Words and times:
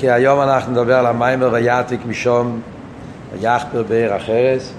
כי 0.00 0.10
היום 0.10 0.40
אנחנו 0.40 0.72
נדבר 0.72 0.94
על 0.94 1.06
המיימר 1.06 1.48
ויעתיק 1.52 2.00
משום 2.06 2.60
ויחפר 3.32 3.82
בעיר 3.82 4.14
החרס 4.14 4.72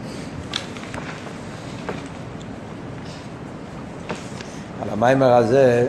על 4.81 4.89
המיימר 4.91 5.33
הזה 5.33 5.87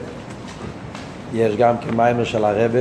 יש 1.34 1.56
גם 1.56 1.74
כמיימר 1.78 2.24
של 2.24 2.44
הרבה 2.44 2.80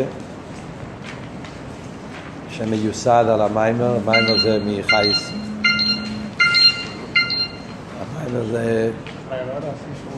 שמיוסד 2.50 3.26
על 3.30 3.42
המיימר, 3.42 3.96
המיימר 3.96 4.40
זה 4.44 4.60
מחייס. 4.66 5.32
המיימר 8.00 8.46
זה 8.52 8.92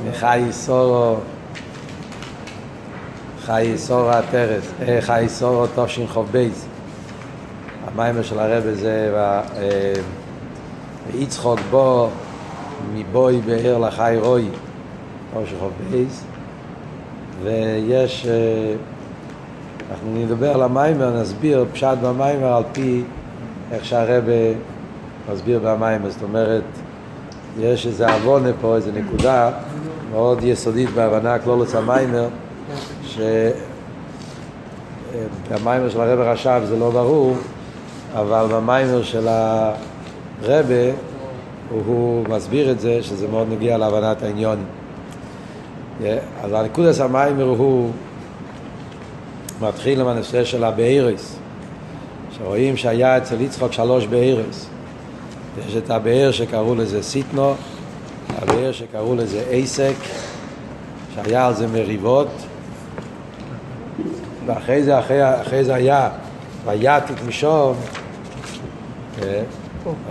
מחייס 0.10 0.66
סורו 0.66 1.18
חי 3.46 3.74
סורו 3.76 4.10
הטרס, 4.10 4.72
חי 5.00 5.26
סורו 5.28 5.68
תושין 5.68 6.08
חוב 6.08 6.30
בייס 6.32 6.66
המיימר 7.88 8.24
של 8.24 8.40
הרבה 8.40 8.74
זה 8.74 9.14
ויצחוק 11.12 11.60
בו 11.70 12.10
מבוי 12.94 13.42
בעיר 13.46 13.78
לחי 13.78 14.18
רוי 14.20 14.48
תושין 15.34 15.58
חוב 15.60 15.72
בייס 15.92 16.24
ויש 17.44 18.28
אנחנו 19.92 20.14
נדבר 20.16 20.54
על 20.54 20.62
המיימר, 20.64 21.22
נסביר 21.22 21.66
פשט 21.74 21.98
במיימר 22.04 22.54
על 22.54 22.64
פי 22.72 23.04
איך 23.72 23.86
שהרבה 23.86 24.32
מסביר 25.34 25.60
במיימר, 25.64 26.10
זאת 26.10 26.24
אומרת 26.24 26.64
יש 27.60 27.88
איזה 27.88 28.14
עוונה 28.14 28.50
פה, 28.62 28.76
איזה 28.76 28.92
נקודה 28.92 29.52
מאוד 30.12 30.44
יסודית 30.44 30.90
בהבנה 30.90 31.40
כלולוס 31.40 31.76
המיימר 31.76 32.28
שבמיימר 35.52 35.90
של 35.90 36.02
הרבה 36.02 36.32
רש"ב 36.32 36.62
זה 36.66 36.78
לא 36.78 36.90
ברור 36.90 37.36
אבל 38.14 38.46
במיימר 38.52 39.04
של 39.04 39.28
הרבה 39.28 40.92
הוא 41.70 42.26
מסביר 42.30 42.72
את 42.72 42.80
זה 42.80 43.04
שזה 43.04 43.28
מאוד 43.28 43.48
נגיע 43.52 43.78
להבנת 43.78 44.24
העניון. 44.24 44.66
אז 46.44 46.54
הנקודס 46.54 47.00
המיימר 47.00 47.44
הוא 47.44 47.90
מתחיל 49.62 50.02
עם 50.02 50.08
הנושא 50.08 50.44
של 50.44 50.64
הבארס 50.64 51.36
שרואים 52.38 52.78
שהיה 52.78 53.18
אצל 53.18 53.42
יצחוק 53.42 53.72
שלוש 53.72 54.06
בארס 54.06 54.70
יש 55.68 55.76
את 55.76 55.90
הבאר 55.90 56.32
שקראו 56.32 56.76
לזה 56.76 57.04
סיטנו 57.04 57.54
הבאר 58.42 58.72
שקראו 58.72 59.16
לזה 59.16 59.44
עסק 59.50 59.96
שהיה 61.16 61.48
על 61.48 61.54
זה 61.54 61.68
מריבות 61.68 62.28
ואחרי 64.46 64.84
זה, 64.84 65.00
אחרי, 65.00 65.42
אחרי 65.42 65.64
זה 65.64 65.74
היה 65.74 66.10
ויתיק 66.66 67.18
משום 67.28 67.76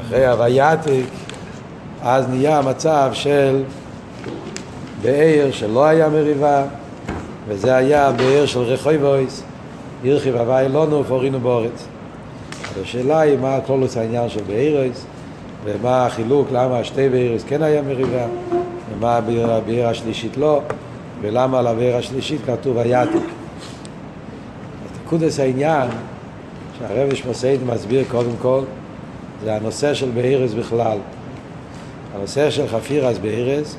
אחרי 0.00 0.27
הוויתיק 0.27 1.06
אז 2.02 2.28
נהיה 2.28 2.62
מצב 2.62 3.11
של 3.12 3.62
באר 5.02 5.48
שלא 5.50 5.84
היה 5.84 6.08
מריבה 6.08 6.64
וזה 7.48 7.77
היה 7.77 8.12
באר 8.12 8.47
של 8.47 8.61
רחויבויס 8.61 9.42
ירחיב 10.05 10.36
הווי 10.36 10.69
לנו 10.69 11.00
ופורינו 11.00 11.41
באורץ. 11.41 11.89
השאלה 12.83 13.20
היא 13.20 13.39
מה 13.39 13.56
הכלולוס 13.56 13.96
העניין 13.96 14.28
של 14.28 14.41
בארץ 14.46 15.05
ומה 15.64 16.06
החילוק, 16.06 16.48
למה 16.52 16.84
שתי 16.84 17.08
בארץ 17.08 17.45
כן 17.48 17.62
היה 17.62 17.83
מריבה 17.83 18.27
ומה 18.92 19.17
הבאר 19.17 19.89
השלישית 19.89 20.36
לא 20.36 20.61
ולמה 21.20 21.58
על 21.58 21.67
הבאר 21.67 21.96
השלישית 21.96 22.40
כתוב 22.46 22.78
היתיק 22.78 23.23
נקודס 25.12 25.40
העניין 25.40 25.89
שהרב 26.78 27.14
שמוסייד 27.14 27.61
מסביר 27.67 28.05
קודם 28.11 28.36
כל 28.42 28.61
זה 29.45 29.55
הנושא 29.55 29.95
של 29.95 30.11
בארץ 30.11 30.52
בכלל 30.52 30.98
הנושא 32.14 32.50
של 32.50 32.68
חפירס 32.68 33.18
בארץ 33.18 33.77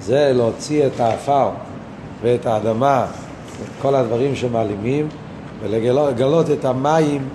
זה 0.00 0.32
להוציא 0.34 0.86
את 0.86 1.00
האפר 1.00 1.50
ואת 2.22 2.46
האדמה, 2.46 3.06
את 3.62 3.82
כל 3.82 3.94
הדברים 3.94 4.36
שמעלימים, 4.36 5.08
ולגלות 5.62 6.50
את 6.50 6.64
המים 6.64 7.28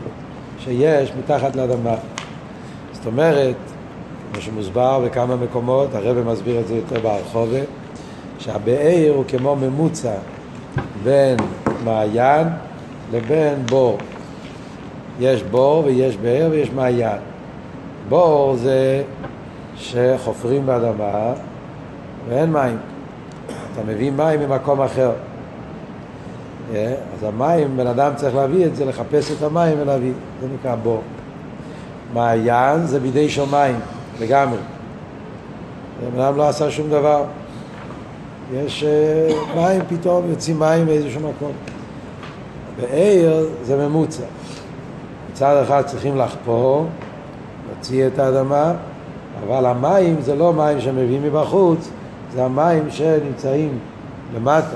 שיש 0.60 1.12
מתחת 1.20 1.56
לאדמה. 1.56 1.96
זאת 2.94 3.06
אומרת, 3.06 3.56
כמו 4.32 4.42
שמוסבר 4.42 5.00
בכמה 5.06 5.36
מקומות, 5.36 5.96
הרב 5.96 6.32
מסביר 6.32 6.60
את 6.60 6.68
זה 6.68 6.76
יותר 6.76 7.00
בהרחובה, 7.00 7.60
שהבאר 8.40 9.14
הוא 9.16 9.24
כמו 9.28 9.56
ממוצע 9.56 10.16
בין 11.04 11.38
מעיין 11.84 12.48
לבין 13.14 13.66
בור. 13.66 13.98
יש 15.20 15.44
בור 15.44 15.84
ויש 15.86 16.18
באר 16.18 16.48
ויש 16.52 16.72
מעיין. 16.72 17.18
בור 18.10 18.56
זה 18.56 19.04
שחופרים 19.76 20.66
באדמה 20.66 21.34
ואין 22.30 22.52
מים. 22.52 22.78
אתה 23.46 23.82
מביא 23.88 24.12
מים 24.12 24.40
ממקום 24.40 24.82
אחר. 24.82 25.12
אז 26.74 27.24
המים, 27.24 27.78
בן 27.78 27.88
אדם 27.88 28.12
צריך 28.16 28.36
להביא 28.36 28.66
את 28.66 28.76
זה, 28.76 28.86
לחפש 28.86 29.32
את 29.32 29.44
המים 29.44 29.78
ולהביא, 29.80 30.12
זה 30.42 30.48
נקרא 30.54 30.76
בור. 30.76 31.02
מעיין 32.14 32.86
זה 32.86 33.00
בידי 33.00 33.30
שמיים, 33.30 33.76
לגמרי. 34.22 34.58
בן 36.14 36.22
אדם 36.22 36.38
לא 36.38 36.50
עשה 36.50 36.72
שום 36.72 36.90
דבר. 36.90 37.24
יש 38.54 38.84
מים, 39.56 39.82
פתאום 39.90 40.30
יוצאים 40.30 40.60
מים 40.60 40.86
באיזשהו 40.86 41.20
מקום. 41.20 41.52
בעיר 42.82 43.50
זה 43.64 43.88
ממוצע. 43.88 44.24
מצד 45.32 45.64
אחד 45.64 45.82
צריכים 45.86 46.18
לחפור, 46.18 46.86
להוציא 47.70 48.08
את 48.08 48.20
האדמה, 48.20 48.74
אבל 49.48 49.66
המים 49.66 50.16
זה 50.22 50.36
לא 50.36 50.54
מים 50.54 50.82
שמביאים 50.82 51.24
מבחוץ, 51.24 51.90
זה 52.34 52.46
המים 52.46 52.90
שנמצאים 52.90 53.80
למטה, 54.36 54.76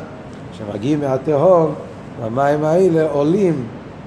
שמגיעים 0.54 1.00
מהתהום, 1.00 1.74
והמים 2.22 2.64
האלה 2.64 3.10
עולים 3.12 3.64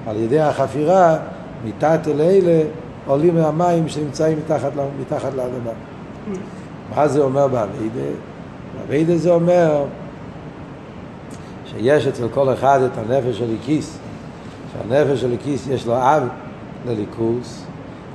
על 0.07 0.15
ידי 0.17 0.39
החפירה, 0.39 1.17
מתת 1.65 1.99
אל 2.07 2.21
אלה, 2.21 2.63
עולים 3.07 3.35
מהמים 3.35 3.87
שנמצאים 3.87 4.37
מתחת, 4.37 4.71
מתחת 5.01 5.33
לאדמה. 5.33 5.71
מה 6.95 7.07
זה 7.07 7.21
אומר 7.21 7.47
באביידה? 7.47 8.09
באביידה 8.79 9.17
זה 9.17 9.31
אומר 9.31 9.83
שיש 11.71 12.07
אצל 12.07 12.27
כל 12.33 12.53
אחד 12.53 12.79
את 12.81 12.97
הנפש 12.97 13.37
של 13.37 13.55
הכיס, 13.61 13.97
שהנפש 14.73 15.21
של 15.21 15.33
הכיס 15.33 15.67
יש 15.67 15.87
לו 15.87 15.97
אב 15.97 16.23
לליכוס, 16.87 17.63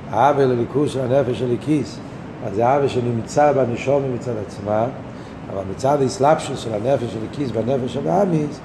האב 0.09 0.39
לליכוס 0.39 0.91
של 0.91 0.99
הנפש 0.99 1.39
של 1.39 1.55
הכיס, 1.61 1.99
אז 2.45 2.55
זה 2.55 2.75
אב 2.75 2.87
שנמצא 2.87 3.51
בנשום 3.51 4.03
מצד 4.15 4.31
עצמה, 4.47 4.85
אבל 5.53 5.63
מצד 5.71 6.01
האסלאפשוס 6.01 6.59
של 6.59 6.73
הנפש 6.73 7.13
של 7.13 7.19
הכיס 7.31 7.49
והנפש 7.53 7.93
של 7.93 8.07
האמיס, 8.07 8.59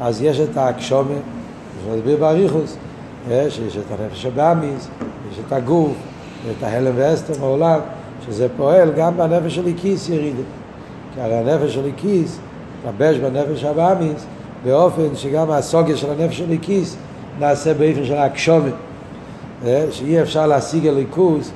אז 0.00 0.22
יש 0.22 0.40
את 0.40 0.56
האקשומה, 0.56 1.14
נסביר 1.90 2.16
באריכוס, 2.16 2.76
יש, 3.30 3.58
יש 3.58 3.76
את 3.76 4.00
הנפש 4.00 4.22
של 4.22 4.40
האמיס, 4.40 4.88
יש 5.32 5.38
את 5.46 5.52
הגוף, 5.52 5.96
את 6.50 6.62
ההלם 6.62 6.92
ואסתר 6.96 7.40
מעולם, 7.40 7.80
שזה 8.26 8.46
פועל 8.56 8.92
גם 8.96 9.16
בנפש 9.16 9.54
של 9.54 9.68
הכיס 9.68 10.08
ירידה. 10.08 10.42
כי 11.14 11.20
הרי 11.20 11.34
הנפש 11.34 11.74
של 11.74 11.88
הכיס 11.94 12.38
מתלבש 12.78 13.16
בנפש 13.16 13.60
של 13.60 13.80
האמיס, 13.80 14.26
באופן 14.64 15.16
שגם 15.16 15.50
הסוגיה 15.50 15.96
של 15.96 16.10
הנפש 16.10 16.38
של 16.38 16.52
הכיס 16.52 16.96
נעשה 17.38 17.74
באופן 17.74 18.04
של 18.04 18.14
האקשומה. 18.14 18.70
שאי 19.90 20.22
אפשר 20.22 20.46
להשיג 20.46 20.86
הליכוס 20.86 21.50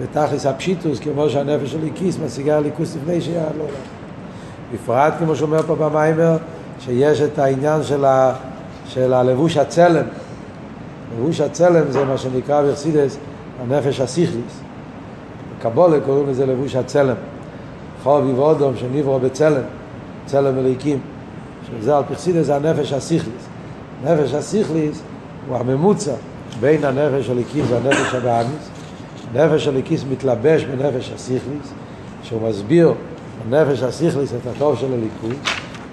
בתכלס 0.00 0.46
הפשיטוס 0.46 1.00
כמו 1.00 1.30
שהנפש 1.30 1.72
של 1.72 1.78
הכיס 1.92 2.18
משיגה 2.26 2.56
הליכוס 2.56 2.96
לפני 2.96 3.20
שהיה 3.20 3.44
לא 3.58 3.64
בפרט 4.74 5.14
כמו 5.18 5.36
שאומר 5.36 5.62
פה 5.62 5.74
במיימר 5.74 6.36
שיש 6.80 7.20
את 7.20 7.38
העניין 7.38 7.82
של, 7.82 8.04
ה, 8.04 8.34
של 8.86 9.12
הלבוש 9.12 9.56
הצלם. 9.56 10.04
לבוש 11.16 11.40
הצלם 11.40 11.90
זה 11.90 12.04
מה 12.04 12.18
שנקרא 12.18 12.62
ברסידס 12.62 13.18
הנפש 13.62 14.00
הסיכליס 14.00 14.60
בקבולה 15.58 16.00
קוראים 16.00 16.30
לזה 16.30 16.46
לבוש 16.46 16.76
הצלם. 16.76 17.16
חובי 18.02 18.32
ואודום 18.32 18.76
שנברו 18.76 19.18
בצלם. 19.18 19.62
צלם 20.26 20.58
אליקים 20.58 20.98
שזה 21.80 21.96
על 21.96 22.02
פרסידס 22.08 22.50
הנפש 22.50 22.92
הסיכליס. 22.92 23.48
נפש 24.04 24.34
הסיכליס 24.34 25.02
הוא 25.48 25.56
הממוצע 25.56 26.12
בין 26.60 26.84
הנפש 26.84 27.30
הליקיס 27.30 27.66
והנפש 27.70 28.14
הבאמיס 28.14 28.70
נפש 29.34 29.68
הליקיס 29.68 30.04
מתלבש 30.10 30.64
בנפש 30.64 31.10
הסיכליס 31.14 31.72
שהוא 32.22 32.48
מסביר 32.48 32.92
הנפש 33.46 33.82
הסיכליס 33.82 34.32
את 34.32 34.46
הטוב 34.46 34.78
של 34.78 34.92
הליכוד 34.92 35.36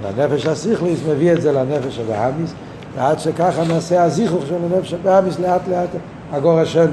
והנפש 0.01 0.45
הסיכליס 0.45 0.99
מביא 1.09 1.33
את 1.33 1.41
זה 1.41 1.51
לנפש 1.51 1.99
הבאמיס 1.99 2.53
ועד 2.95 3.19
שככה 3.19 3.63
נעשה 3.63 4.03
הזיכוך 4.03 4.45
של 4.47 4.55
הנפש 4.55 4.93
הבאמיס 4.93 5.39
לאט 5.39 5.61
לאט 5.67 5.89
הגור 6.31 6.59
השני. 6.59 6.91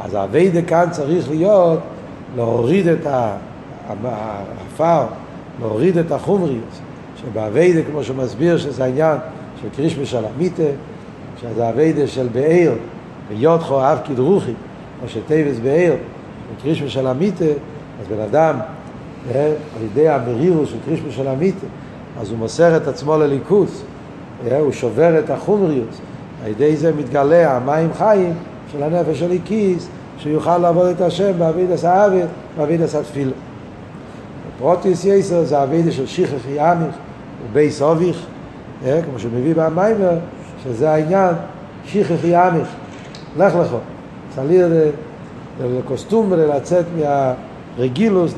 אז 0.00 0.14
הווידה 0.14 0.62
כאן 0.62 0.86
צריך 0.90 1.30
להיות 1.30 1.78
להוריד 2.36 2.86
את 2.86 3.06
העפר 4.04 5.04
להוריד 5.60 5.98
את 5.98 6.12
החומריות 6.12 6.80
שבהווידה 7.26 7.80
כמו 7.90 8.04
שהוא 8.04 8.16
מסביר 8.16 8.58
שזה 8.58 8.84
העניין 8.84 9.16
של 9.62 9.68
קריש 9.76 9.98
בשלמיתה 9.98 10.62
שזה 11.42 11.68
אביידה 11.68 12.06
של 12.06 12.28
באר, 12.32 12.72
ויותחו 13.28 13.80
אב 13.80 13.98
כדרוכי, 14.04 14.52
או 15.02 15.08
שטייבס 15.08 15.58
באר, 15.58 15.94
וקרישמה 16.56 16.88
של 16.88 17.06
המיתה, 17.06 17.44
אז 18.00 18.06
בן 18.08 18.20
אדם, 18.20 18.56
אה, 19.34 19.46
על 19.46 19.84
ידי 19.84 20.08
המרירוס 20.08 20.68
של 20.68 20.76
קרישמה 20.86 21.10
של 21.10 21.28
המיתה, 21.28 21.66
אז 22.20 22.30
הוא 22.30 22.38
מוסר 22.38 22.76
את 22.76 22.88
עצמו 22.88 23.16
לליכוס, 23.16 23.82
אה, 24.46 24.58
הוא 24.58 24.72
שובר 24.72 25.18
את 25.18 25.30
החומריות, 25.30 26.00
על 26.44 26.50
ידי 26.50 26.76
זה 26.76 26.92
מתגלה 26.92 27.56
המים 27.56 27.94
חיים 27.94 28.34
של 28.72 28.82
הנפש 28.82 29.18
של 29.18 29.30
איקיס, 29.30 29.88
שיוכל 30.18 30.58
לעבוד 30.58 30.86
את 30.86 31.00
השם 31.00 31.32
באבידס 31.38 31.84
האוויר, 31.84 32.26
באבידס 32.56 32.94
התפילה. 32.94 33.32
פרוטיס 34.58 35.04
יסר 35.04 35.44
זה 35.44 35.62
אבידה 35.62 35.92
של 35.92 36.06
שיחך 36.06 36.46
ימיך 36.54 36.94
ובייס 37.50 37.82
אוביך, 37.82 38.26
אה, 38.84 39.00
כמו 39.02 39.18
שהוא 39.18 39.32
מביא 39.34 39.54
במיימר, 39.54 40.18
שזה 40.64 40.90
העניין, 40.90 41.34
שיחך 41.86 42.24
ימיך, 42.24 42.68
לך 43.36 43.54
לכו, 43.54 43.76
צליר 44.34 44.68
לקוסטום 45.60 46.26
ולצאת 46.30 46.84
מהרגילוס. 46.96 48.34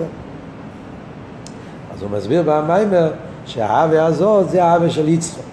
אז 1.95 2.03
הוא 2.03 2.11
מסביר 2.11 2.43
במיימר 2.47 3.11
שהאווה 3.47 4.07
הזאת 4.07 4.51
זה 4.51 4.65
האווה 4.65 4.91
של 4.91 5.09
יצחוק, 5.09 5.45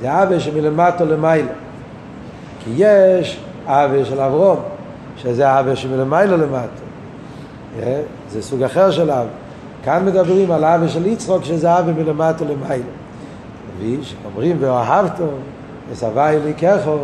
זה 0.00 0.12
האווה 0.12 0.40
שמלמטו 0.40 1.04
למעלה. 1.04 1.52
כי 2.64 2.70
יש 2.76 3.40
האווה 3.66 4.04
של 4.04 4.20
אברום, 4.20 4.60
שזה 5.16 5.48
האווה 5.48 5.76
שמלמעלה 5.76 6.36
למטו. 6.36 6.82
אה, 7.82 8.02
זה 8.30 8.42
סוג 8.42 8.62
אחר 8.62 8.90
של 8.90 9.10
האווה. 9.10 9.41
כאן 9.84 10.04
מדברים 10.04 10.50
על 10.50 10.64
האווה 10.64 10.88
של 10.88 11.06
יצחוק, 11.06 11.44
שזה 11.44 11.70
האווה 11.70 11.92
מלמטו 11.92 12.44
למעלה. 12.44 12.82
וכשאומרים 13.80 14.56
ואוהבתו, 14.60 15.28
ושבע 15.90 16.30
אליקחו, 16.30 16.96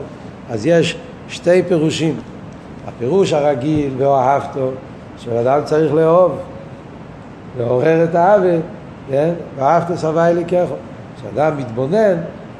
אז 0.51 0.67
יש 0.67 0.99
שתי 1.29 1.63
פירושים. 1.63 2.17
הפירוש 2.89 3.33
הרגיל 3.33 3.95
ואוהבתו, 3.99 4.71
שאדם 5.19 5.61
צריך 5.65 5.95
לאהוב, 5.95 6.33
לעורר 7.59 8.05
את 8.05 8.15
האווה, 8.15 8.57
כן? 9.11 9.31
ואהבתו 9.57 9.97
שבע 9.97 10.29
אליקחו. 10.29 10.75
כשאדם 11.17 11.59
מתבונן 11.59 12.17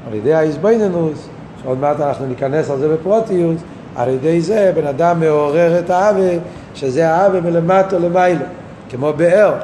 על 0.07 0.15
ידי 0.15 0.35
האיזבנינוס, 0.35 1.29
שעוד 1.63 1.79
מעט 1.81 2.01
אנחנו 2.01 2.27
ניכנס 2.27 2.71
על 2.71 2.79
זה 2.79 2.89
בפרוטיוס, 2.89 3.61
על 3.97 4.09
ידי 4.09 4.41
זה 4.41 4.73
בן 4.75 4.87
אדם 4.87 5.21
מעורר 5.21 5.79
את 5.79 5.91
האווה, 5.91 6.31
שזה 6.75 7.11
האווה 7.11 7.41
מלמטו 7.41 7.99
למיילו, 7.99 8.45
כמו 8.89 9.13
באר, 9.17 9.55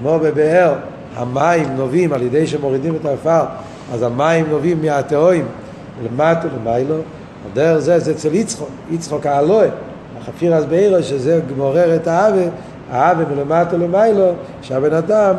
כמו 0.00 0.18
בבאר, 0.18 0.74
המים 1.16 1.76
נובעים 1.76 2.12
על 2.12 2.22
ידי 2.22 2.46
שמורידים 2.46 2.96
את 3.00 3.06
העפר, 3.06 3.44
אז 3.92 4.02
המים 4.02 4.46
נובעים 4.50 4.82
מהתאוים. 4.82 5.46
למטו 6.04 6.48
למיילו, 6.56 6.96
הדרך 7.52 7.78
זה 7.78 7.98
זה 7.98 8.10
אצל 8.10 8.34
יצחוק, 8.34 8.68
יצחוק 8.90 9.26
האלוה, 9.26 9.66
החפיר 10.20 10.54
אז 10.54 10.64
בעירו 10.64 11.02
שזה 11.02 11.40
מעורר 11.56 11.96
את 11.96 12.06
האווה, 12.06 12.44
האווה 12.90 13.24
מלמטו 13.34 13.78
למיילו, 13.78 14.32
שהבן 14.62 14.92
אדם 14.94 15.34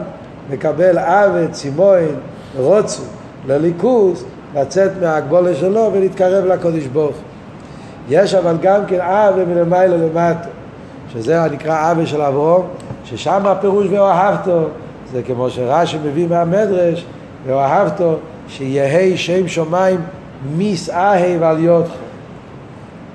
מקבל 0.50 0.98
אווה, 1.00 1.48
צימוין, 1.48 2.16
רוצו, 2.58 3.02
לליכוס, 3.48 4.24
לצאת 4.56 4.92
מהגבולה 5.02 5.56
שלו 5.56 5.90
ולהתקרב 5.94 6.46
לקודש 6.46 6.86
ברוך 6.86 7.16
יש 8.10 8.34
אבל 8.34 8.58
גם 8.62 8.86
כן 8.88 9.00
אווה 9.00 9.46
מלמעלה 9.46 9.98
למטה, 9.98 10.48
שזה 11.14 11.42
נקרא 11.52 11.92
אווה 11.92 12.06
של 12.06 12.22
אברום, 12.22 12.68
ששם 13.06 13.46
הפירוש 13.46 13.88
ואוהבתו, 13.90 14.64
זה 15.12 15.24
כמו 15.24 15.50
שרש"י 15.50 15.98
מביא 16.06 16.28
מהמדרש, 16.28 17.06
ואוהבתו, 17.46 18.16
שיהי 18.48 19.18
שם 19.18 19.48
שמיים 19.48 20.02
מסאהב 20.58 21.44
על 21.44 21.60
יודך. 21.60 21.92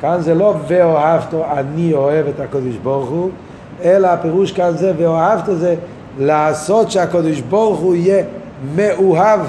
כאן 0.01 0.21
זה 0.21 0.35
לא 0.35 0.55
ואוהבתו, 0.69 1.45
אני 1.53 1.95
אוהב 1.95 2.27
את 2.27 2.41
הקודש 2.41 2.75
ברוך 2.83 3.09
הוא, 3.09 3.31
אלא 3.83 4.09
הפירוש 4.09 4.53
כאן 4.53 4.71
זה 4.77 4.93
ואוהבתו 4.97 5.55
זה 5.55 5.75
לעשות 6.19 6.91
שהקודש 6.91 7.41
ברוך 7.41 7.81
הוא 7.81 7.95
יהיה 7.95 8.25
מאוהב, 8.75 9.41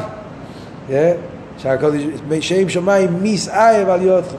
אה? 0.92 1.14
שם 2.40 2.70
שמיים 2.70 3.10
מסאהב 3.22 3.90
על 3.90 4.02
יודך. 4.02 4.34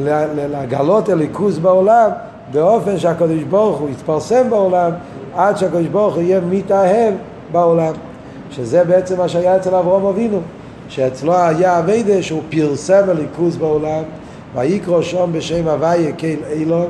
לגלות 0.00 1.08
הליכוז 1.08 1.58
בעולם 1.58 2.10
באופן 2.52 2.98
שהקדוש 2.98 3.42
ברוך 3.42 3.78
הוא 3.78 3.88
יתפרסם 3.90 4.50
בעולם 4.50 4.90
עד 5.36 5.56
שהקדוש 5.56 5.86
ברוך 5.86 6.14
הוא 6.14 6.22
יהיה 6.22 6.40
מתאהב 6.50 7.14
בעולם 7.52 7.92
שזה 8.50 8.84
בעצם 8.84 9.18
מה 9.18 9.28
שהיה 9.28 9.56
אצל 9.56 9.74
אברהם 9.74 10.06
אבינו 10.06 10.40
שאצלו 10.88 11.36
היה 11.36 11.78
אביידה 11.78 12.22
שהוא 12.22 12.42
פרסם 12.50 13.02
הליכוז 13.08 13.56
בעולם 13.56 14.02
ויקרא 14.54 15.02
שם 15.02 15.30
בשם 15.32 15.68
הוויה 15.68 16.12
קהיל 16.12 16.38
אילון 16.52 16.86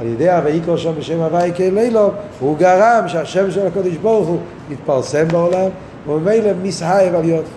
על 0.00 0.06
ידי 0.06 0.30
הויקרא 0.30 0.76
שם 0.76 0.92
בשם 0.98 1.20
הוויה 1.20 1.52
קהיל 1.52 1.78
אילון 1.78 2.10
הוא 2.40 2.56
גרם 2.58 3.04
שהשם 3.06 3.50
של 3.50 3.66
הקדוש 3.66 3.96
ברוך 3.96 4.28
הוא 4.28 4.38
יתפרסם 4.70 5.28
בעולם 5.28 5.68
וממילא 6.08 6.50
מסהב 6.62 7.14
על 7.14 7.24
יותך 7.24 7.48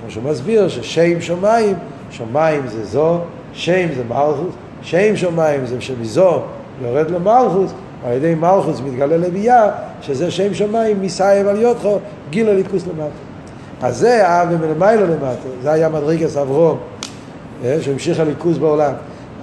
כמו 0.00 0.10
שהוא 0.10 0.24
מסביר 0.24 0.68
ששם 0.68 1.20
שמיים 1.20 1.74
שמיים 2.10 2.62
זה 2.66 2.84
זו 2.84 3.18
שם 3.52 3.88
זה 3.96 4.02
מלכוס, 4.08 4.54
שם 4.82 5.16
שמיים 5.16 5.66
זה 5.66 5.80
שמזו 5.80 6.40
יורד 6.82 7.10
למלכוס, 7.10 7.72
על 8.06 8.12
ידי 8.12 8.34
מלכוס 8.34 8.80
מתגלה 8.80 9.16
לביאה, 9.16 9.68
שזה 10.00 10.30
שם 10.30 10.54
שמיים 10.54 11.02
מסייב 11.02 11.46
על 11.46 11.60
יודחו, 11.60 11.98
גיל 12.30 12.48
הליכוס 12.48 12.82
למטה. 12.86 13.10
אז 13.82 13.96
זה 13.96 14.42
אבי 14.42 14.54
מלמיילו 14.56 15.06
למטה, 15.06 15.48
זה 15.62 15.72
היה 15.72 15.88
מדרגס 15.88 16.36
אברום, 16.36 16.78
אה, 17.64 17.76
שהמשיך 17.80 18.20
הליכוס 18.20 18.58
בעולם. 18.58 18.92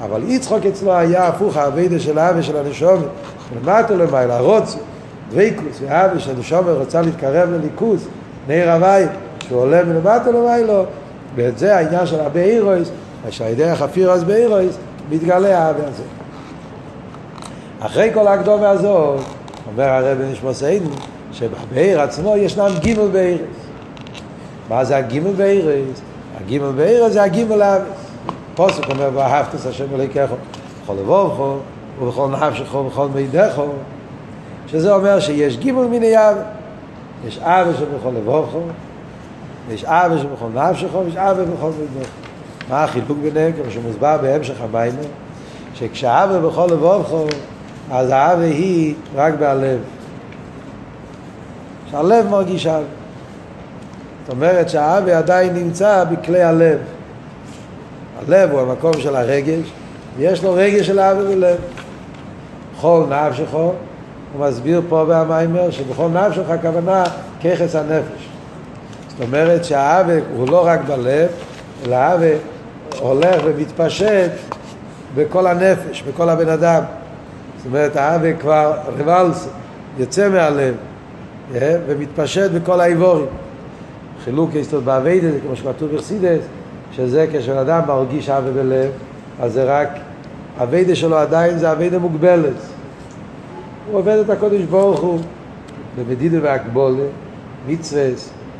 אבל 0.03 0.21
יצחוק 0.27 0.65
אצלו 0.65 0.93
היה 0.93 1.27
הפוך 1.27 1.57
האביידה 1.57 1.99
של 1.99 2.17
האבי 2.17 2.43
של 2.43 2.57
הנשומת, 2.57 3.05
למטה 3.55 3.95
למעלה, 3.95 4.39
רוצו, 4.39 4.77
דוויקוס, 5.29 5.81
והאבי 5.81 6.19
של 6.19 6.31
הנשומת 6.31 6.77
רוצה 6.77 7.01
להתקרב 7.01 7.49
לליכוס, 7.49 8.07
נר 8.47 8.71
הוואי, 8.71 9.05
שהוא 9.47 9.59
עולה 9.59 9.83
מלמטה 9.83 10.31
למיילו, 10.31 10.85
ואת 11.35 11.57
זה 11.57 11.75
העניין 11.75 12.05
של 12.05 12.19
אבי 12.19 12.39
אירויס, 12.39 12.89
שעל 13.29 13.51
ידי 13.51 13.69
החפיר 13.69 14.11
אז 14.11 14.23
באירויס 14.23 14.77
מתגלה 15.09 15.59
האבי 15.59 15.81
הזה. 15.81 16.03
אחרי 17.85 18.11
כל 18.13 18.27
הקדומה 18.27 18.69
הזאת, 18.69 19.19
אומר 19.67 19.89
הרב 19.89 20.17
נשמוס 20.21 20.63
עדן, 20.63 20.85
שבבאר 21.31 22.01
עצמו 22.01 22.37
ישנם 22.37 22.69
גימל 22.79 23.07
באירס. 23.07 23.41
מה 24.69 24.85
זה 24.85 24.97
הגימל 24.97 25.31
באירס? 25.31 26.01
הגימל 26.37 26.71
באירס 26.71 27.13
זה 27.13 27.23
הגימל 27.23 27.61
האביס. 27.61 27.87
פוסק 28.55 28.89
אומר, 28.89 29.09
ואהבת 29.13 29.55
את 29.55 29.65
השם 29.65 29.85
אלוהיכךו 29.93 30.35
בכל 30.83 30.93
לבובכו 30.93 31.55
ובכל 32.01 32.27
נפשכו 32.27 32.77
ובכל 32.77 33.07
מידךו, 33.15 33.65
שזה 34.67 34.95
אומר 34.95 35.19
שיש 35.19 35.57
גימל 35.57 35.85
מיני 35.85 36.17
אבי. 36.17 36.39
יש 37.27 37.39
אבי 37.39 37.71
שבכל 37.73 38.09
לבובכו, 38.17 38.59
יש 39.71 39.85
אבי 39.85 40.19
שבכל 40.19 40.47
נפשכו, 40.53 41.05
ויש 41.05 41.15
אבי 41.15 41.41
בכל 41.45 41.69
מידךו. 41.79 42.11
מה 42.69 42.83
החילוק 42.83 43.17
ביניהם? 43.21 43.51
כמו 43.53 43.71
שמוסבר 43.71 44.17
בהמשך 44.21 44.55
המים, 44.61 44.93
שכשהאווה 45.73 46.39
בכל 46.39 46.67
לבובכו, 46.71 47.25
אז 47.91 48.09
האווה 48.09 48.45
היא 48.45 48.95
רק 49.15 49.33
בהלב. 49.39 49.79
שהלב 51.91 52.29
מרגיש 52.29 52.67
אווה. 52.67 52.79
זאת 54.25 54.33
אומרת 54.35 54.69
שהאווה 54.69 55.17
עדיין 55.17 55.53
נמצא 55.53 56.03
בכלי 56.03 56.43
הלב. 56.43 56.77
הלב 58.19 58.51
הוא 58.51 58.61
המקום 58.61 58.93
של 58.97 59.15
הרגש, 59.15 59.71
ויש 60.17 60.43
לו 60.43 60.53
רגש 60.53 60.87
של 60.87 60.99
האווה 60.99 61.23
בלב. 61.23 61.57
בכל 62.77 63.03
נפשך, 63.09 63.53
הוא 63.53 63.73
מסביר 64.39 64.81
פה 64.89 65.05
במיימר 65.09 65.71
שבכל 65.71 66.07
נפשך 66.07 66.49
הכוונה 66.49 67.03
ככס 67.43 67.75
הנפש. 67.75 68.29
זאת 69.09 69.21
אומרת 69.27 69.65
שהאווה 69.65 70.15
הוא 70.35 70.49
לא 70.49 70.67
רק 70.67 70.79
בלב, 70.87 71.29
אלא 71.85 71.95
האווה 71.95 72.33
הולך 72.99 73.41
ומתפשט 73.45 74.31
בכל 75.15 75.47
הנפש, 75.47 76.01
בכל 76.01 76.29
הבן 76.29 76.49
אדם. 76.49 76.83
זאת 77.65 77.73
אומרת, 77.73 77.95
האווה 77.95 78.33
כבר 78.33 78.73
רבלס, 78.99 79.47
יוצא 79.97 80.29
מהלב, 80.29 80.75
אה, 81.55 81.77
ומתפשט 81.87 82.51
בכל 82.51 82.79
האיבורים. 82.81 83.25
חילוק 84.23 84.55
יסוד 84.55 84.85
באביידה, 84.85 85.31
זה 85.31 85.39
כמו 85.39 85.55
שכתוב 85.55 85.95
בחסידס, 85.95 86.43
שזה 86.91 87.27
כשבן 87.31 87.57
אדם 87.57 87.81
מרגיש 87.87 88.29
אווה 88.29 88.51
בלב, 88.51 88.91
אז 89.41 89.53
זה 89.53 89.63
רק, 89.63 89.89
אביידה 90.61 90.95
שלו 90.95 91.17
עדיין 91.17 91.57
זה 91.57 91.71
אביידה 91.71 91.99
מוגבלת. 91.99 92.53
הוא 93.91 93.99
עובד 93.99 94.17
את 94.17 94.29
הקודש 94.29 94.61
ברוך 94.61 94.99
הוא 94.99 95.19
במדידה 95.97 96.37
והקבולה, 96.41 97.03
מצווה, 97.67 98.09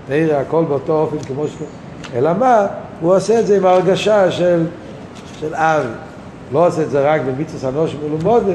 תראה, 0.08 0.40
הכל 0.40 0.64
באותו 0.68 0.94
אופן 0.94 1.18
כמו 1.18 1.48
ש... 1.48 1.56
אלא 2.16 2.34
מה? 2.34 2.68
הוא 3.02 3.16
עושה 3.16 3.40
את 3.40 3.48
זה 3.48 3.58
עם 3.58 3.66
ההרגשה 3.66 4.32
של, 4.32 4.66
של 5.40 5.56
אבי. 5.56 5.88
לא 6.54 6.68
עושה 6.68 6.82
את 6.82 6.90
זה 6.90 7.14
רק 7.14 7.22
במיצוס 7.22 7.66
אנוש 7.66 7.96
מלומודה, 8.04 8.54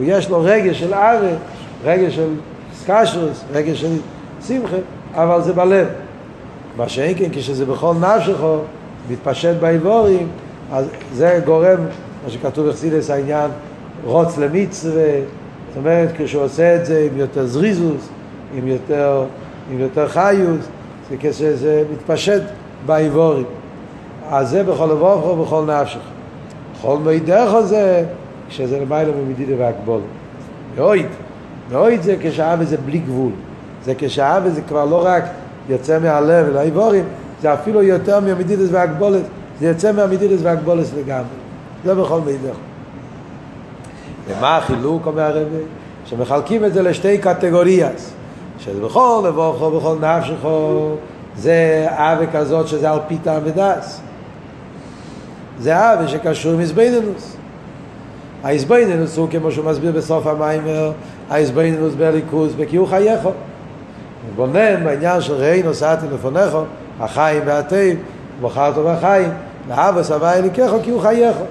הוא 0.00 0.08
יש 0.08 0.30
לו 0.30 0.40
רגש 0.44 0.80
של 0.80 0.94
אבי, 0.94 1.34
רגש 1.84 2.16
של 2.16 2.28
סקשוס, 2.74 3.44
רגש 3.52 3.80
של 3.80 3.96
שמחה, 4.46 4.76
אבל 5.14 5.42
זה 5.42 5.52
בלב. 5.52 5.86
מה 6.76 6.88
שאין 6.88 7.14
כן, 7.18 7.28
כשזה 7.32 7.66
בכל 7.66 7.94
נפשך, 8.00 8.44
מתפשט 9.10 9.56
באיבורים, 9.60 10.28
אז 10.72 10.86
זה 11.14 11.40
גורם, 11.44 11.78
מה 12.24 12.30
שכתוב 12.30 12.68
בחסידס 12.68 13.10
העניין, 13.10 13.50
רוץ 14.04 14.38
למצווה, 14.38 15.12
זאת 15.68 15.76
אומרת 15.76 16.08
כשהוא 16.16 16.42
עושה 16.42 16.76
את 16.76 16.86
זה 16.86 17.08
עם 17.12 17.18
יותר 17.18 17.46
זריזוס, 17.46 18.08
עם 18.54 18.68
יותר, 18.68 19.24
עם 19.72 19.78
יותר 19.78 20.08
חיוס, 20.08 20.66
זה 21.10 21.16
כשזה 21.20 21.84
מתפשט 21.92 22.42
באיבורים. 22.86 23.44
אז 24.30 24.48
זה 24.48 24.62
בכל 24.62 24.86
לבוכו 24.86 25.28
ובכל 25.28 25.64
נפשך. 25.66 26.00
בכל 26.74 26.98
מידך 26.98 27.50
זה 27.64 28.04
כשזה 28.50 28.80
למעלה 28.80 29.12
ממדידה 29.12 29.54
והגבול. 29.58 30.00
מאויד, 30.76 31.06
מאויד 31.72 32.02
זה 32.02 32.16
כשהאווה 32.20 32.64
זה 32.64 32.76
בלי 32.76 32.98
גבול. 32.98 33.32
זה 33.84 33.92
כשהאווה 33.98 34.50
זה 34.50 34.60
כבר 34.62 34.84
לא 34.84 35.06
רק 35.06 35.24
יוצא 35.68 35.98
מהלב 35.98 36.46
אל 36.46 36.56
האיבורים, 36.56 37.04
זה 37.42 37.54
אפילו 37.54 37.82
יותר 37.82 38.20
מהמדידס 38.20 38.68
והגבולת, 38.70 39.22
זה 39.60 39.66
יוצא 39.66 39.92
מהמדידס 39.92 40.40
והגבולת 40.42 40.86
לגמרי. 40.98 41.24
זה 41.84 41.94
בכל 41.94 42.20
מידך. 42.20 42.56
ומה 44.28 44.56
החילוק, 44.56 45.06
אומר 45.06 45.22
הרבי? 45.22 45.64
שמחלקים 46.04 46.64
את 46.64 46.72
זה 46.72 46.82
לשתי 46.82 47.18
קטגוריאס. 47.18 48.12
שזה 48.58 48.80
בכל 48.80 49.24
לבוכו, 49.28 49.70
בכל 49.70 49.96
נפשכו, 50.00 50.94
זה 51.36 51.86
אבי 51.90 52.26
כזאת 52.32 52.68
שזה 52.68 52.90
על 52.90 52.98
פי 53.08 53.18
טעם 53.18 53.42
ודס. 53.44 54.00
זה 55.58 55.92
אבי 55.94 56.08
שקשור 56.08 56.52
עם 56.52 56.60
איזבנינוס. 56.60 57.36
האיזבנינוס 58.44 59.16
הוא 59.16 59.28
כמו 59.30 59.52
שהוא 59.52 59.64
מסביר 59.64 59.92
בסוף 59.92 60.26
המיימר, 60.26 60.92
האיזבנינוס 61.30 61.94
בליכוס 61.94 62.52
בקיור 62.58 62.88
חייכו. 62.88 63.30
מתבונן 64.28 64.84
בעניין 64.84 65.20
של 65.20 65.34
ראי 65.34 65.62
נוסעתי 65.62 66.06
לפונכו, 66.12 66.62
החיים 67.00 67.42
והטייב, 67.46 67.98
בחרתו 68.42 68.84
בחיים, 68.84 69.28
לאבא 69.68 70.02
סבא 70.02 70.32
אליקךו 70.32 70.78
כי 70.82 70.90
הוא 70.90 71.00
חייכו. 71.00 71.44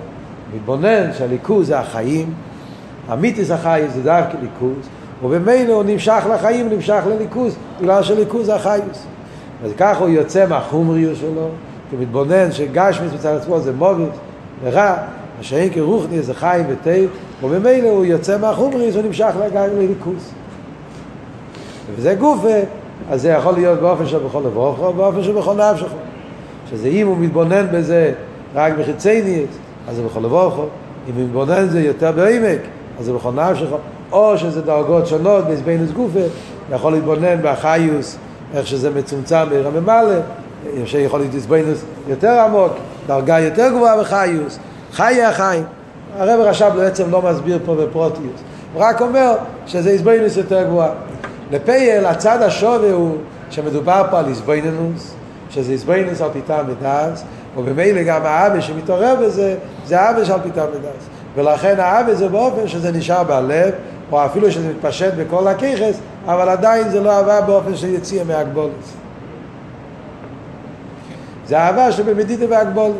מתבונן 0.56 1.14
שהליכוז 1.14 1.68
זה 1.68 1.80
החיים, 1.80 2.34
המיתיס 3.08 3.52
החיים 3.52 3.88
זה 3.88 4.02
דווקא 4.04 4.38
ליכוז, 4.42 4.90
ובמילא 5.24 5.74
הוא 5.74 5.84
נמשך 5.84 6.24
לחיים, 6.34 6.70
נמשך 6.70 7.04
לליכוז, 7.08 7.56
בגלל 7.82 8.04
שליכוז 8.04 8.46
זה 8.46 8.56
החיוס. 8.56 9.06
אז 9.66 9.72
ככה 9.78 10.00
הוא 10.00 10.10
יוצא 10.10 10.46
מהחומריות 10.50 11.16
שלו, 11.16 11.50
הוא 11.92 12.00
מתבונן 12.00 12.52
שגשמיס 12.52 13.14
מצד 13.14 13.36
עצמו 13.36 13.60
זה 13.60 13.72
מוביל, 13.74 14.08
ורע, 14.64 14.96
מה 15.40 15.44
שאין 15.44 15.74
כרוחני 15.74 16.22
זה 16.22 16.34
חיים 16.34 16.66
וטייב, 16.70 17.10
ובמילא 17.44 17.88
הוא 17.88 18.06
יוצא 18.06 18.38
מהחומריות 18.38 18.96
ונמשך 18.96 19.34
לליכוז. 19.56 20.32
וזה 21.96 22.14
גופה, 22.14 22.60
אז 23.10 23.22
זה 23.22 23.30
יכול 23.30 23.54
להיות 23.54 23.80
באופן 23.80 24.08
של 24.08 24.20
בכל 24.20 24.40
לבוכו, 24.46 24.94
באופן 24.94 25.24
של 25.24 25.32
בכל 25.32 25.54
נפשכו. 25.54 25.96
שזה 26.70 26.88
אם 26.88 27.08
הוא 27.08 27.18
מתבונן 27.18 27.68
בזה 27.72 28.14
רק 28.56 28.74
בחיצייניאס, 28.80 29.50
אז 29.90 29.96
זה 29.96 30.04
בכל 30.04 30.20
לבוכו, 30.20 30.66
אם 31.10 31.14
הוא 31.16 31.24
מתבונן 31.24 31.68
בזה 31.68 31.82
יותר 31.82 32.12
בעמק, 32.12 32.60
אז 33.00 33.06
זה 33.06 33.14
בכל 33.14 33.32
נפשכו, 33.32 33.76
או 34.12 34.38
שזה 34.38 34.62
דרגות 34.62 35.08
שונות 35.08 35.46
בעזבנוס 35.46 35.92
גופה, 35.92 36.20
יכול 36.74 36.92
להתבונן 36.92 37.42
באחיוס, 37.42 38.18
איך 38.54 38.68
שזה 38.68 38.90
מצומצם 38.90 39.46
בעיר 39.50 39.68
הממלא, 39.68 40.20
שיכול 40.86 41.20
להיות 41.20 41.36
עזבנוס 41.36 41.86
יותר 42.08 42.40
עמוק, 42.40 42.72
דרגה 43.08 43.40
יותר 43.40 43.70
גבוהה 43.70 44.00
בחיוס, 44.00 44.60
חיי 44.94 45.24
החיים. 45.24 45.64
הרב 46.18 46.40
רש"ב 46.40 46.72
בעצם 46.76 47.12
לא 47.12 47.22
מסביר 47.22 47.60
פה 47.66 47.76
בפרוטיוס, 47.76 48.42
הוא 48.74 48.84
רק 48.84 49.02
אומר 49.02 49.36
שזה 49.66 49.90
עזבנוס 49.90 50.38
יותר 50.38 50.64
גבוהה. 50.64 50.90
לפייל, 51.52 52.06
הצד 52.06 52.42
השווה 52.42 52.92
הוא 52.92 53.18
שמדובר 53.50 54.04
פה 54.12 54.20
על 54.20 54.28
איזבנינוס, 54.28 55.14
שזה 55.50 55.72
איזבנינוס 55.72 56.22
על 56.22 56.30
פיתם 56.34 56.64
ודס, 56.68 57.24
ובמילא 57.58 58.04
גם 58.04 58.22
האבא 58.24 58.62
שמתעורר 58.62 59.16
בזה, 59.22 59.56
זה 59.86 60.02
האבא 60.02 60.24
של 60.24 60.34
פיתם 60.44 60.66
ודס. 60.74 61.06
ולכן 61.36 61.80
האבא 61.80 62.14
זה 62.14 62.30
באופן 62.30 62.68
שזה 62.68 62.92
נשאר 62.92 63.24
בלב, 63.24 63.74
או 64.12 64.26
אפילו 64.26 64.52
שזה 64.52 64.70
מתפשט 64.70 65.14
בכל 65.18 65.48
הכיכס, 65.48 66.00
אבל 66.26 66.50
עדיין 66.50 66.90
זה 66.90 67.02
לא 67.02 67.12
אהבה 67.12 67.42
באופן 67.42 67.76
של 67.76 67.88
יציאה 67.88 68.24
מהגבולת. 68.24 68.72
זה 71.48 71.60
אהבה 71.60 71.92
שבמדידה 71.92 72.46
והגבולת. 72.50 72.96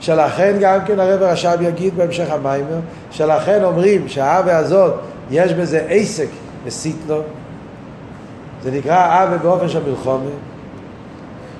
שלכן 0.00 0.56
גם 0.60 0.78
כן 0.86 1.00
הרב 1.00 1.22
הרש"ב 1.22 1.56
יגיד 1.60 1.96
בהמשך 1.96 2.30
המיימר, 2.30 2.78
שלכן 3.10 3.64
אומרים 3.64 4.08
שהאהבה 4.08 4.56
הזאת 4.56 4.94
יש 5.30 5.52
בזה 5.52 5.86
עסק 5.88 6.28
מסית 6.66 6.96
לו, 7.08 7.22
זה 8.62 8.70
נקרא 8.70 9.24
אבה 9.24 9.36
באופן 9.36 9.68
של 9.68 9.80
מלחומה, 9.88 10.30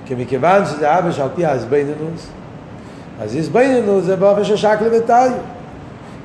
כי 0.06 0.14
מכיוון 0.14 0.64
שזה 0.64 0.98
אבה 0.98 1.12
שעל 1.12 1.28
פי 1.34 1.46
האזבנינוס, 1.46 2.28
אז 3.22 3.36
איזבנינוס 3.36 4.04
זה 4.04 4.16
באופן 4.16 4.44
של 4.44 4.56
שקלה 4.56 4.88
וטריה. 4.98 5.32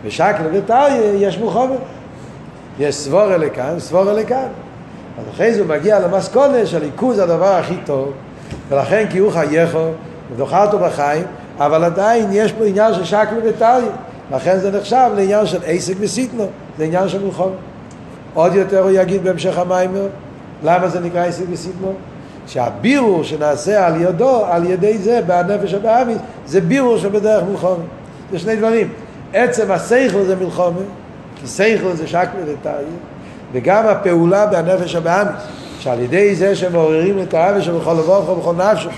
ושקלה 0.05 0.47
וטריה 0.53 1.13
יש 1.15 1.37
מלחומה. 1.37 1.75
יש 2.79 2.95
סבורה 2.95 3.37
לכאן, 3.37 3.79
סבורה 3.79 4.13
לכאן. 4.13 4.47
אז 5.19 5.25
אחרי 5.33 5.53
זה 5.53 5.59
הוא 5.59 5.69
מגיע 5.69 5.99
למסכונה 5.99 6.65
של 6.65 6.83
עיכוז 6.83 7.19
הדבר 7.19 7.55
הכי 7.55 7.75
טוב, 7.85 8.11
ולכן 8.69 9.05
כי 9.09 9.17
הוא 9.17 9.31
חייכו, 9.31 9.87
ודוחה 10.33 10.65
אותו 10.65 10.79
בחיים, 10.79 11.23
אבל 11.59 11.83
עדיין 11.83 12.29
יש 12.31 12.51
פה 12.51 12.65
עניין 12.65 12.93
של 12.93 13.03
שקלה 13.03 13.39
וטריה. 13.43 13.91
לכן 14.31 14.59
זה 14.59 14.71
נחשב 14.71 15.09
לעניין 15.15 15.45
של 15.45 15.59
עסק 15.65 15.93
וסיטנו, 15.99 16.47
זה 16.77 16.83
עניין 16.83 17.09
של 17.09 17.25
מלחומה. 17.25 17.55
עוד 18.33 18.55
יותר 18.55 18.79
הוא 18.79 18.91
יגיד 18.91 19.23
בהמשך 19.23 19.57
המיימר, 19.57 20.07
למה 20.63 20.87
זה 20.87 20.99
נקרא 20.99 21.25
עסק 21.25 21.43
וסידמו? 21.51 21.91
שהבירור 22.47 23.23
שנעשה 23.23 23.87
על 23.87 24.01
ידו, 24.01 24.45
על 24.45 24.65
ידי 24.65 24.97
זה, 24.97 25.21
בנפש 25.27 25.73
הבאמיס, 25.73 26.17
זה 26.45 26.61
בירור 26.61 26.97
שבדרך 26.97 27.43
מלחומה. 27.51 27.83
זה 28.31 28.39
שני 28.39 28.55
דברים. 28.55 28.89
עצם 29.33 29.71
השכל 29.71 30.23
זה 30.23 30.35
מלחומה, 30.35 30.81
כי 31.35 31.47
שכל 31.47 31.93
זה 31.93 32.07
שקלה 32.07 32.41
וטריה, 32.47 32.87
וגם 33.53 33.87
הפעולה 33.87 34.45
בנפש 34.45 34.95
הבאמיס, 34.95 35.41
שעל 35.79 35.99
ידי 35.99 36.35
זה 36.35 36.55
שמעוררים 36.55 37.21
את 37.21 37.33
האבש 37.33 37.69
בכל 37.69 37.93
לבוך 37.93 38.29
ובכל 38.29 38.55
נפשך, 38.55 38.91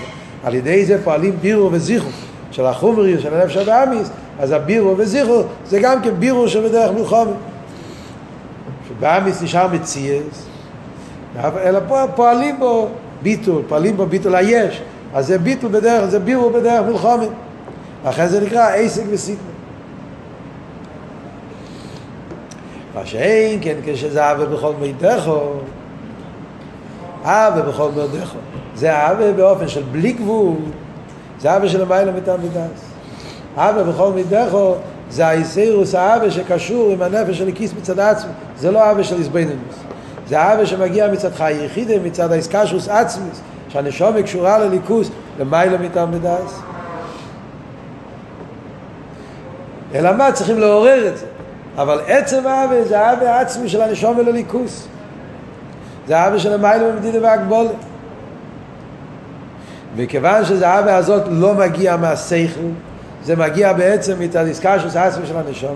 על 0.44 0.54
ידי 0.54 0.84
זה 0.84 1.04
פועלים 1.04 1.36
בירור 1.40 1.70
וזיכרו 1.72 2.10
של 2.50 2.66
החומריות 2.66 3.20
של 3.20 3.34
הנפש 3.34 3.56
הבאמיס, 3.56 4.10
אז 4.40 4.52
הבירור 4.52 4.94
וזיכרו 4.98 5.42
זה 5.66 5.78
גם 5.80 6.02
כן 6.02 6.14
בירור 6.18 6.46
שבדרך 6.46 6.92
מלחומה. 6.92 7.32
באמיס 9.00 9.42
נשאר 9.42 9.66
מציאס, 9.68 10.46
אלא 11.44 11.80
פה 11.88 12.04
פועלים 12.14 12.58
בו 12.58 12.88
ביטול, 13.22 13.62
פועלים 13.68 13.96
בו 13.96 14.06
ביטול 14.06 14.34
היש, 14.34 14.82
אז 15.14 15.26
זה 15.26 15.38
ביטול 15.38 15.70
בדרך, 15.70 16.04
זה 16.04 16.18
בירו 16.18 16.50
בדרך 16.50 16.86
מלחומת. 16.86 17.28
לכן 18.06 18.26
זה 18.26 18.40
נקרא 18.40 18.68
עסק 18.74 19.02
וסיטמה. 19.10 19.48
מה 22.94 23.06
שאין 23.06 23.58
כן 23.62 23.74
כשזה 23.84 24.32
אבה 24.32 24.46
בכל 24.46 24.72
מידךו, 24.80 25.52
אבה 27.22 27.62
בכל 27.62 27.88
מידךו. 27.96 28.38
זה 28.74 29.10
אבה 29.10 29.32
באופן 29.32 29.68
של 29.68 29.82
בלי 29.92 30.12
גבול, 30.12 30.56
זה 31.40 31.56
אבה 31.56 31.68
של 31.68 31.82
המיילה 31.82 32.12
מטעם 32.12 32.40
ודס. 32.44 32.84
אבה 33.56 33.82
בכל 33.84 34.12
מידךו 34.12 34.74
זה 35.10 35.26
האיסרוס 35.26 35.94
האבה 35.94 36.30
שקשור 36.30 36.90
עם 36.90 37.02
הנפש 37.02 37.38
של 37.38 37.48
הכיס 37.48 37.72
מצד 37.80 37.98
עצמו, 38.00 38.30
זה 38.58 38.70
לא 38.70 38.84
האבה 38.84 39.04
של 39.04 39.16
איזבנינוס. 39.16 39.76
זה 40.28 40.40
האבה 40.40 40.66
שמגיע 40.66 41.08
מצד 41.12 41.34
חי 41.34 41.52
יחידה, 41.52 41.94
מצד 42.04 42.32
האיסקשוס 42.32 42.88
עצמיס, 42.88 43.40
שהנשומה 43.68 44.22
קשורה 44.22 44.58
לליכוס, 44.58 45.10
למעלה 45.38 45.78
מטעם 45.78 46.10
בדס. 46.10 46.60
אלא 49.94 50.12
מה? 50.16 50.32
צריכים 50.32 50.58
לעורר 50.58 51.08
את 51.08 51.18
זה. 51.18 51.26
אבל 51.76 52.00
עצם 52.06 52.46
האבה 52.46 52.84
זה 52.84 53.00
האבה 53.00 53.34
העצמי 53.34 53.68
של 53.68 53.82
הנשומה 53.82 54.22
לליכוס. 54.22 54.88
זה 56.06 56.18
האבה 56.18 56.38
של 56.38 56.52
המיילה 56.52 56.92
במדידה 56.92 57.18
והגבולת. 57.22 57.70
וכיוון 59.98 60.44
שזה 60.44 60.68
האבה 60.68 60.96
הזאת 60.96 61.22
לא 61.30 61.54
מגיע 61.54 61.96
מהשכל, 61.96 62.60
זה 63.24 63.36
מגיע 63.36 63.72
בעצם 63.72 64.14
מצד 64.18 64.46
איסקשוס 64.46 64.96
עצמי 64.96 65.26
של 65.26 65.36
הנשום, 65.36 65.74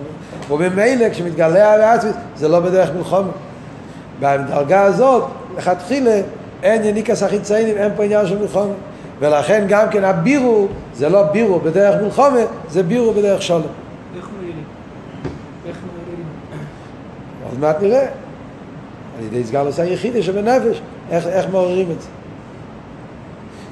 ובמילא 0.50 1.08
כשמתגלה 1.10 1.90
העצמית 1.90 2.14
זה 2.36 2.48
לא 2.48 2.60
בדרך 2.60 2.90
מלחומה. 2.96 3.30
בדרגה 4.20 4.82
הזאת, 4.82 5.24
לכתחילה, 5.56 6.20
אין 6.62 6.84
יניקס 6.84 7.22
החיציינים, 7.22 7.76
אין 7.76 7.92
פה 7.96 8.04
עניין 8.04 8.26
של 8.26 8.38
מלחומה. 8.38 8.74
ולכן 9.20 9.64
גם 9.68 9.86
כן 9.90 10.04
הבירו, 10.04 10.68
זה 10.94 11.08
לא 11.08 11.22
בירו 11.22 11.60
בדרך 11.60 12.02
מלחומה, 12.02 12.40
זה 12.70 12.82
בירו 12.82 13.12
בדרך 13.12 13.42
שולם. 13.42 13.60
איך 14.16 14.28
מעירים? 14.38 14.64
איך 15.66 15.76
מעירים? 15.76 16.26
עוד 17.50 17.60
מעט 17.60 17.82
נראה. 17.82 18.06
על 19.18 19.24
ידי 19.24 19.44
סגלוס 19.44 19.80
היחידי 19.80 20.22
שבנפש, 20.22 20.80
איך, 21.10 21.26
איך 21.26 21.46
מעוררים 21.50 21.90
את 21.90 22.02
זה. 22.02 22.08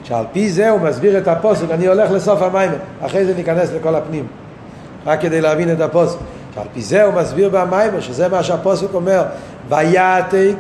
שעל 0.05 0.25
פי 0.33 0.51
זה 0.51 0.71
הוא 0.71 0.81
מסביר 0.81 1.19
את 1.19 1.29
הפוסק, 1.29 1.71
אני 1.71 1.87
הולך 1.87 2.11
לסוף 2.11 2.43
המים, 2.43 2.71
אחרי 3.01 3.25
זה 3.25 3.35
ניכנס 3.35 3.73
לכל 3.73 3.95
הפנים, 3.95 4.27
רק 5.07 5.21
כדי 5.21 5.41
להבין 5.41 5.73
את 5.73 5.81
הפוסק. 5.81 6.19
שעל 6.55 6.67
פי 6.75 6.83
זה 6.83 7.03
הוא 7.03 7.15
מסביר 7.15 7.49
במים, 7.49 8.01
שזה 8.01 8.29
מה 8.29 8.43
שהפוסק 8.43 8.95
אומר, 8.95 9.23
ויעתק, 9.69 10.57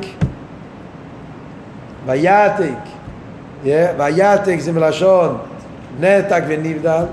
ויעתק, 2.06 2.78
ויעתק 3.99 4.56
זה 4.59 4.73
מלשון 4.73 5.38
נתק 6.00 6.42
ונבדל, 6.49 7.04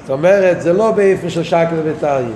זאת 0.00 0.10
אומרת, 0.10 0.62
זה 0.62 0.72
לא 0.72 0.90
באיפן 0.90 1.30
של 1.30 1.42
שקל 1.42 1.76
וטריה, 1.84 2.28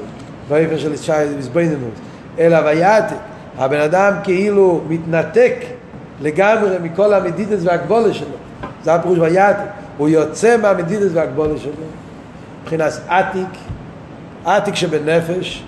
באיפן 0.49 0.79
של 0.79 0.93
איזבנינוס, 1.13 1.99
אלא 2.39 2.59
ויעתק. 2.65 3.17
הבן 3.59 3.81
אדם 3.81 4.13
כאילו 4.23 4.81
מתנתק 4.89 5.55
לגמרי 6.21 6.77
מכל 6.83 7.15
המדידס 7.15 7.61
והגבולה 7.65 8.15
שלו. 8.15 8.37
זה 8.85 8.95
הפירוש 8.95 9.19
ויעתק. 9.19 9.69
הוא 9.99 10.09
יוצא 10.09 10.57
מהמדידס 10.57 11.11
והגבולה 11.13 11.59
שלו. 11.59 11.73
מבחינת 12.63 12.93
עתיק, 13.09 13.49
עתיק 14.45 14.75
שבנפש, 14.75 15.65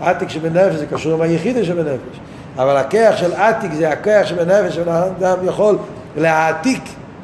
עתיק 0.00 0.28
שבנפש 0.28 0.74
זה 0.74 0.86
קשור 0.86 1.12
עם 1.12 1.20
היחידה 1.20 1.64
שבנפש. 1.64 2.20
אבל 2.56 2.76
הכיח 2.76 3.16
של 3.16 3.32
עתיק 3.32 3.72
זה 3.72 3.90
הכיח 3.90 4.26
שבנפש, 4.26 4.78
אדם 4.78 5.36
יכול 5.44 5.78
להעתיק, 6.16 6.82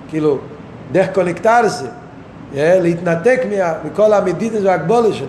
כאילו, 0.09 0.38
דרך 0.93 1.09
קונקטרסה, 1.14 1.87
להתנתק 2.55 3.40
מכל 3.85 4.12
המדידס 4.12 4.61
והגבולה 4.62 5.12
שלו. 5.12 5.26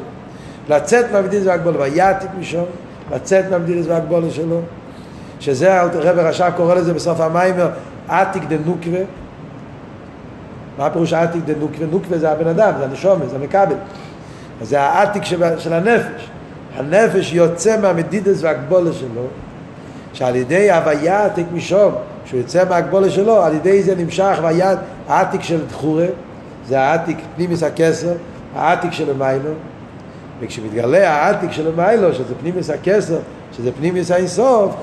לצאת 0.70 1.06
מהמדידס 1.12 1.46
והגבולה, 1.46 1.80
ויעתיק 1.80 2.30
משום, 2.40 2.66
לצאת 3.12 3.46
מהמדידס 3.52 3.86
והגבולה 3.88 4.30
שלו. 4.30 4.62
שזה 5.40 5.82
רב 5.82 6.20
רש"ב 6.20 6.52
קורא 6.56 6.76
לזה 6.76 6.94
בסוף 6.94 7.20
המיימר 7.20 7.70
עתיק 8.08 8.44
דנוקווה 8.44 9.00
מה 10.80 10.86
הפירוש 10.86 11.14
עתיק 11.14 11.42
דנוקווה? 11.46 11.88
נוקווה 11.92 12.18
זה 12.18 12.32
הבן 12.32 12.48
אדם, 12.48 12.74
זה 12.78 12.86
הנשומת, 12.86 13.30
זה 13.30 13.36
המכבל. 13.36 13.76
זה 14.62 14.82
העתיק 14.82 15.24
של 15.58 15.74
הנפש. 15.74 16.30
הנפש 16.76 17.34
יוצא 17.34 17.82
מהמדידס 17.82 18.44
והגבולה 18.44 18.94
שלו 18.94 19.26
שעל 20.14 20.36
ידי 20.36 20.72
הוויה 20.72 21.26
עתיק 21.26 21.46
משום 21.54 21.94
שהוא 22.26 22.40
יוצא 22.40 22.64
מהגבולה 22.70 23.10
שלו 23.10 23.44
על 23.44 23.54
ידי 23.56 23.84
זה 23.84 23.96
נמשך 23.96 24.40
ויד 24.44 24.78
העתיק 25.08 25.42
של 25.42 25.66
דחורה 25.66 26.06
זה 26.68 26.80
העתיק 26.80 27.18
פנימיס 27.36 27.64
הכסר 27.64 28.14
העתיק 28.56 28.92
של 28.92 29.10
המיילו. 29.10 29.52
וכשמתגלה 30.40 31.10
העתיק 31.10 31.52
של 31.52 31.68
המיילו 31.68 32.14
שזה 32.14 32.34
פנימיס 32.42 32.70
הכסר 32.70 33.18
שזה 33.58 33.72
פנימיס 33.72 34.12
האינסוף 34.12 34.76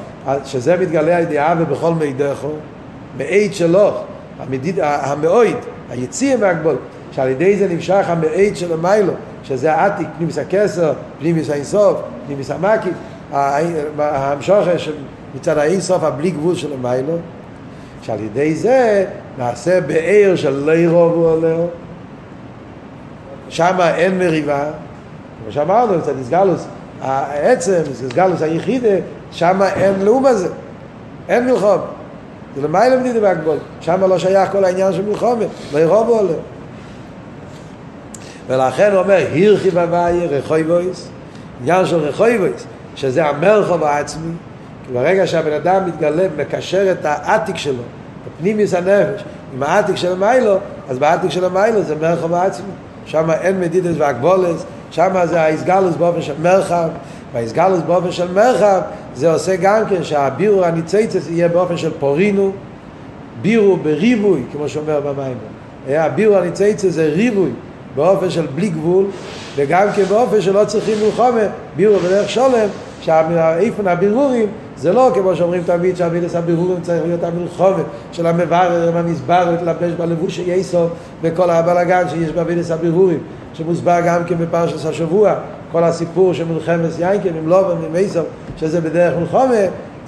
שזה 0.45 0.76
מתגלה 0.76 1.17
על 1.17 1.23
ידי 1.23 1.38
אבי 1.38 1.65
בכל 1.65 1.95
מידךו, 1.95 2.50
מעיד 3.17 3.55
שלו, 3.55 3.91
המדיד, 4.41 4.79
המאויד, 4.83 5.57
היציא 5.90 6.37
מהגבול, 6.37 6.76
שעל 7.12 7.28
ידי 7.28 7.57
זה 7.57 7.69
נמשך 7.69 8.05
המעיד 8.09 8.57
של 8.57 8.73
המיילו, 8.73 9.12
שזה 9.45 9.73
העתיק, 9.73 10.07
פנימיס 10.16 10.38
הכסר, 10.38 10.93
פנימיס 11.19 11.50
האינסוף, 11.50 12.00
פנימיס 12.26 12.50
המקיף, 12.50 12.95
ההמשוך 13.99 14.66
מצד 15.35 15.59
האינסוף 15.59 16.02
הבלי 16.02 16.31
גבול 16.31 16.55
של 16.55 16.73
המיילו, 16.73 17.16
שעל 18.02 18.21
ידי 18.21 18.55
זה 18.55 19.05
נעשה 19.38 19.81
בעיר 19.81 20.37
של 20.37 20.64
לא 20.64 20.73
ירובו 20.73 21.33
עליהו, 21.33 21.69
שם 23.49 23.76
אין 23.81 24.19
מריבה, 24.19 24.64
כמו 25.43 25.52
שאמרנו, 25.52 26.02
קצת 26.02 26.12
הסגלוס, 26.21 26.66
העצם, 27.02 27.81
הסגלוס 27.90 28.43
היחידה, 28.43 28.97
שם 29.31 29.62
אין 29.62 29.95
לאום 30.05 30.26
הזה, 30.26 30.49
אין 31.28 31.47
מלחום. 31.47 31.81
זה 32.56 32.62
למעלה 32.62 32.96
מדידה 32.96 33.20
בהגבול. 33.20 33.56
שם 33.80 34.04
לא 34.04 34.18
שייך 34.18 34.52
כל 34.52 34.64
העניין 34.64 34.92
של 34.92 35.02
מלחומת, 35.02 35.48
לא 35.72 35.78
ירובו 35.78 36.18
עליו. 36.18 36.34
ולכן 38.46 38.92
הוא 38.92 39.00
אומר, 39.00 39.14
הירחי 39.32 39.70
בבאי 39.70 40.26
רחוי 40.26 40.62
בויס, 40.62 41.08
עניין 41.60 41.86
של 41.86 41.97
רחוי 41.97 42.38
בויס, 42.38 42.66
שזה 42.95 43.26
המרחוב 43.26 43.84
העצמי, 43.84 44.32
כי 44.86 44.92
ברגע 44.92 45.26
שהבן 45.26 45.52
אדם 45.52 45.86
מתגלה, 45.86 46.26
מקשר 46.36 46.92
את 46.92 47.04
העתיק 47.04 47.56
שלו, 47.56 47.82
הפנימיס 48.26 48.75
הנפש, 48.75 49.25
עם 49.54 49.62
העתיק 49.62 49.97
של 49.97 50.12
המיילו, 50.12 50.56
אז 50.88 50.99
בעתיק 50.99 51.30
של 51.30 51.45
המיילו 51.45 51.82
זה 51.82 51.95
מרחוב 52.00 52.34
העצמי. 52.34 52.73
שם 53.06 53.30
אין 53.30 53.60
מדידס 53.60 53.95
והגבולס, 53.99 54.64
שם 54.90 55.14
זה 55.25 55.40
ההסגלוס 55.40 55.97
באופן 55.97 56.23
של 56.23 56.34
מרחב, 56.42 56.88
וההסגלוס 57.32 57.80
באופן 57.86 58.12
של 58.12 58.32
מרחב 58.32 58.80
זה 59.15 59.32
עושה 59.32 59.56
גם 59.56 59.82
כן 59.91 60.04
שהבירור 60.04 60.65
הניציצס 60.65 61.28
יהיה 61.30 61.49
באופן 61.49 61.76
של 61.76 61.91
פורינו, 61.99 62.52
בירו 63.43 63.76
בריבוי, 63.76 64.43
כמו 64.52 64.69
שאומר 64.69 65.00
במים. 65.00 65.36
הבירור 65.89 66.36
הניציצס 66.36 66.89
זה 66.89 67.06
ריבוי 67.06 67.50
באופן 67.97 68.30
של 68.30 68.47
בלי 68.54 68.69
גבול, 68.69 69.04
וגם 69.56 69.89
כן 69.97 70.04
באופן 70.04 70.41
שלא 70.41 70.65
צריכים 70.65 70.95
מלחומה, 71.04 71.47
בירו 71.76 71.99
בדרך 71.99 72.30
שולם, 72.30 72.69
שאיפן 73.00 73.86
הבירורים 73.86 74.49
זה 74.76 74.93
לא 74.93 75.10
כמו 75.15 75.36
שאומרים 75.36 75.62
תמיד 75.67 75.97
שהמילס 75.97 76.34
הבירורים 76.34 76.82
צריך 76.82 77.02
להיות 77.06 77.25
המלחומת 77.25 77.84
של 78.12 78.26
המברר 78.26 78.89
עם 78.89 78.97
המסבר 78.97 79.50
להתלבש 79.50 79.93
בלבוש 79.93 80.39
יסוף 80.39 80.91
וכל 81.23 81.50
הבלאגן 81.50 82.08
שיש 82.08 82.30
במילס 82.30 82.71
הבירורים 82.71 83.19
שמוסבר 83.54 84.00
גם 84.06 84.25
כן 84.25 84.34
בפרשת 84.39 84.86
השבוע 84.86 85.34
כל 85.76 85.84
הסיפור 85.84 86.34
של 86.34 86.45
מלחמת 86.45 86.91
יינקן 86.99 87.36
עם 87.36 87.49
לובן 87.49 87.82
ועם 87.82 87.97
איסוף 87.97 88.26
שזה 88.56 88.80
בדרך 88.80 89.15
מלחומה 89.21 89.54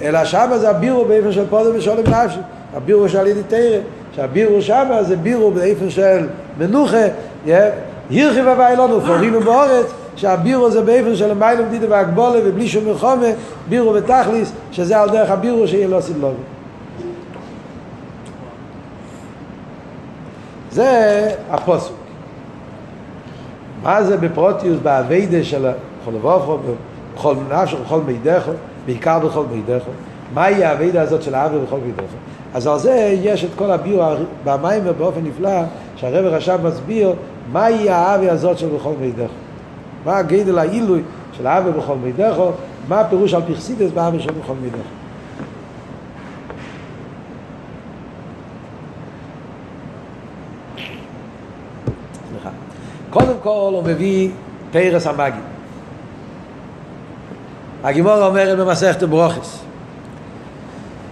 אלא 0.01 0.25
שמה 0.25 0.57
זה 0.57 0.69
הבירו 0.69 1.05
באיפן 1.05 1.31
של 1.31 1.43
פודם 1.49 1.71
ושולם 1.75 1.97
נפשי. 1.99 2.39
הבירו 2.75 3.09
של 3.09 3.27
ידי 3.27 3.43
תרא 3.47 3.79
שהבירו 4.15 4.61
שמה 4.61 5.03
זה 5.03 5.15
בירו 5.15 5.51
באיפן 5.51 5.89
של 5.89 6.27
מנוחה 6.59 7.05
ירחי 8.09 8.41
ובאי 8.41 8.75
לנו 8.75 9.01
פורינו 9.01 9.41
באורץ 9.41 9.85
שהבירו 10.15 10.71
זה 10.71 10.81
באיפן 10.81 11.15
של 11.15 11.31
המיילום 11.31 11.69
דידה 11.69 11.85
והגבולה 11.89 12.39
ובלי 12.45 12.67
שום 12.67 12.85
מלחומה 12.85 13.27
בירו 13.69 13.93
ותכליס 13.93 14.51
שזה 14.71 14.99
על 14.99 15.09
דרך 15.09 15.29
הבירו 15.29 15.67
שיהיה 15.67 15.87
לא 15.87 16.01
סילובי 16.01 16.41
זה 20.71 21.29
הפוסק 21.49 21.91
מה 23.83 24.03
זה 24.03 24.17
בפרוטיוס 24.17 24.79
באביידה 24.83 25.43
של 25.43 25.67
כל 26.05 26.11
לבופו 26.11 26.57
בכל 27.15 27.35
נפש 27.51 27.73
ובכל 27.73 28.01
מידךו 28.01 28.51
בעיקר 28.85 29.19
בכל 29.19 29.43
מידךו 29.51 29.91
מהי 30.33 30.63
האביידה 30.63 31.01
הזאת 31.01 31.23
של 31.23 31.35
האבי 31.35 31.57
בכל 31.59 31.77
מידךו 31.85 32.15
אז 32.53 32.67
על 32.67 32.79
זה 32.79 33.17
יש 33.21 33.43
את 33.43 33.49
כל 33.55 33.71
הבירו 33.71 34.03
במים 34.43 34.83
באופן 34.97 35.19
נפלא 35.23 35.61
שהרב 35.95 36.25
רשב 36.25 36.59
מסביר 36.63 37.13
מהי 37.51 37.89
האבי 37.89 38.29
הזאת 38.29 38.57
של 38.57 38.67
בכל 38.67 38.93
מידךו 39.01 39.33
מה 40.05 40.17
הגדל 40.17 40.59
העילוי 40.59 41.01
של 41.37 41.47
האבי 41.47 41.71
בכל 41.71 41.95
מידךו 41.95 42.51
מה 42.87 42.99
הפירוש 42.99 43.33
על 43.33 43.41
פרסידס 43.41 43.91
באבי 43.91 44.19
של 44.19 44.31
בכל 44.31 44.53
מידךו 44.61 44.99
קודם 53.09 53.33
כל 53.43 53.71
הוא 53.73 53.83
מביא 53.83 54.29
פרס 54.71 55.07
המאגי. 55.07 55.39
הגימור 57.83 58.25
אומרת 58.25 58.57
במסכת 58.57 59.03
ברוכס. 59.03 59.59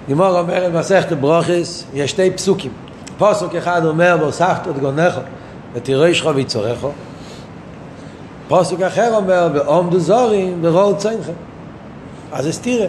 גימור 0.07 0.39
אומרת 0.39 0.73
במסכת 0.73 1.11
ברוכס, 1.11 1.85
יש 1.93 2.11
שתי 2.11 2.31
פסוקים. 2.31 2.71
פסוק 3.17 3.55
אחד 3.55 3.85
אומר, 3.85 4.17
והוספת 4.19 4.67
את 4.67 4.79
גונכו 4.79 5.21
ותראי 5.73 6.15
שכו 6.15 6.35
ויצורכו. 6.35 6.91
פסוק 8.47 8.81
אחר 8.81 9.15
אומר, 9.15 9.49
ועומדו 9.53 9.99
זורים 9.99 10.59
ורואו 10.61 10.97
צוינכם. 10.97 11.33
אז 12.31 12.45
זה 12.45 12.53
סתירה. 12.53 12.87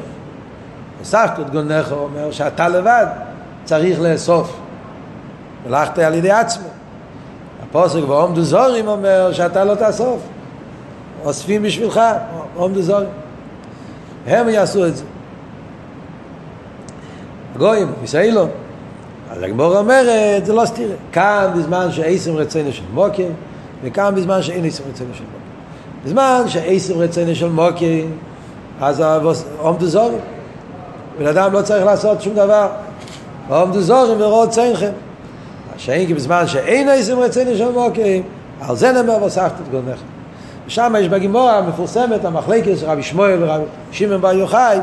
הוספת 0.99 1.41
את 1.41 1.51
גונכו 1.51 1.95
אומר 1.95 2.31
שאתה 2.31 2.69
לבד 2.69 3.07
צריך 3.65 4.01
לאסוף. 4.01 4.57
הלכת 5.67 5.99
על 5.99 6.15
ידי 6.15 6.31
עצמו. 6.31 6.68
הפוסק 7.71 8.01
ועומדו 8.09 8.43
זורים 8.43 8.89
אומר 8.89 9.33
שאתה 9.33 9.65
לא 9.65 9.75
תאסוף. 9.75 10.21
אוספים 11.25 11.63
בשבילך, 11.63 12.01
עומדו 12.55 12.83
זורים. 12.83 13.09
הם 14.27 14.49
יעשו 14.49 14.87
את 14.87 14.97
זה. 14.97 15.05
גויים, 17.57 17.93
ישראלו. 18.05 18.47
אז 19.31 19.43
הגמור 19.43 19.79
אומרת, 19.79 20.47
זה 20.47 20.53
לא 20.53 20.65
סתירה. 20.67 20.95
כאן 21.13 21.51
בזמן 21.57 21.93
שעשם 21.93 22.37
רצינו 22.37 22.73
של 22.73 22.83
מוקר, 22.95 23.29
וכאן 23.83 24.15
בזמן 24.15 24.43
שאין 24.43 24.65
עשם 24.65 24.85
רצינו 24.91 25.15
של 25.15 25.25
מוקר. 25.25 26.05
בזמן 26.05 26.43
שעשם 26.47 26.99
רצינו 26.99 27.35
של 27.35 27.49
מוקר, 27.49 28.05
אז 28.81 29.03
עומדו 29.59 29.87
זורים. 29.87 30.19
בן 31.19 31.27
אדם 31.27 31.53
לא 31.53 31.63
צריך 31.63 31.85
לעשות 31.85 32.23
שום 32.23 32.35
דבר. 32.35 32.69
עומדו 33.49 33.81
זורים 33.81 34.21
ורואות 34.21 34.51
צינכם. 34.51 34.91
שאין 35.79 36.07
כי 36.07 36.15
בזמן 36.15 36.47
שאין 36.47 36.89
עשם 36.89 37.19
רצינו 37.19 37.57
של 37.57 37.73
מוקרים, 37.73 38.23
על 38.61 38.77
זה 38.77 38.93
נאמר 38.93 39.17
והוספת 39.21 39.53
את 39.63 39.71
גונך. 39.71 39.99
ושם 40.67 40.95
יש 40.99 41.09
בגימורה 41.09 41.59
המפורסמת, 41.59 42.25
המחלקת 42.25 42.79
של 42.79 42.87
רבי 42.87 43.03
שמואל 43.03 43.43
ורבי 43.43 43.65
שמעון 43.93 44.21
בר 44.21 44.33
יוחאי, 44.33 44.79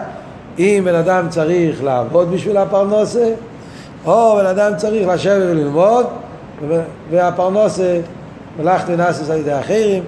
אם 0.59 0.81
בן 0.85 0.95
אדם 0.95 1.29
צריך 1.29 1.83
לעבוד 1.83 2.31
בשביל 2.31 2.57
הפרנוסה, 2.57 3.33
או 4.05 4.35
בן 4.35 4.45
אדם 4.45 4.71
צריך 4.77 5.07
לשבת 5.07 5.41
וללמוד, 5.41 6.05
והפרנוסה 7.11 7.99
מלאכתי 8.59 8.95
נאסס 8.95 9.29
על 9.29 9.37
ידי 9.37 9.59
אחרים, 9.59 10.03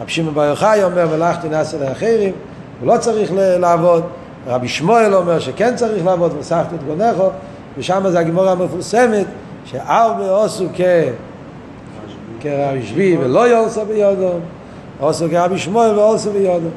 רבי 0.00 0.10
שמעון 0.10 0.34
בר 0.34 0.44
יוחאי 0.44 0.84
אומר 0.84 1.06
מלאכתי 1.16 1.48
נאסס 1.48 1.74
על 1.74 1.82
ידי 1.82 1.92
אחרים, 1.92 2.32
הוא 2.80 2.94
לא 2.94 2.98
צריך 2.98 3.30
לעבוד, 3.34 4.02
רבי 4.46 4.68
שמואל 4.68 5.14
אומר 5.14 5.38
שכן 5.38 5.76
צריך 5.76 6.06
לעבוד, 6.06 6.32
והוספת 6.32 6.74
את 6.74 6.82
גונכו, 6.86 7.28
ושם 7.78 8.04
זה 8.08 8.18
הגימורה 8.18 8.52
המפורסמת, 8.52 9.26
שארבע 9.66 10.44
עשו 10.44 10.66
כרבי 12.40 12.82
שבי 12.86 13.16
ולא 13.16 13.48
יולסו 13.48 13.86
ביודו, 13.86 14.30
עושו 15.00 15.26
כרבי 15.30 15.58
שמואל 15.58 15.98
ואולסו 15.98 16.32
ביודו. 16.32 16.68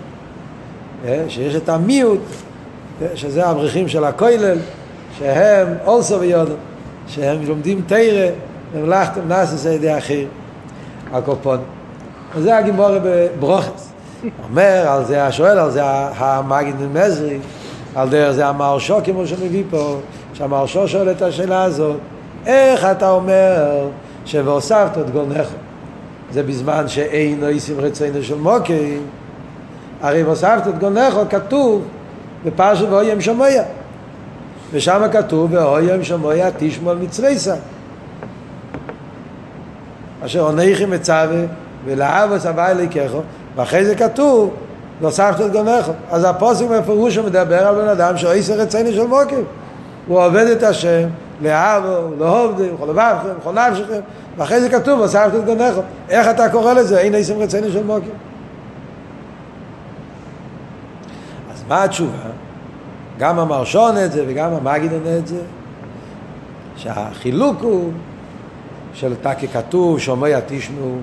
אה, 1.05 1.25
שיש 1.27 1.55
את 1.55 1.69
המיעוט, 1.69 2.19
אה, 3.01 3.07
שזה 3.15 3.45
האברכים 3.45 3.87
של 3.87 4.03
הכולל, 4.03 4.57
שהם 5.19 5.67
אולסו 5.85 6.19
ביודו, 6.19 6.53
שהם 7.07 7.45
לומדים 7.47 7.81
תרא, 7.87 8.29
ומלאכתם 8.73 9.21
נאסס 9.27 9.65
על 9.65 9.71
ידי 9.71 9.97
אחר, 9.97 10.25
הקופון. 11.13 11.59
וזה 12.35 12.57
הגימורה 12.57 12.97
בברוכס. 13.03 13.89
אומר 14.43 14.87
על 14.87 15.05
זה, 15.05 15.25
השואל 15.25 15.59
על 15.59 15.71
זה 15.71 15.83
המגיד 16.15 16.75
מזרי, 16.93 17.39
על 17.95 18.09
דרך 18.09 18.31
זה 18.31 18.47
המרשו 18.47 18.97
כמו 19.03 19.27
שמביא 19.27 19.63
פה, 19.69 19.97
שהמרשו 20.33 20.87
שואל 20.87 21.11
את 21.11 21.21
השאלה 21.21 21.63
הזאת, 21.63 21.97
איך 22.49 22.85
אתה 22.85 23.09
אומר 23.09 23.87
שהוספת 24.25 24.97
את 24.97 25.09
גונך? 25.09 25.47
זה 26.31 26.43
בזמן 26.43 26.87
שאין 26.87 27.43
איסים 27.47 27.79
רצינו 27.79 28.23
של 28.23 28.35
מוקים, 28.35 29.01
הרי 30.01 30.23
והוספת 30.23 30.67
את 30.67 30.79
גונך 30.79 31.13
כתוב 31.29 31.81
בפרשת 32.45 32.85
ואוים 32.89 33.21
שמויה, 33.21 33.63
ושם 34.71 35.01
כתוב 35.11 35.53
ואוים 35.53 36.03
שמויה 36.03 36.49
תשמעו 36.57 36.91
על 36.91 36.97
מצריסה. 36.97 37.55
אשר 40.25 40.39
עונכי 40.39 40.85
מצווה 40.85 41.43
ולאבוס 41.85 42.45
הווי 42.45 42.65
אליקךו 42.65 43.21
ואחרי 43.55 43.85
זה 43.85 43.95
כתוב 43.95 44.53
והוספת 45.01 45.41
את 45.45 45.51
גונכו 45.51 45.91
אז 46.11 46.23
הפוסק 46.23 46.65
בפירוש 46.65 47.15
הוא 47.15 47.25
מדבר 47.25 47.67
על 47.67 47.75
בן 47.75 47.87
אדם 47.87 48.17
שאיסר 48.17 48.53
רציני 48.53 48.93
של 48.93 49.07
מוקים 49.07 49.43
הוא 50.07 50.25
עובד 50.25 50.45
את 50.47 50.63
השם 50.63 51.07
לאהבו, 51.41 52.15
לאהובדו, 52.19 52.63
וכל 52.75 52.85
לבבכם, 52.85 53.29
וכל 53.39 53.53
נפשכם 53.53 53.99
ואחרי 54.37 54.61
זה 54.61 54.69
כתוב 54.69 54.99
והוספת 54.99 55.31
את 55.35 55.45
גונכו 55.45 55.81
איך 56.09 56.27
אתה 56.29 56.49
קורא 56.49 56.73
לזה? 56.73 56.99
אין 56.99 57.15
איסר 57.15 57.33
רציני 57.33 57.71
של 57.71 57.83
מוקים 57.83 58.11
אז 61.53 61.63
מה 61.67 61.83
התשובה? 61.83 62.17
גם 63.17 63.39
המרשון 63.39 63.97
את 63.97 64.11
זה 64.11 64.23
וגם 64.27 64.53
המגיד 64.53 64.93
עונה 64.93 65.17
את 65.17 65.27
זה 65.27 65.41
שהחילוק 66.77 67.61
הוא 67.61 67.91
של 68.93 69.15
תקי 69.21 69.47
כתוב, 69.47 69.99
שומע 69.99 70.39
תשמעו, 70.47 70.97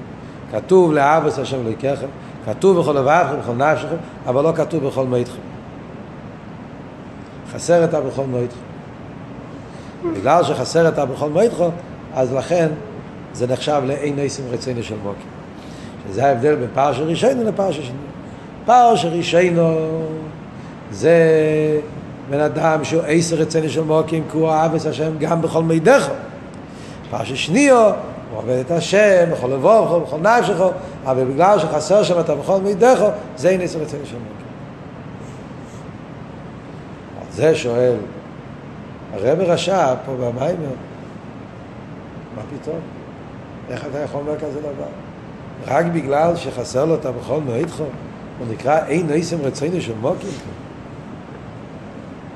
כתוב 0.53 0.93
לאבוס 0.93 1.39
השם 1.39 1.61
אלוהיכם, 1.61 2.07
כתוב 2.47 2.81
בכל 2.81 2.93
לבבכם, 2.93 3.41
בכל 3.43 3.53
נפשכם, 3.53 3.97
אבל 4.27 4.43
לא 4.43 4.53
כתוב 4.57 4.87
בכל 4.87 5.07
מועדכם. 5.07 5.41
חסר 7.53 7.85
את 7.85 7.95
בכל 7.95 8.23
מועדכם. 8.23 8.66
בגלל 10.15 10.45
שחסר 10.45 10.89
את 10.89 10.99
בכל 10.99 11.29
מועדכם, 11.29 11.69
אז 12.15 12.33
לכן 12.33 12.69
זה 13.35 13.47
נחשב 13.47 13.83
לאין 13.87 14.17
ניסים 14.17 14.45
רצינו 14.51 14.83
של 14.83 14.95
מוקים. 15.03 15.37
שזה 16.09 16.27
ההבדל 16.27 16.55
בין 16.55 16.69
פרשה 16.75 17.03
ראשינו 17.03 17.45
לפרשה 17.45 17.83
שני. 17.83 17.97
פרשה 18.65 19.09
ראשינו 19.09 19.79
זה 20.91 21.17
בן 22.31 22.41
אדם 22.41 22.85
שהוא 22.85 23.03
עשר 23.07 23.37
רצינו 23.37 23.69
של 23.69 23.83
מוקים, 23.83 24.25
כי 24.33 24.37
הוא 24.39 24.51
אהב 24.51 24.75
השם 24.75 25.19
גם 25.19 25.43
בכל 25.43 25.63
מידך. 25.63 26.09
פרשה 27.11 27.37
שניו, 27.37 27.77
הוא 28.31 28.39
עובד 28.39 28.59
את 28.67 28.71
השם, 28.71 29.25
בכל 29.33 29.47
לבובכו, 29.47 30.01
בכל 30.01 30.17
נפשכו, 30.17 30.71
אבל 31.05 31.25
בגלל 31.25 31.59
שחסר 31.59 32.03
שם 32.03 32.21
את 32.21 32.31
בכל 32.31 32.61
מידךו, 32.61 33.09
זה 33.37 33.49
אין 33.49 33.61
עשר 33.61 33.79
רצינו 33.79 34.07
של 34.07 34.17
מוקים. 34.17 34.47
זה 37.33 37.55
שואל, 37.55 37.95
הרב 39.13 39.41
רשע 39.41 39.95
פה 40.07 40.13
במיימר, 40.13 40.75
מה 42.37 42.43
פתאום? 42.61 42.81
איך 43.71 43.85
אתה 43.91 43.99
יכול 43.99 44.21
לומר 44.21 44.39
כזה 44.39 44.61
דבר? 44.61 44.87
רק 45.67 45.87
בגלל 45.87 46.37
שחסר 46.37 46.85
לו 46.85 46.95
את 46.95 47.07
הבכל 47.07 47.41
מועדכו, 47.41 47.85
הוא 48.39 48.47
נקרא 48.51 48.87
אין 48.87 49.07
ניסם 49.07 49.37
רצינו 49.43 49.81
של 49.81 49.95
מוקים. 50.01 50.31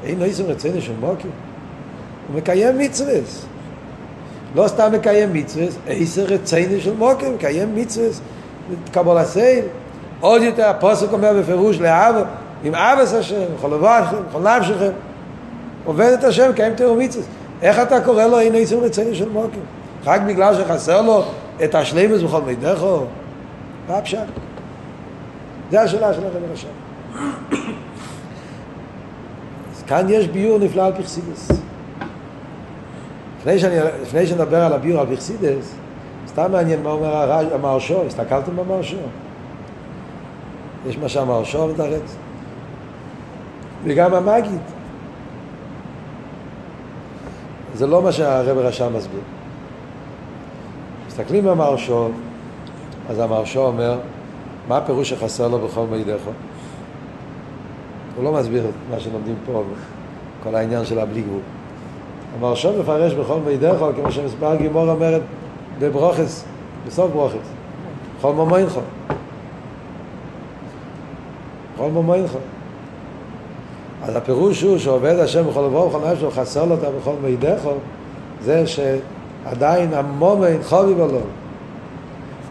אין 0.04 0.18
ניסם 0.18 0.44
רצינו 0.44 0.80
של 0.80 0.92
מוקים. 1.00 1.30
הוא 2.28 2.36
מקיים 2.36 2.78
מצווה. 2.78 3.14
לא 4.54 4.68
סתם 4.68 4.92
מקיים 4.92 5.32
מצווה, 5.32 5.66
עשר 5.86 6.24
רצינו 6.24 6.80
של 6.80 6.94
מוקים, 6.96 7.34
מקיים 7.34 7.76
מצווה, 7.76 8.08
קבול 8.92 9.18
הסייל. 9.18 9.64
עוד 10.20 10.42
יותר 10.42 10.68
הפוסק 10.68 11.12
אומר 11.12 11.32
בפירוש 11.40 11.80
לאבא, 11.80 12.22
עם 12.64 12.74
אבס 12.74 13.14
השם, 13.14 13.44
בכל 13.58 13.68
לבבכם, 13.68 14.16
בכל 14.28 14.40
נפשכם, 14.40 14.90
עובד 15.90 16.12
את 16.18 16.24
השם, 16.24 16.50
קיים 16.56 16.74
תיאור 16.74 16.96
מצווה. 16.96 17.24
איך 17.62 17.78
אתה 17.78 18.00
קורא 18.00 18.24
לו 18.24 18.40
אין 18.40 18.54
עשר 18.56 18.78
רצינו 18.78 19.14
של 19.14 19.28
מוקים? 19.28 19.60
רק 20.04 20.20
בגלל 20.20 20.54
שחסר 20.54 21.02
לו 21.02 21.24
את 21.64 21.74
השלימוס 21.74 22.22
בכל 22.22 22.42
מידךו? 22.42 23.04
מה 23.88 23.96
הפשט? 23.96 24.18
זה 25.70 25.82
השאלה 25.82 26.14
של 26.14 26.24
הרב 26.24 26.42
הרשם. 26.50 26.68
אז 29.72 29.82
כאן 29.86 30.06
יש 30.08 30.28
ביור 30.28 30.58
נפלא 30.58 30.82
על 30.82 30.92
פרסידס. 30.92 31.48
לפני, 33.40 33.58
שאני, 33.58 33.76
לפני 34.02 34.26
שנדבר 34.26 34.62
על 34.62 34.72
הביור 34.72 35.00
על 35.00 35.06
פרסידס, 35.06 35.74
סתם 36.28 36.52
מעניין 36.52 36.82
מה 36.82 36.90
אומר 36.90 37.32
המרשו, 37.54 38.02
הסתכלתם 38.06 38.56
במרשו? 38.56 38.96
יש 40.88 40.98
מה 40.98 41.08
שהמרשו 41.08 41.68
מתרץ. 41.68 42.16
וגם 43.84 44.14
המגיד. 44.14 44.60
זה 47.74 47.86
לא 47.86 48.02
מה 48.02 48.12
שהרב 48.12 48.58
רשם 48.58 48.96
מסביר. 48.96 49.20
מסתכלים 51.06 51.44
במרשו, 51.44 52.08
אז 53.08 53.18
המרשו 53.18 53.60
אומר, 53.60 53.98
מה 54.68 54.76
הפירוש 54.76 55.10
שחסר 55.10 55.48
לו 55.48 55.58
בכל 55.58 55.86
מידך? 55.90 56.20
הוא 58.16 58.24
לא 58.24 58.32
מסביר 58.32 58.64
את 58.68 58.74
מה 58.90 59.00
שלומדים 59.00 59.34
פה, 59.46 59.62
כל 60.42 60.54
העניין 60.54 60.84
של 60.84 60.98
הבלי 60.98 61.22
גבול. 61.22 61.40
המרשו 62.38 62.80
מפרש 62.80 63.14
בכל 63.14 63.38
מידך, 63.46 63.84
כמו 63.96 64.12
שמספר 64.12 64.56
גימור 64.56 64.90
אומרת 64.90 65.22
בברוכס, 65.78 66.44
בסוף 66.86 67.10
ברוכס, 67.10 67.48
בכל 68.18 68.32
מומוינך. 68.32 68.80
בכל 71.74 71.90
מומוינך. 71.90 72.32
אז 74.02 74.16
הפירוש 74.16 74.62
הוא 74.62 74.78
שעובד 74.78 75.18
השם 75.18 75.46
בכל 75.48 75.60
לבוא 75.60 75.84
ובכל 75.84 76.10
נפש 76.10 76.22
וחסר 76.22 76.64
לו 76.64 76.74
אותה 76.74 76.86
בכל 77.00 77.14
מידך, 77.22 77.60
זה 78.42 78.64
שעדיין 78.66 79.94
המומיין 79.94 80.62
חובי 80.62 80.94
בלו. 80.94 81.20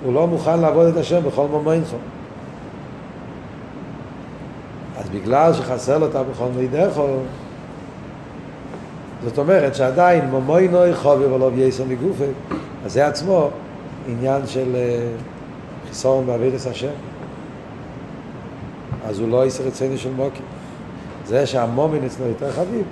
הוא 0.03 0.13
לא 0.13 0.27
מוכן 0.27 0.59
לעבוד 0.59 0.87
את 0.87 0.97
השם 0.97 1.23
בכל 1.23 1.47
מומוינך. 1.47 1.95
אז 4.97 5.09
בגלל 5.09 5.53
שחסר 5.53 5.97
לו 5.97 6.05
אותה 6.05 6.23
בכל 6.23 6.47
מידך, 6.55 7.01
זאת 9.23 9.37
אומרת 9.37 9.75
שעדיין 9.75 10.29
מומוינוי 10.29 10.95
חובי 10.95 11.25
ולא 11.25 11.49
בייסר 11.49 11.83
מגופה, 11.85 12.25
אז 12.85 12.93
זה 12.93 13.07
עצמו 13.07 13.49
עניין 14.07 14.47
של 14.47 14.75
חיסון 15.87 16.25
באווירס 16.25 16.67
השם. 16.67 16.91
אז 19.07 19.19
הוא 19.19 19.29
לא 19.29 19.45
יסר 19.45 19.67
אצלנו 19.67 19.97
של 19.97 20.11
מוקי. 20.11 20.41
זה 21.29 21.45
שהמומין 21.45 22.05
אצלו 22.05 22.25
יותר 22.25 22.51
חביב, 22.51 22.83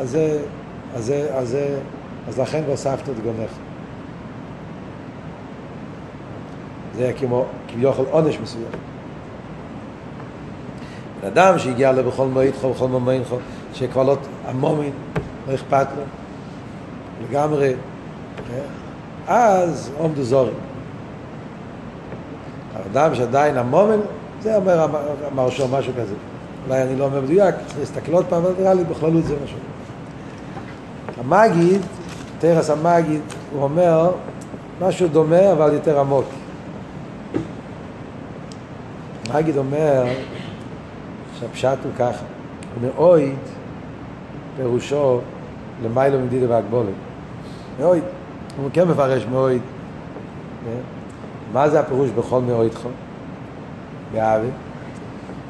אז 0.00 0.10
זה, 0.10 0.38
אז 0.94 1.04
זה, 1.04 1.28
אז 1.34 1.48
זה, 1.48 1.78
אז 2.28 2.40
לכן 2.40 2.62
והוספת 2.66 3.08
את 3.08 3.22
גונך. 3.22 3.50
זה 6.96 7.12
כמו 7.18 7.44
כביכול 7.68 8.04
עונש 8.10 8.38
מסוים. 8.42 8.64
בן 11.20 11.26
אדם 11.26 11.58
שהגיע 11.58 11.92
לבכל 11.92 12.26
מועד 12.26 12.52
חו, 12.60 12.70
בכל 12.70 12.88
מועד 12.88 13.22
חו, 13.28 13.36
שכבר 13.74 14.02
לא, 14.02 14.16
המומין 14.46 14.92
לא 15.48 15.54
אכפת 15.54 15.86
לו, 15.96 16.02
לגמרי, 17.28 17.74
אז 19.28 19.90
עומדו 19.98 20.22
זורים. 20.22 20.54
האדם 22.74 23.14
שעדיין 23.14 23.58
המומן, 23.58 24.00
זה 24.40 24.56
אומר 24.56 24.86
המרשו 25.26 25.68
משהו 25.68 25.92
כזה. 26.00 26.14
אולי 26.68 26.82
אני 26.82 26.96
לא 26.96 27.04
אומר 27.04 27.20
מדויק, 27.20 27.54
צריך 27.66 27.78
להסתכל 27.78 28.12
עוד 28.12 28.24
פעם, 28.28 28.42
אבל 28.44 28.52
נראה 28.58 28.74
לי 28.74 28.84
בכללות 28.84 29.24
זה 29.24 29.34
משהו. 29.44 29.58
המגיד, 31.18 31.80
תרס 32.38 32.70
המגיד, 32.70 33.20
הוא 33.52 33.62
אומר 33.62 34.10
משהו 34.80 35.08
דומה 35.08 35.52
אבל 35.52 35.72
יותר 35.72 36.00
עמוק. 36.00 36.24
המגיד 39.30 39.56
אומר 39.56 40.04
שהפשט 41.40 41.78
הוא 41.84 41.92
ככה, 41.98 42.24
מאויד 42.82 43.36
פירושו 44.56 45.20
למיילו 45.84 46.20
מדידה 46.20 46.50
והגבולת. 46.50 46.88
מאויד, 47.80 48.02
הוא 48.56 48.70
כן 48.72 48.88
מפרש 48.88 49.26
מאויד. 49.30 49.62
מה 51.52 51.68
זה 51.68 51.80
הפירוש 51.80 52.10
בכל 52.10 52.40
מאוידך? 52.40 52.80
באבי? 54.12 54.46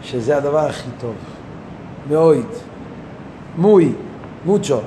שזה 0.04 0.36
הדבר 0.36 0.66
הכי 0.66 0.88
טוב. 1.00 1.14
מאויד. 2.10 2.46
מוי. 3.56 3.92
מוצ'ו. 4.44 4.78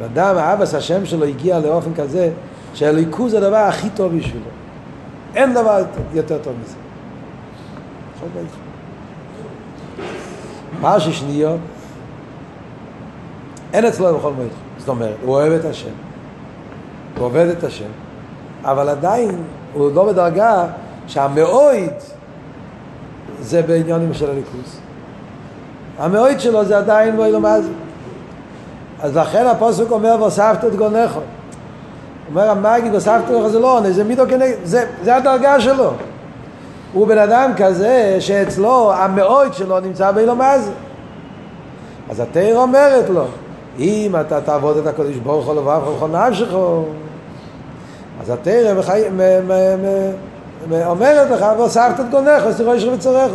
ואדם, 0.00 0.36
האבס 0.36 0.74
השם 0.74 1.06
שלו 1.06 1.24
הגיע 1.24 1.58
לאופן 1.58 1.94
כזה 1.94 2.30
שהליכוז 2.74 3.32
זה 3.32 3.38
הדבר 3.38 3.56
הכי 3.56 3.90
טוב 3.90 4.16
בשבילו. 4.16 4.44
אין 5.34 5.54
דבר 5.54 5.84
יותר 6.14 6.38
טוב 6.42 6.52
מזה. 6.62 6.76
מה 10.80 11.00
ששניו, 11.00 11.56
אין 13.72 13.84
אצלו 13.84 14.18
בכל 14.18 14.32
מועד. 14.32 14.48
זאת 14.78 14.88
אומרת, 14.88 15.16
הוא 15.22 15.34
אוהב 15.34 15.52
את 15.52 15.64
השם, 15.64 15.90
הוא 17.18 17.26
עובד 17.26 17.46
את 17.46 17.64
השם, 17.64 17.90
אבל 18.62 18.88
עדיין 18.88 19.42
הוא 19.72 19.90
לא 19.94 20.12
בדרגה 20.12 20.66
שהמאויד 21.06 21.92
זה 23.42 23.62
בעניונים 23.62 24.14
של 24.14 24.30
הליכוז. 24.30 24.78
המאויד 25.98 26.40
שלו 26.40 26.64
זה 26.64 26.78
עדיין 26.78 27.16
לא 27.16 27.28
ילמד. 27.28 27.60
אז 29.00 29.16
לכן 29.16 29.46
הפוסק 29.46 29.90
אומר, 29.90 30.16
והוספת 30.18 30.64
את 30.64 30.76
גונכו. 30.76 31.20
אומר 32.28 32.50
המגיד, 32.50 32.92
והוספת 32.92 33.20
את 33.24 33.30
גונכו 33.30 33.48
זה 33.48 33.58
לא 33.58 33.78
עונש, 33.78 33.88
זה 33.88 34.04
מידו 34.04 34.24
כנגד, 34.28 34.54
זה, 34.64 34.86
זה 35.02 35.16
הדרגה 35.16 35.60
שלו. 35.60 35.92
הוא 36.92 37.06
בן 37.06 37.18
אדם 37.18 37.52
כזה 37.56 38.16
שאצלו 38.20 38.92
המאויד 38.92 39.54
שלו 39.54 39.80
נמצא 39.80 40.12
באילומז. 40.12 40.70
אז 42.10 42.20
התאיר 42.20 42.58
אומרת 42.58 43.10
לו, 43.10 43.24
אם 43.78 44.14
אתה 44.20 44.40
תעבוד 44.40 44.76
את 44.76 44.86
הקודש 44.86 45.16
ברוך 45.16 45.46
הוא 45.46 45.54
לבב 45.54 45.80
כל 46.00 46.08
נפשך, 46.08 46.54
אז 48.20 48.30
התאיר 48.30 48.74
אומרת 50.86 51.30
לך, 51.30 51.46
והוספת 51.56 52.00
את 52.00 52.10
גונך, 52.10 52.42
ישרו 52.74 52.92
וצורך. 52.92 53.32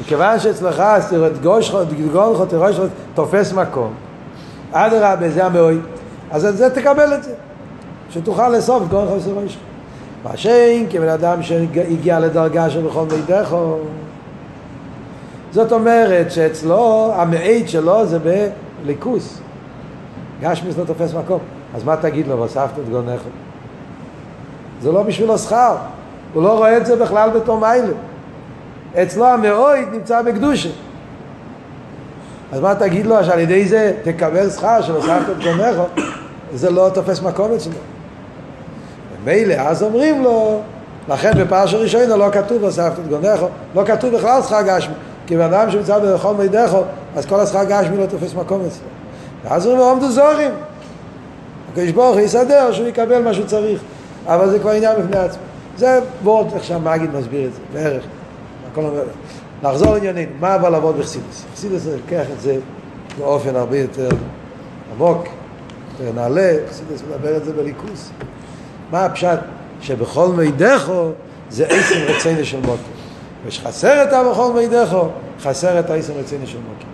מכיוון 0.00 0.38
שאצלך, 0.38 0.82
גונך, 2.12 2.42
ישרו, 2.70 2.84
תופס 3.14 3.52
מקום. 3.52 3.94
אדרבה, 4.72 5.30
זה 5.30 5.46
המאויד. 5.46 5.80
אז 6.30 6.44
את 6.44 6.56
זה 6.56 6.70
תקבל 6.70 7.14
את 7.14 7.22
זה. 7.22 7.34
שתוכל 8.10 8.48
לאסוף 8.48 8.82
את 8.82 8.88
גונך 8.88 9.10
ישרו. 9.16 9.40
מה 10.24 10.36
שאין 10.36 10.86
כבן 10.90 11.08
אדם 11.08 11.42
שהגיע 11.42 12.20
לדרגה 12.20 12.70
של 12.70 12.82
בכל 12.82 13.04
מידךו. 13.12 13.76
זאת 15.52 15.72
אומרת 15.72 16.32
שאצלו, 16.32 17.12
המעיד 17.14 17.68
שלו 17.68 18.06
זה 18.06 18.18
בליכוס. 18.84 19.38
גשמיס 20.40 20.78
לא 20.78 20.84
תופס 20.84 21.14
מקום. 21.14 21.38
אז 21.74 21.84
מה 21.84 21.96
תגיד 21.96 22.26
לו, 22.26 22.38
והוספת 22.38 22.78
את 22.84 22.88
גונך? 22.88 23.20
זה 24.82 24.92
לא 24.92 25.02
בשבילו 25.02 25.38
שכר. 25.38 25.76
הוא 26.32 26.42
לא 26.42 26.58
רואה 26.58 26.76
את 26.76 26.86
זה 26.86 26.96
בכלל 26.96 27.30
בתור 27.30 27.58
מיילה. 27.58 27.92
אצלו 29.02 29.26
המאויד 29.26 29.88
נמצא 29.92 30.22
בקדושה. 30.22 30.68
אז 32.52 32.60
מה 32.60 32.74
תגיד 32.74 33.06
לו, 33.06 33.24
שעל 33.24 33.38
ידי 33.38 33.68
זה 33.68 33.92
תקבל 34.02 34.50
שכר 34.50 34.82
של 34.82 34.94
הוספת 34.94 35.30
את 35.30 35.44
גונך? 35.44 35.76
זה 36.54 36.70
לא 36.70 36.90
תופס 36.94 37.22
מקום 37.22 37.52
אצלו. 37.52 37.72
מילא, 39.24 39.54
אז 39.54 39.82
אומרים 39.82 40.22
לו, 40.22 40.60
לכן 41.08 41.32
בפרשה 41.38 41.76
ראשונה 41.76 42.16
לא 42.16 42.28
כתוב 42.32 42.64
הוספת 42.64 42.98
את 42.98 43.08
גונכו, 43.08 43.48
לא 43.74 43.82
כתוב 43.86 44.14
בכלל 44.14 44.42
שכר 44.42 44.62
גשמי, 44.62 44.94
כי 45.26 45.36
בן 45.36 45.42
אדם 45.42 45.70
שנמצא 45.70 45.98
בכל 45.98 46.34
מידךו, 46.34 46.82
אז 47.16 47.26
כל 47.26 47.40
השכר 47.40 47.64
גשמי 47.64 47.96
לא 47.96 48.06
תופס 48.06 48.34
מקום 48.34 48.60
אצלו. 48.66 48.86
ואז 49.44 49.66
אומרים 49.66 49.80
לו, 49.80 49.88
עומדו 49.88 50.10
זורים. 50.10 50.50
הקדוש 51.72 51.90
ברוך 51.90 52.14
הוא 52.14 52.20
יסדר 52.20 52.72
שהוא 52.72 52.86
יקבל 52.86 53.22
מה 53.22 53.34
שהוא 53.34 53.46
צריך, 53.46 53.80
אבל 54.26 54.50
זה 54.50 54.58
כבר 54.58 54.70
עניין 54.70 54.96
בפני 55.02 55.16
עצמו. 55.16 55.42
זה 55.80 56.00
וורד, 56.22 56.54
איך 56.54 56.64
שהמגיד 56.64 57.14
מסביר 57.14 57.46
את 57.46 57.52
זה, 57.54 57.60
בערך. 57.72 58.04
הכל 58.72 58.80
אומר, 58.80 59.02
נחזור 59.62 59.94
לענייננו, 59.94 60.32
מה 60.40 60.54
אבל 60.54 60.68
לעבוד 60.68 60.96
בחסידס? 60.96 61.44
חסידס 61.54 61.86
לקח 61.86 62.26
את 62.34 62.40
זה 62.40 62.58
באופן 63.18 63.56
הרבה 63.56 63.78
יותר 63.78 64.08
עמוק, 64.92 65.28
יותר 66.00 66.12
נעלה, 66.12 66.56
חסידס 66.70 67.02
מדבר 67.10 67.36
את 67.36 67.44
זה 67.44 67.52
בליכוס. 67.52 68.10
מה 68.90 69.04
הפשט? 69.04 69.38
שבכל 69.80 70.28
מידךו 70.28 71.10
זה 71.50 71.66
עשם 71.66 72.00
רצינו 72.08 72.44
של 72.44 72.60
מוקר. 72.60 72.82
ושחסר 73.46 74.02
את 74.02 74.08
בכל 74.30 74.52
מידךו, 74.52 75.08
חסר 75.42 75.80
את 75.80 75.90
העשם 75.90 76.12
רצינו 76.12 76.46
של 76.46 76.58
מוקר. 76.58 76.86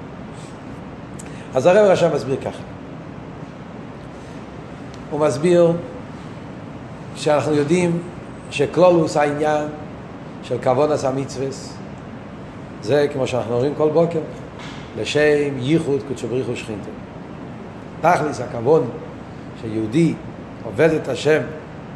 אז 1.55 1.67
הרב 1.67 1.87
רשם 1.87 2.09
מסביר 2.15 2.37
ככה. 2.37 2.63
הוא 5.11 5.21
מסביר 5.21 5.73
שאנחנו 7.17 7.55
יודעים 7.55 7.99
שקלולוס 8.51 9.17
העניין 9.17 9.67
של 10.43 10.59
כבוד 10.63 10.93
עשה 10.93 11.11
מצווה 11.11 11.47
זה 12.83 13.07
כמו 13.13 13.27
שאנחנו 13.27 13.55
אומרים 13.55 13.75
כל 13.77 13.89
בוקר 13.91 14.21
לשם 14.99 15.59
ייחוד 15.59 16.03
קודשו 16.09 16.29
בריחו 16.29 16.57
שכינתו 16.57 16.91
תכליס 18.01 18.41
הכבוד 18.41 18.85
שיהודי 19.61 20.15
עובד 20.65 20.91
את 20.91 21.09
השם 21.09 21.41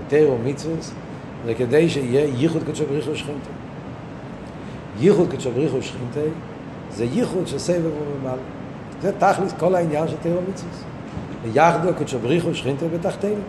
תירו 0.09 0.37
מצווס, 0.45 0.93
זה 1.47 1.55
כדי 1.55 1.89
שיהיה 1.89 2.25
ייחוד 2.39 2.63
קדשו 2.63 2.85
בריחו 2.87 3.17
שכינתי. 3.17 3.51
ייחוד 5.01 5.31
קדשו 5.31 5.51
בריחו 5.51 5.83
שכינתי 5.83 6.31
זה 6.93 7.05
ייחוד 7.05 7.47
של 7.47 7.59
סבב 7.59 7.85
וממלא. 7.85 8.37
זה 9.03 9.13
תכלס 9.19 9.55
כל 9.59 9.75
העניין 9.75 10.09
של 10.09 10.17
תירו 10.23 10.41
מצווס. 10.51 10.83
ויחדו 11.43 11.89
קדשו 11.99 12.19
בריחו 12.19 12.55
שכינתי 12.55 12.85
בתחתינו. 12.89 13.41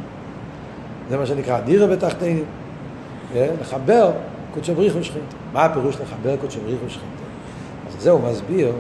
זה 1.10 1.18
מה 1.18 1.26
שנקרא 1.26 1.60
דירה 1.60 1.88
בתחתינו. 1.88 2.42
לחבר 3.62 4.12
קדשו 4.56 4.76
בריחו 4.76 5.04
שכינתי. 5.04 5.36
מה 5.54 5.66
הפירוש 5.66 5.96
לחבר 5.96 6.36
קדשו 6.36 6.60
בריחו 6.62 6.90
שכינתי? 6.90 7.24
אז 7.88 8.04
זה 8.04 8.12
הוא 8.12 8.22
מסביר 8.32 8.72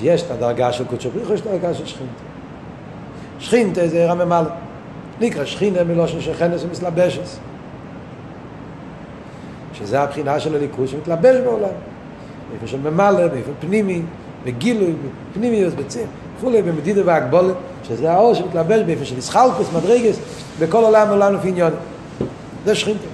שיש 0.00 0.22
את 0.22 0.30
הדרגה 0.30 0.72
של 0.72 0.84
קדשו 0.84 1.10
בריחו, 1.10 1.34
יש 1.34 1.40
את 1.40 1.46
הדרגה 1.46 1.74
של 1.74 1.86
שכינתי. 1.86 2.22
שכינתי 3.38 3.88
זה 3.88 4.10
רממלא. 4.10 4.50
נקרא 5.20 5.44
שכינה 5.44 5.84
מלושן 5.84 6.20
שכנס 6.20 6.64
ומסלבשס. 6.64 7.38
שזה 9.72 10.00
הבחינה 10.00 10.40
של 10.40 10.54
הליכוז 10.54 10.90
שמתלבש 10.90 11.36
בעולם. 11.36 11.68
איפה 12.54 12.66
של 12.66 12.80
ממלא, 12.80 13.26
באיפה 13.26 13.50
פנימי, 13.60 14.02
בגילוי, 14.44 14.92
בפנימיוס, 15.30 15.74
בציר, 15.74 16.06
וכולי, 16.36 16.62
במדידה 16.62 17.00
והגבולת, 17.04 17.54
שזה 17.88 18.12
האור 18.12 18.34
שמתלבש 18.34 18.80
באיפה 18.80 19.04
של 19.04 19.18
ישחלקוס, 19.18 19.66
מדרגס, 19.76 20.18
בכל 20.58 20.84
עולם 20.84 21.08
עולם 21.08 21.34
לפי 21.34 21.48
עניון. 21.48 21.72
זה 22.64 22.74
שכינתה. 22.74 23.11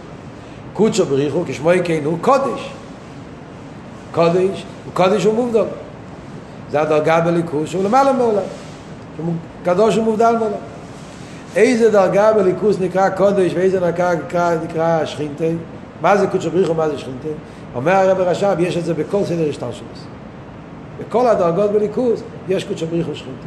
קודשו 0.79 1.07
בריחו, 1.07 1.45
כשמו 1.47 1.73
יקיינו, 1.73 2.17
קודש. 2.21 2.73
קודש, 4.13 4.65
הוא 4.85 4.93
קודש 4.95 5.27
ומובדל. 5.27 5.65
זה 6.71 6.81
הדרגה 6.81 7.21
בליכוז 7.21 7.69
שהוא 7.69 7.85
למעלה 7.85 8.13
מעולם. 8.13 8.43
קדוש 9.65 9.97
ומובדל 9.97 10.37
מעולם. 10.39 10.57
איזה 11.57 11.91
דרגה 11.91 12.33
בליכוס 12.33 12.81
נקרא 12.81 13.09
קודש 13.09 13.53
ואיזה 13.55 13.89
נקרא, 13.89 14.15
נקרא, 14.15 14.55
נקרא 14.65 15.05
שכינתי? 15.05 15.55
מה 16.03 16.17
זה 16.17 16.27
קודש 16.27 16.47
בריחו, 16.47 16.75
מה 16.75 16.89
זה 16.89 16.99
שכינתי? 16.99 17.29
אומר 17.75 17.93
הרב 17.93 18.21
רש"ב, 18.21 18.57
יש 18.59 18.77
את 18.77 18.85
זה 18.85 18.95
בכל 18.95 19.25
סדר 19.25 19.49
השטר 19.49 19.73
שלו. 19.73 19.87
בכל 20.99 21.27
הדרגות 21.27 21.73
בליכוס 21.73 22.23
יש 22.49 22.65
קודש 22.65 22.83
בריחו 22.83 23.15
שכינתי. 23.15 23.47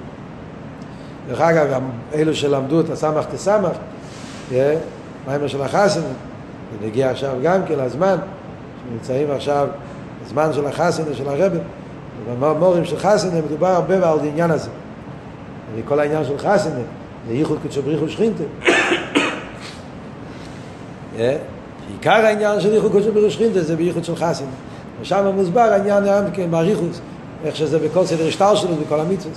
דרך 1.28 1.42
אגב, 1.42 1.82
אלו 2.14 2.36
שלמדו 2.36 2.80
את 2.80 2.90
הסמך 2.90 3.26
תסמך, 3.26 3.78
מיימר 5.28 5.48
של 5.48 5.62
החסן, 5.62 6.02
ונגיע 6.80 7.10
עכשיו 7.10 7.32
גם 7.44 7.66
כן 7.66 7.80
לזמן, 7.80 8.16
שנמצאים 8.84 9.32
עכשיו, 9.32 9.68
הזמן 10.26 10.54
של 10.54 10.68
החסן 10.68 11.04
של 11.14 11.30
הרב, 11.30 11.52
במורים 12.40 12.86
של 12.86 12.98
חסן 12.98 13.30
מדובר 13.46 13.68
הרבה 13.68 13.96
על 13.96 14.20
העניין 14.20 14.52
הזה. 14.52 14.70
כל 15.88 16.00
העניין 16.00 16.26
של 16.26 16.38
חסן, 16.38 16.70
זה 17.28 17.34
ייחוד 17.34 17.58
קדשו 17.64 17.82
בריחו 17.82 18.10
שכינתה. 18.10 18.44
עיקר 21.18 22.26
העניין 22.26 22.60
של 22.60 22.74
ייחוד 22.74 22.92
קדשו 22.92 23.12
בריחו 23.12 23.32
שכינתה 23.32 23.62
זה 23.62 23.76
בייחוד 23.76 24.04
של 24.04 24.16
חסין. 24.16 24.48
ושם 25.02 25.32
מוסבר 25.36 25.62
העניין 25.62 26.06
גם 26.06 26.32
כן 26.34 26.52
באריכוס, 26.52 27.02
איך 27.46 27.56
שזה 27.56 27.80
בכל 27.80 28.06
סדר 28.06 28.28
השטר 28.28 28.56
שלו 28.56 28.72
ובכל 28.78 29.00
המצווה. 29.00 29.34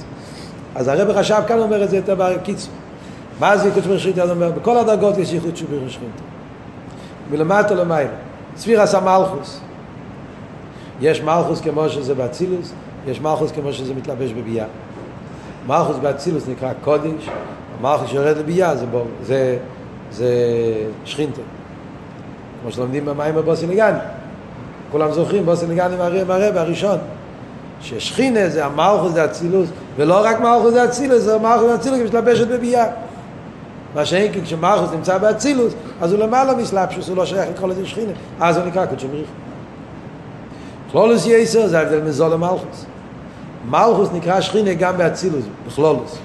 אז 0.74 0.88
הרב 0.88 1.16
חשב 1.16 1.42
כאן 1.46 1.58
אומר 1.58 1.84
את 1.84 1.90
זה 1.90 1.96
יותר 1.96 2.14
בקיצור. 2.18 2.72
מה 3.40 3.56
זה 3.56 3.68
ייחוד 3.68 3.82
שבריחו 3.82 4.02
שכינתה? 4.02 4.30
אומר, 4.30 4.50
בכל 4.50 4.78
הדרגות 4.78 5.18
יש 5.18 5.32
ייחוד 5.32 5.56
שבריחו 5.56 5.90
שכינתה. 5.90 6.33
מלמטה 7.30 7.74
למעלה. 7.74 8.08
ספיר 8.56 8.80
עשה 8.80 9.00
מלכוס. 9.00 9.60
יש 11.00 11.22
מלכוס 11.22 11.60
כמו 11.60 11.88
שזה 11.88 12.14
באצילוס, 12.14 12.72
יש 13.06 13.20
מלכוס 13.20 13.52
כמו 13.52 13.72
שזה 13.72 13.94
מתלבש 13.94 14.32
בביאה. 14.32 14.66
מלכוס 15.66 15.96
באצילוס 15.96 16.48
נקרא 16.48 16.72
קודש, 16.84 17.28
המלכוס 17.78 18.10
שיורד 18.10 18.36
לביאה 18.36 18.76
זה, 18.76 18.86
בו, 18.86 19.04
זה, 19.22 19.58
זה 20.12 20.28
שכינתה. 21.04 21.40
כמו 22.62 22.72
שלומדים 22.72 23.04
במים 23.04 23.34
בבוסי 23.34 23.66
לגני. 23.66 23.98
כולם 24.92 25.12
זוכרים, 25.12 25.46
בוסי 25.46 25.66
לגני 25.66 25.96
מהרבה 25.96 26.60
הראשון. 26.60 26.98
ששכינה 27.80 28.48
זה 28.48 28.64
המלכוס 28.64 29.12
זה 29.12 29.24
אצילוס, 29.24 29.68
ולא 29.96 30.20
רק 30.24 30.40
מלכוס 30.40 30.72
זה 30.72 30.84
אצילוס, 30.84 31.22
זה 31.22 31.38
מלכוס 31.38 31.66
זה 31.66 31.74
אצילוס 31.74 32.00
משתבשת 32.00 32.48
בביאה. 32.48 32.86
מה 33.94 34.04
שאין 34.04 34.32
כי 34.32 34.42
כשמלכוס 34.42 34.90
נמצא 34.92 35.18
באצילוס, 35.18 35.72
אז 36.00 36.12
הוא 36.12 36.20
למעלה 36.20 36.54
מסלפשוס, 36.54 37.08
הוא 37.08 37.16
לא 37.16 37.26
שייך 37.26 37.48
לקרוא 37.50 37.68
לזה 37.68 37.86
שכינה. 37.86 38.12
אז 38.40 38.56
הוא 38.56 38.66
נקרא 38.66 38.86
קודשו 38.86 39.08
בריחו. 39.08 39.32
כלולוס 40.92 41.26
יסר 41.26 41.66
זה 41.66 41.78
ההבדל 41.78 42.02
מזול 42.02 42.32
למלכוס. 42.32 42.84
מלכוס 43.70 44.08
נקרא 44.12 44.40
שכינה 44.40 44.74
גם 44.74 44.96
באצילוס, 44.96 45.44
בכלולוס. 45.66 46.18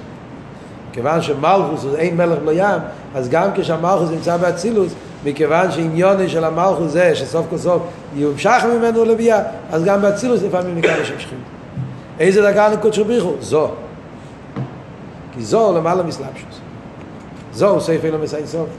כיוון 0.94 1.22
שמלכוס 1.22 1.84
הוא 1.84 1.96
אין 1.96 2.18
מלך 2.18 2.40
לא 2.46 2.52
ים, 2.52 2.80
אז 3.16 3.30
גם 3.30 3.50
כשהמלכוס 3.56 4.10
נמצא 4.10 4.38
באצילוס, 4.38 4.94
מכיוון 5.26 5.72
שעניוני 5.72 6.30
של 6.30 6.44
המלכוס 6.44 6.92
זה 6.92 7.16
שסוף 7.16 7.46
כל 7.50 7.58
סוף 7.58 7.82
יומשך 8.16 8.64
ממנו 8.76 9.06
לביאה, 9.06 9.42
אז 9.72 9.84
גם 9.84 10.02
באצילוס 10.02 10.44
לפעמים 10.44 10.76
נקרא 10.76 11.00
בשם 11.02 11.20
שכינה. 11.20 11.42
איזה 12.20 12.42
דרגה 12.42 12.70
נקודשו 12.70 13.06
בריחו? 13.06 13.34
זו. 13.42 13.72
כי 15.34 15.44
זו 15.44 15.78
למעלה 15.78 16.04
מסלבשוס. 16.04 16.60
זו 17.54 17.70
הוא 17.70 17.80
סעיף 17.80 18.06
אילו 18.06 18.20
מסעין 18.20 18.46
סוף. 18.46 18.70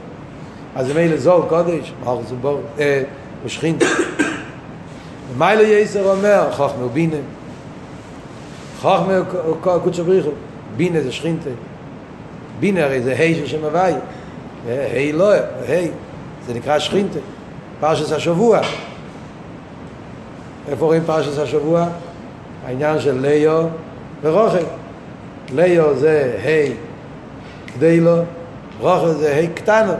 אז 0.75 0.91
אם 0.91 0.97
אלה 0.97 1.17
זו 1.17 1.45
קודש, 1.49 1.93
מלכוס 1.99 2.31
ובור, 2.31 2.61
אה, 2.79 3.03
ושכין. 3.45 3.77
ומיילו 5.33 5.63
יסר 5.63 6.11
אומר, 6.11 6.51
חוכמה 6.51 6.85
ובינה. 6.85 7.17
חוכמה 8.81 9.17
הוא 9.45 9.55
קודשו 9.83 10.03
בריחו. 10.03 10.29
בינה 10.77 11.01
זה 11.01 11.11
שכינתה. 11.11 11.49
בינה 12.59 12.83
הרי 12.83 13.01
זה 13.01 13.13
ה' 13.13 13.35
של 13.35 13.47
שם 13.47 13.63
הוואי. 13.63 13.93
ה' 14.67 15.11
לא, 15.13 15.33
ה', 15.33 15.87
זה 16.47 16.53
נקרא 16.53 16.79
שכינתה. 16.79 17.19
פרשס 17.79 18.11
השבוע. 18.11 18.59
איפה 20.69 20.85
רואים 20.85 21.03
פרשס 21.05 21.37
השבוע? 21.37 21.87
העניין 22.65 22.99
של 22.99 23.19
ליאו 23.21 23.67
ורוחל. 24.21 24.63
ליאו 25.55 25.95
זה 25.95 26.39
ה' 26.43 26.73
כדי 27.73 27.99
לו, 27.99 28.15
רוחל 28.81 29.11
זה 29.11 29.35
ה' 29.35 29.47
קטנו, 29.53 29.93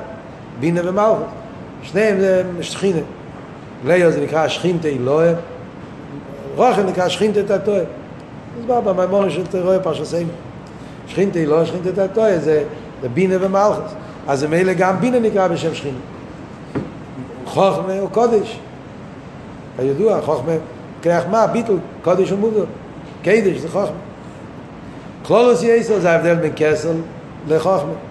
בינה 0.60 0.82
ומלכות. 0.84 1.26
שניהם 1.84 2.20
זה 2.20 2.44
שכינה. 2.62 3.00
ליאו 3.86 4.12
זה 4.12 4.22
נקרא 4.22 4.48
שכינתה 4.48 4.88
אלוהה, 4.88 5.34
רוחל 6.56 6.84
נקרא 6.84 7.08
שכינתה 7.08 7.60
תתוה. 7.60 7.80
אז 7.80 8.65
בא 8.67 8.80
במימורי 8.80 9.32
של 9.32 9.48
תרועה 9.48 9.80
פרשסים. 9.80 10.28
שכינתה 11.08 11.39
אלוהה, 11.39 11.65
שכינתה 11.65 12.08
תתוה, 12.08 12.39
זה, 12.39 12.63
זה 13.02 13.10
בינה 13.10 13.36
ומלכות. 13.39 13.84
אז 14.28 14.44
ממילא 14.44 14.74
גם 14.74 15.00
בינה 15.00 15.20
נקרא 15.20 15.48
בשם 15.48 15.76
שכינה. 15.76 15.98
חוכמה 17.46 18.00
הוא 18.00 18.10
קודש. 18.10 18.60
כידוע, 19.78 20.22
חוכמה, 20.22 20.52
כיח 21.02 21.24
מה, 21.32 21.48
ביטל, 21.48 21.78
קודש 22.04 22.32
ומודו. 22.32 22.63
קדש 23.24 23.58
זה 23.58 23.67
חוכמה. 23.70 23.96
כלולוס 25.26 25.63
יסר 25.63 26.00
זה 26.00 26.12
ההבדל 26.12 26.36
בין 26.36 26.52
כסל 26.56 26.94
לחוכמה. 27.48 28.11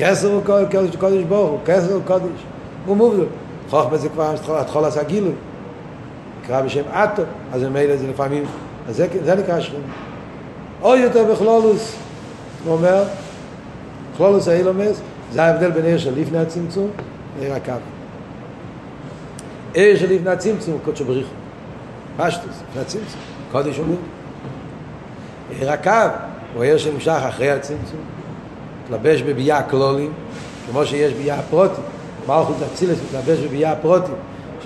כסל 0.00 0.26
הוא 0.26 0.42
קודש, 0.44 0.96
קודש 0.96 1.22
ברוך 1.22 1.50
הוא, 1.50 1.58
כסל 1.64 1.92
הוא 1.92 2.02
קודש. 2.06 2.42
הוא 2.86 2.96
מובדל. 2.96 3.24
חוכמה 3.70 3.98
זה 3.98 4.08
כבר 4.08 4.34
התחול 4.48 4.84
עשה 4.84 5.02
גילוי. 5.02 5.32
נקרא 6.42 6.62
בשם 6.62 6.82
אטו, 6.88 7.22
אז 7.52 7.62
ממילא 7.62 7.96
זה 7.96 8.06
לפעמים, 8.06 8.44
אז 8.88 8.96
זה, 8.96 9.06
זה 9.24 9.34
נקרא 9.34 9.60
שכינה. 9.60 9.82
עוד 10.80 10.98
יותר 10.98 11.32
בכלולוס, 11.32 11.96
הוא 12.64 12.72
אומר, 12.72 13.04
כלולוס 14.16 14.48
האילומס, 14.48 15.00
זה 15.32 15.42
ההבדל 15.42 15.70
בין 15.70 15.84
עיר 15.84 15.98
של 15.98 16.20
לפני 16.20 16.38
הצמצום 16.38 16.90
לעיר 17.40 17.54
הקו. 17.54 17.72
עיר 19.72 19.96
של 19.96 20.12
לפני 20.12 20.30
הצמצום 20.30 20.72
הוא 20.72 20.80
קודשו 20.84 21.04
בריחו. 21.04 21.30
פשטוס, 22.16 22.62
לפני 22.70 22.82
הצמצום, 22.82 23.20
קודש 23.52 23.78
ומוד. 23.78 23.98
עיר 25.58 25.72
הקו 25.72 25.90
הוא 26.54 26.62
עיר 26.62 26.78
שנמשך 26.78 27.20
אחרי 27.28 27.50
הצמצום, 27.50 28.00
מתלבש 28.90 29.22
בביאה 29.22 29.62
כלולים, 29.62 30.12
כמו 30.70 30.86
שיש 30.86 31.12
ביאה 31.12 31.42
פרוטים. 31.50 31.84
מלכות 32.28 32.56
אצילס 32.72 32.98
מתלבש 33.08 33.38
בביאה 33.38 33.76
פרוטים, 33.76 34.14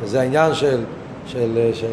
שזה 0.00 0.20
העניין 0.20 0.54
של, 0.54 0.84
של, 1.26 1.70
של 1.72 1.92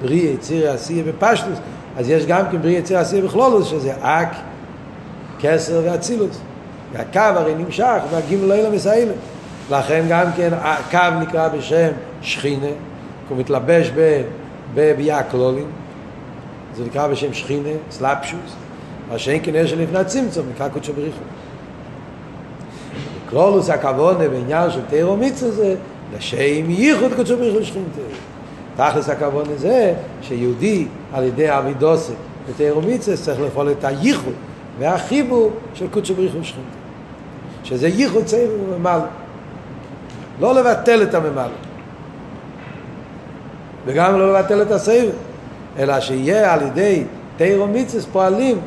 בריא 0.00 0.30
יציר 0.30 0.70
עשייה 0.70 1.04
בפשטוס, 1.04 1.58
אז 1.96 2.10
יש 2.10 2.26
גם 2.26 2.44
כן 2.50 2.62
בריא 2.62 2.78
יציר 2.78 2.98
עשייה 2.98 3.24
בכלולוס, 3.24 3.66
שזה 3.66 3.92
אק, 4.00 4.34
כסר 5.40 5.80
ואצילוס. 5.84 6.40
והקו 6.92 7.18
הרי 7.18 7.54
נמשך 7.54 8.00
והגימל 8.10 8.44
לא 8.44 8.54
ילמס 8.54 8.86
האלה. 8.86 9.12
לכן 9.70 10.04
גם 10.08 10.26
כן 10.36 10.50
הקו 10.60 11.20
נקרא 11.20 11.48
בשם 11.48 11.90
שכינה, 12.22 12.66
הוא 13.28 13.38
מתלבש 13.38 13.90
בביאה 14.74 15.22
כלולים, 15.22 15.66
זה 16.76 16.84
נקרא 16.84 17.08
בשם 17.08 17.34
שכינה, 17.34 17.68
סלאפשוס, 17.90 18.56
מה 19.10 19.18
שאין 19.18 19.40
כן 19.42 19.54
יש 19.54 19.72
לפני 19.72 19.98
הצמצום, 19.98 20.46
נקרא 20.54 20.68
קודשו 20.68 20.92
בריחו. 20.92 21.18
כלולוס 23.30 23.70
הכוונה 23.70 24.28
בעניין 24.28 24.70
של 24.70 24.80
תירו 24.90 25.16
מיצו 25.16 25.50
זה 25.50 25.74
לשם 26.16 26.70
ייחוד 26.70 27.12
קודשו 27.16 27.36
בריחו 27.36 27.64
שכינתה. 27.64 28.00
תכלס 28.76 29.08
הכוונה 29.08 29.56
זה 29.56 29.94
שיהודי 30.22 30.86
על 31.12 31.24
ידי 31.24 31.58
אבידוסי 31.58 32.12
ותירו 32.46 32.82
מיצו 32.82 33.12
צריך 33.16 33.40
לפעול 33.40 33.70
את 33.70 33.84
הייחוד 33.84 34.32
והחיבור 34.78 35.50
של 35.74 35.88
קודשו 35.88 36.14
בריחו 36.14 36.38
שכינתה. 36.42 36.68
שזה 37.64 37.88
ייחוד 37.88 38.24
צעיר 38.24 38.50
וממלא. 38.68 39.04
לא 40.40 40.54
לבטל 40.54 41.02
את 41.02 41.14
הממלא. 41.14 41.56
וגם 43.86 44.18
לא 44.18 44.38
לבטל 44.38 44.62
את 44.62 44.70
הסבב, 44.70 45.10
אלא 45.78 46.00
שיהיה 46.00 46.54
על 46.54 46.62
ידי 46.62 47.04
תירו 47.36 47.66
מיצס 47.66 48.06
פועלים, 48.12 48.58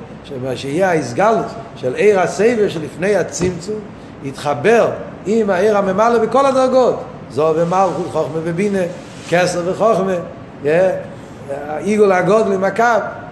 שיהיה 0.56 0.90
ההסגלות 0.90 1.46
של 1.76 1.96
עיר 1.96 2.20
הסבב 2.20 2.70
שלפני 2.70 3.16
הצמצום, 3.16 3.80
יתחבר 4.24 4.90
עם 5.26 5.50
העיר 5.50 5.78
הממלא 5.78 6.20
בכל 6.20 6.46
הדרגות. 6.46 7.00
זו 7.32 7.54
ומלכות, 7.56 8.08
חוכמה 8.12 8.40
ובינה, 8.44 8.80
כסר 9.30 9.62
וחוכמה, 9.66 10.14
עיגול 11.78 12.12
הגודל 12.12 12.64
הקו, 12.64 12.84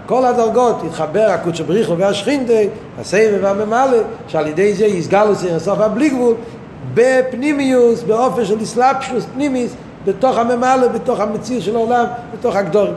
כל 0.05 0.25
הדרגות 0.25 0.83
יתחבר 0.83 1.27
הקודש 1.29 1.61
בריחו 1.61 1.97
והשכינתי, 1.97 2.69
הסבב 2.99 3.37
והממלא, 3.41 3.97
שעל 4.27 4.47
ידי 4.47 4.73
זה 4.73 4.85
יסגל 4.85 5.27
את 5.31 5.61
סוף 5.61 5.79
הבלי 5.79 6.09
גבול, 6.09 6.35
בפנימיוס, 6.93 8.03
באופן 8.03 8.45
של 8.45 8.63
אסלאפשוס 8.63 9.25
פנימיס, 9.33 9.75
בתוך 10.05 10.37
הממלא, 10.37 10.87
בתוך 10.87 11.19
המציר 11.19 11.61
של 11.61 11.75
העולם, 11.75 12.05
בתוך 12.33 12.55
הגדורים. 12.55 12.93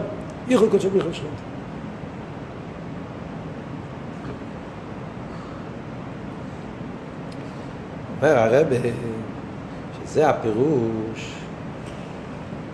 ייחוד 0.48 0.70
קודש 0.70 0.84
בריחו 0.84 1.08
ושכינתי. 1.10 1.47
אומר 8.22 8.38
הרב 8.38 8.66
שזה 10.04 10.28
הפירוש 10.28 11.32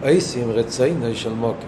אייסים 0.03 0.51
רציינו 0.51 1.15
של 1.15 1.33
מוקר 1.33 1.67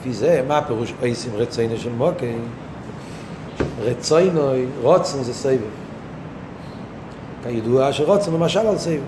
לפי 0.00 0.12
זה, 0.12 0.42
מה 0.48 0.58
הפירוש 0.58 0.92
אייסים 1.02 1.32
רציינו 1.36 1.76
של 1.76 1.92
מוקר 1.92 2.26
רציינו, 3.80 4.52
רוצן 4.82 5.22
זה 5.22 5.34
סבב 5.34 5.58
כידוע 7.42 7.92
שרוצן 7.92 8.32
למשל 8.32 8.58
על 8.58 8.78
סבב 8.78 9.00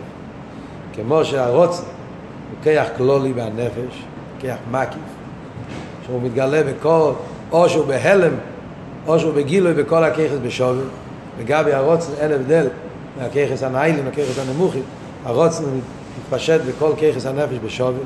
כמו 0.92 1.24
שהרוצן 1.24 1.82
הוא 1.82 2.58
כיח 2.62 2.88
כלולי 2.96 3.32
והנפש 3.32 4.04
כיח 4.38 4.56
מקיף 4.70 4.98
שהוא 6.06 6.22
מתגלה 6.22 6.62
בכל 6.62 7.12
או 7.52 7.68
שהוא 7.68 7.86
בהלם 7.86 8.32
או 9.06 9.18
שהוא 9.18 9.34
בגילוי 9.34 9.74
בכל 9.74 10.04
הכיחס 10.04 10.36
בשווי 10.42 10.84
לגבי 11.40 11.72
הרוצן 11.72 12.12
אין 12.18 12.32
הבדל 12.32 12.66
מהכיחס 13.20 13.62
הנאילים 13.62 14.04
מהכיחס 14.04 14.38
הנמוכים 14.38 14.82
הרוצן 15.24 15.64
מתפשט 16.18 16.60
בכל 16.68 16.92
כיחס 16.96 17.26
הנפש 17.26 17.56
בשווי 17.64 18.00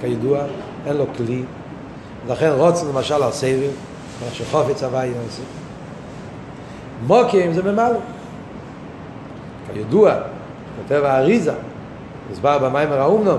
כידוע 0.00 0.38
אין 0.86 0.96
לו 0.96 1.04
כלי. 1.16 1.42
לכן 2.28 2.50
רוצן 2.56 2.86
למשל 2.86 3.22
על 3.22 3.30
סבב 3.30 3.70
מה 4.20 4.26
שחופץ 4.32 4.82
הוואי 4.82 5.06
יעשה. 5.06 5.42
מוקים 7.06 7.52
זה 7.52 7.62
ממלא 7.62 7.98
כידוע 9.74 10.14
כותב 10.76 11.02
האריזה 11.04 11.52
מסבר 12.32 12.58
במיימר 12.58 13.00
האומנו 13.00 13.36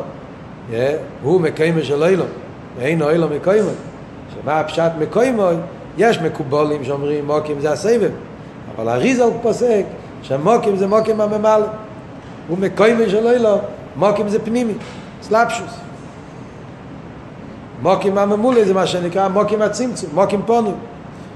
הוא 1.23 1.41
מקיימה 1.41 1.81
של 1.83 2.03
אילום 2.03 2.27
ואין 2.77 3.01
אילום 3.01 3.31
מקיימה 3.33 3.71
שמה 4.33 4.59
הפשט 4.59 4.91
מקיימה 4.99 5.49
יש 5.97 6.19
מקובולים 6.19 6.83
שאומרים 6.83 7.25
מוקים 7.25 7.59
זה 7.59 7.71
הסבב 7.71 8.11
אבל 8.75 8.87
הוא 9.23 9.33
פוסק 9.41 9.83
שמוקים 10.21 10.75
זה 10.75 10.87
מוקים 10.87 11.21
הממלא. 11.21 11.65
הוא 12.47 12.57
של 13.09 13.27
אילום 13.27 13.59
מוקים 13.95 14.29
זה 14.29 14.39
פנימי 14.39 14.73
סלאפשוס. 15.21 15.77
מוקים 17.81 18.17
הממולא 18.17 18.63
זה 18.63 18.73
מה 18.73 18.87
שנקרא 18.87 19.27
מוקים 19.27 19.61
הצמצום 19.61 20.09
מוקים 20.13 20.41
פונים. 20.45 20.75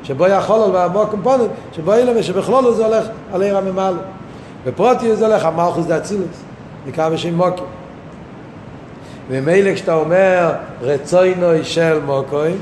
שבו 0.04 0.28
יכול 0.28 0.76
על 0.76 0.90
מוקים 0.90 1.20
פונים 1.24 1.48
שבו 1.72 1.94
אילום 1.94 2.24
שבכלולו 2.24 2.74
זה 2.74 2.86
הולך 2.86 3.06
על 3.34 3.42
עיר 3.42 3.58
הממלא. 3.58 4.02
בפרוטי 4.66 5.16
זה 5.16 5.28
הולך 5.28 5.46
המלכוס 5.46 5.86
דה 5.86 5.98
אצילוס 5.98 6.44
נקרא 6.88 7.10
בשם 7.10 7.36
מוקים. 7.36 7.66
ומילא 9.30 9.74
כשאתה 9.74 9.94
אומר 9.94 10.54
רצוינוי 10.82 11.64
של 11.64 12.00
מוקוים 12.06 12.58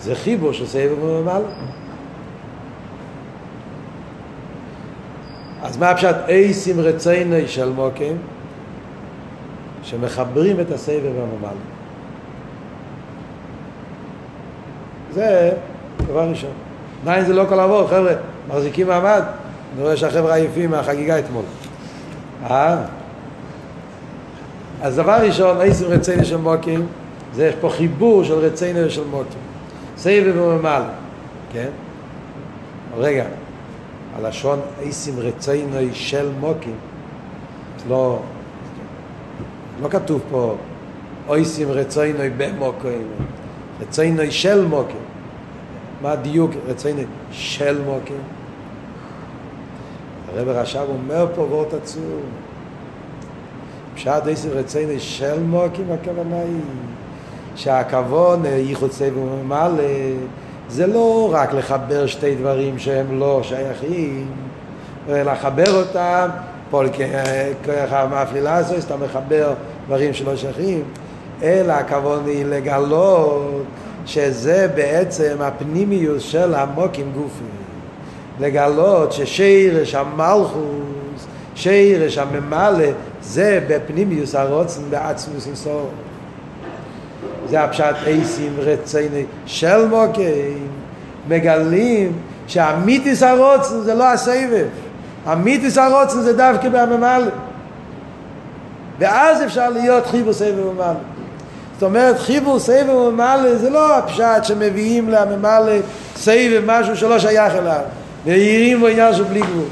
זה 0.00 0.14
חיבור 0.14 0.52
סבב 0.66 1.02
וממלא 1.02 1.40
אז 5.66 5.76
מה 5.76 5.90
הפשט 5.90 6.16
אייסים 6.28 6.80
רצוינוי 6.80 7.48
של 7.48 7.68
מוקים 7.68 8.16
שמחברים 9.82 10.60
את 10.60 10.70
הסבב 10.70 11.12
והממלא 11.16 11.60
זה 15.12 15.52
דבר 15.98 16.28
ראשון 16.28 16.50
עדיין 17.02 17.24
זה 17.24 17.32
לא 17.32 17.44
כל 17.48 17.60
אבות, 17.60 17.86
חבר'ה, 17.86 18.12
מחזיקים 18.48 18.86
מעמד? 18.86 19.22
אני 19.74 19.82
רואה 19.82 19.96
שהחבר'ה 19.96 20.34
עייפים 20.34 20.70
מהחגיגה 20.70 21.18
אתמול. 21.18 21.44
אה? 22.50 22.76
אז 24.82 24.96
דבר 24.96 25.12
ראשון, 25.12 25.60
איסם 25.60 25.84
רצינו 25.84 26.24
של 26.24 26.36
מוקים, 26.36 26.86
זה 27.34 27.46
יש 27.46 27.54
פה 27.60 27.70
חיבור 27.70 28.24
של 28.24 28.34
רצינו 28.34 28.86
ושל 28.86 29.04
מוקים. 29.10 29.40
סבב 29.96 30.36
וממלא, 30.36 30.84
כן? 31.52 31.68
רגע, 32.98 33.24
הלשון 34.18 34.60
איסם 34.80 35.18
רצינו 35.18 35.76
של 35.92 36.28
מוקים, 36.40 36.76
לא, 37.88 38.18
לא 39.82 39.88
כתוב 39.88 40.20
פה 40.30 40.54
אויסים 41.28 41.70
רצינו 41.70 42.18
במוקים, 42.36 43.08
רצינו 43.80 44.22
של 44.30 44.66
מוקים. 44.66 44.96
מה 46.02 46.12
הדיוק 46.12 46.50
רצינו 46.66 47.02
של 47.30 47.82
מוקים? 47.82 48.20
הרב 50.28 50.48
רש"ב 50.48 50.86
אומר 50.88 51.26
פה 51.34 51.42
וורט 51.42 51.74
עצום. 51.74 52.20
פשט 53.94 54.26
איסם 54.26 54.48
רצינו 54.48 54.92
של 54.98 55.42
מוקים, 55.42 55.92
הכוונה 55.92 56.40
היא 56.40 56.60
שהכבוד 57.56 58.44
ייחוד 58.44 58.92
סבב 58.92 59.18
וממלא 59.18 59.82
זה 60.68 60.86
לא 60.86 61.28
רק 61.32 61.54
לחבר 61.54 62.06
שתי 62.06 62.34
דברים 62.34 62.78
שהם 62.78 63.18
לא 63.18 63.40
שייכים, 63.42 64.26
לחבר 65.08 65.80
אותם, 65.80 66.28
פול 66.70 66.88
כוח 67.64 67.92
המאפלילה 67.92 68.56
הזו, 68.56 68.74
אתה 68.78 68.96
מחבר 68.96 69.54
דברים 69.86 70.14
שלא 70.14 70.36
שייכים, 70.36 70.82
אלא 71.42 71.72
הכבוד 71.72 72.26
היא 72.26 72.44
לגלות 72.44 73.64
שזה 74.06 74.68
בעצם 74.74 75.36
הפנימיוס 75.40 76.22
של 76.22 76.54
המוקים 76.54 77.12
גופי. 77.14 77.44
לגלות 78.40 79.12
ששירש 79.12 79.94
המלכוס, 79.94 81.26
שירש 81.54 82.18
הממלא, 82.18 82.86
זה 83.22 83.60
בפנימיוס 83.68 84.34
הרוצן 84.34 84.80
בעצמוס 84.90 85.46
אינסוף. 85.46 85.88
זה 87.50 87.62
הפשט 87.62 87.94
אייסים 88.06 88.52
רציני 88.58 89.24
של 89.46 89.86
מוקים, 89.86 90.68
מגלים 91.28 92.12
שהמיתיס 92.46 93.22
הרוצן 93.22 93.80
זה 93.80 93.94
לא 93.94 94.12
הסבב, 94.12 94.66
המיתיס 95.26 95.78
הרוצן 95.78 96.20
זה 96.20 96.32
דווקא 96.32 96.68
בממלא. 96.68 97.30
ואז 98.98 99.42
אפשר 99.44 99.70
להיות 99.70 100.06
חיבור 100.06 100.32
סבב 100.32 100.66
וממלא. 100.66 100.94
זאת 101.74 101.82
אומרת, 101.82 102.18
חיבור 102.18 102.58
סבב 102.58 102.94
וממלא 102.94 103.54
זה 103.56 103.70
לא 103.70 103.98
הפשט 103.98 104.44
שמביאים 104.44 105.08
לממלא 105.08 105.72
סבב 106.16 106.62
משהו 106.66 106.96
שלא 106.96 107.18
שייך 107.18 107.54
אליו, 107.54 107.80
וירים 108.24 108.80
בו 108.80 108.86
עניין 108.86 109.14
של 109.14 109.24
בלי 109.24 109.40
גבול. 109.40 109.64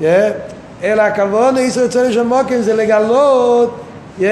Yeah. 0.00 0.04
אלא 0.82 1.02
הכוון 1.02 1.58
ישראל 1.58 1.88
צלם 1.88 2.12
של 2.12 2.22
מוקים 2.22 2.62
זה 2.62 2.74
לגלות 2.74 3.80
yeah. 4.18 4.22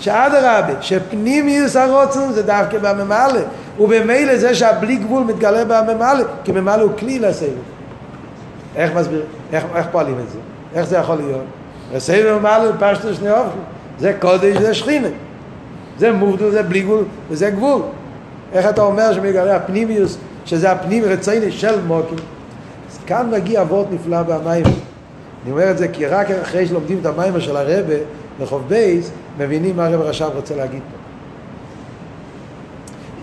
שאדרבה, 0.00 0.82
שפנימיוס 0.82 1.76
הרוצן 1.76 2.32
זה 2.32 2.42
דווקא 2.42 2.78
בממלא, 2.78 3.40
ובמילא 3.80 4.36
זה 4.36 4.54
שהבלי 4.54 4.96
גבול 4.96 5.24
מתגלה 5.24 5.64
בממלא, 5.64 6.24
כי 6.44 6.52
ממלא 6.52 6.82
הוא 6.82 6.92
כלי 6.98 7.18
לסבב. 7.18 7.48
איך 8.76 8.94
מסביר, 8.94 9.22
איך, 9.52 9.64
איך 9.74 9.86
פועלים 9.92 10.18
את 10.24 10.30
זה? 10.30 10.38
איך 10.74 10.86
זה 10.86 10.96
יכול 10.96 11.16
להיות? 11.16 11.44
הסבב 11.94 12.38
ממלא 12.38 12.70
פשטו 12.78 13.14
שני 13.14 13.30
אופן, 13.30 13.58
זה 13.98 14.12
קודש 14.20 14.56
וזה 14.56 14.74
שכינה. 14.74 15.08
זה 15.98 16.12
מובדל, 16.12 16.50
זה 16.50 16.62
בלי 16.62 16.80
גבול, 16.80 17.04
וזה 17.30 17.50
גבול. 17.50 17.82
איך 18.52 18.66
אתה 18.66 18.82
אומר 18.82 19.12
שמגלה 19.12 19.56
הפנימיוס, 19.56 20.18
שזה 20.44 20.70
הפנים 20.72 21.04
רציני 21.04 21.52
של 21.52 21.80
מוקים? 21.86 22.18
אז 22.90 22.98
כאן 23.06 23.30
מגיע 23.30 23.60
אבות 23.60 23.86
נפלא 23.92 24.22
במים. 24.22 24.64
אני 25.44 25.52
אומר 25.52 25.70
את 25.70 25.78
זה 25.78 25.88
כי 25.88 26.06
רק 26.06 26.30
אחרי 26.30 26.66
שלומדים 26.66 26.98
את 27.00 27.06
המים 27.06 27.40
של 27.40 27.56
הרבה, 27.56 27.94
רחוב 28.40 28.68
בייס, 28.68 29.10
מבינים 29.38 29.76
מה 29.76 29.86
הרב 29.86 30.00
רש"ב 30.00 30.30
רוצה 30.34 30.56
להגיד 30.56 30.82
פה. 30.92 30.98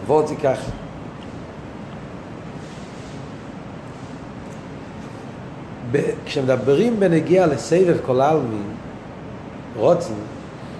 ועוד 0.07 0.27
זה 0.27 0.35
ככה. 0.35 0.71
כשמדברים 6.25 6.99
בנגיע 6.99 7.47
לסבב 7.47 7.97
כל 8.05 8.21
העלמין, 8.21 8.63
רוצן, 9.75 10.13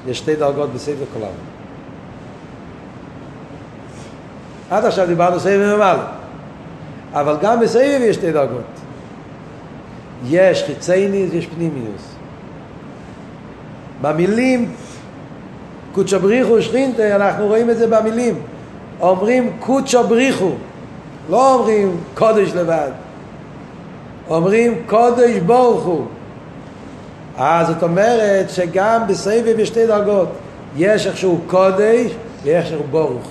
יש 0.07 0.17
שתי 0.17 0.35
דרגות 0.35 0.73
בסבב 0.73 1.05
כל 1.13 1.19
העלמין. 1.23 1.55
עד 4.69 4.85
עכשיו 4.85 5.07
דיברנו 5.07 5.39
סבב 5.39 5.75
ממעלה, 5.75 6.07
אבל 7.13 7.37
גם 7.41 7.59
בסבב 7.59 7.99
יש 8.01 8.15
שתי 8.15 8.31
דרגות. 8.31 8.61
יש 10.25 10.63
חיצייניס, 10.63 11.33
יש 11.33 11.47
פנימיוס. 11.47 12.14
במילים 14.05 14.71
קודשו 15.93 16.19
בריחו 16.19 16.61
שכינתה, 16.61 17.15
אנחנו 17.15 17.47
רואים 17.47 17.69
את 17.69 17.77
זה 17.77 17.87
במילים. 17.87 18.41
אומרים 19.01 19.51
קודשו 19.59 20.03
בריחו, 20.03 20.51
לא 21.29 21.53
אומרים 21.53 21.97
קודש 22.13 22.51
לבד. 22.53 22.89
אומרים 24.29 24.73
קודש 24.85 25.37
ברוך 25.45 25.83
הוא. 25.83 26.05
אה, 27.39 27.63
זאת 27.67 27.83
אומרת 27.83 28.49
שגם 28.49 29.01
בסבב 29.07 29.59
יש 29.59 29.67
שתי 29.67 29.87
דרגות. 29.87 30.29
יש 30.77 31.07
איכשהו 31.07 31.39
קודש 31.47 32.11
ויש 32.43 32.55
איכשהו 32.55 32.83
ברוך. 32.91 33.27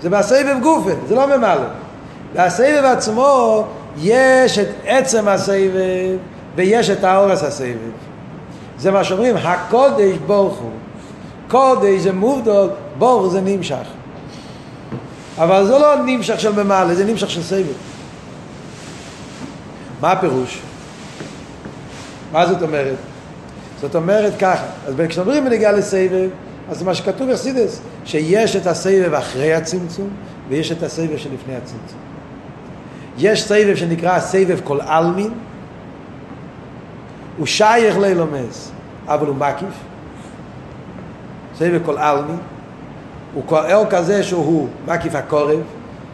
זה 0.00 0.10
בסבב 0.10 0.56
גופה, 0.62 0.90
זה 1.08 1.14
לא 1.14 1.36
ממלא. 1.36 1.66
והסבב 2.34 2.84
עצמו 2.84 3.64
יש 3.98 4.58
את 4.58 4.68
עצם 4.86 5.28
הסבב 5.28 6.16
ויש 6.56 6.90
את 6.90 7.04
האורס 7.04 7.42
הסבב. 7.42 8.11
זה 8.78 8.90
מה 8.90 9.04
שאומרים, 9.04 9.36
הקודש 9.36 10.16
ברוך 10.26 10.58
הוא. 10.58 10.70
קודש 11.48 12.00
זה 12.00 12.12
מובדול, 12.12 12.70
ברוך 12.98 13.32
זה 13.32 13.40
נמשך. 13.40 13.86
אבל 15.38 15.66
זה 15.66 15.78
לא 15.78 15.94
נמשך 16.06 16.40
של 16.40 16.62
ממלא, 16.62 16.94
זה 16.94 17.04
נמשך 17.04 17.30
של 17.30 17.42
סבב. 17.42 17.72
מה 20.00 20.12
הפירוש? 20.12 20.60
מה 22.32 22.46
זאת 22.46 22.62
אומרת? 22.62 22.96
זאת 23.80 23.94
אומרת 23.94 24.32
ככה, 24.38 24.64
אז 24.86 24.94
כשאומרים 25.08 25.44
בנגיעה 25.44 25.72
לסבב, 25.72 26.28
אז 26.70 26.82
מה 26.82 26.94
שכתוב 26.94 27.30
בחסידס, 27.30 27.80
שיש 28.04 28.56
את 28.56 28.66
הסבב 28.66 29.14
אחרי 29.14 29.54
הצמצום, 29.54 30.08
ויש 30.48 30.72
את 30.72 30.82
הסבב 30.82 31.16
שלפני 31.16 31.56
הצמצום. 31.56 31.98
יש 33.18 33.42
סבב 33.42 33.76
שנקרא 33.76 34.20
סבב 34.20 34.60
כל 34.64 34.80
עלמין, 34.80 35.30
הוא 37.36 37.46
שייך 37.46 37.98
לילומס, 37.98 38.70
אבל 39.08 39.26
הוא 39.26 39.36
מקיף. 39.36 39.74
סבב 41.58 41.80
כל 41.84 41.98
עלמין, 41.98 42.36
הוא 43.34 43.42
כואל 43.46 43.86
כזה 43.90 44.22
שהוא 44.22 44.68
מקיף 44.86 45.14
הקורב, 45.14 45.60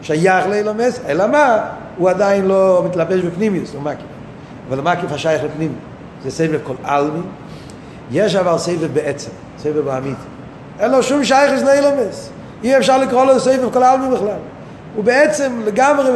שייך 0.02 0.46
לילומס, 0.46 1.00
אלא 1.08 1.26
מה? 1.26 1.58
הוא 1.96 2.10
עדיין 2.10 2.44
לא 2.44 2.82
מתלבש 2.86 3.20
בפנימיוס, 3.20 3.74
הוא 3.74 3.82
מקיף. 3.82 4.06
אבל 4.68 4.80
מקיף 4.80 5.12
השייך 5.12 5.44
לפנים, 5.44 5.72
זה 6.24 6.30
סבב 6.30 6.58
כל 6.64 6.74
עלמין. 6.84 7.22
יש 8.10 8.34
אבל 8.34 8.58
סבב 8.58 8.94
בעצם, 8.94 9.30
סבב 9.58 9.80
באמית. 9.80 10.16
אין 10.80 10.90
לו 10.90 11.02
שום 11.02 11.24
שייכס 11.24 11.62
לאילומס. 11.62 12.30
אי 12.64 12.76
אפשר 12.76 12.98
לקרוא 12.98 13.24
לו 13.24 13.40
סבב 13.40 13.72
כל 13.72 13.82
העלמין 13.82 14.10
בכלל. 14.10 14.38
הוא 14.94 15.04
בעצם 15.04 15.60
לגמרי, 15.64 16.10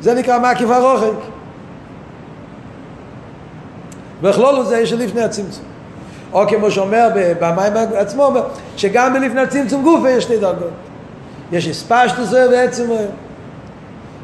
זה 0.00 0.14
נקרא 0.14 0.38
מקיף 0.38 0.70
הרוחק. 0.70 1.31
בכלול 4.22 4.64
זה 4.64 4.86
שלפני 4.86 5.22
הצמצום. 5.22 5.64
או 6.32 6.48
כמו 6.48 6.70
שאומר 6.70 7.08
במים 7.40 7.72
עצמו, 7.94 8.32
שגם 8.76 9.12
בלפני 9.14 9.40
הצמצום 9.40 9.82
גופה 9.82 10.10
יש 10.10 10.24
שתי 10.24 10.36
דרגות. 10.36 10.70
יש 11.52 11.76
ספשטוס 11.76 12.32
ועצם 12.32 12.90
אוהר. 12.90 13.08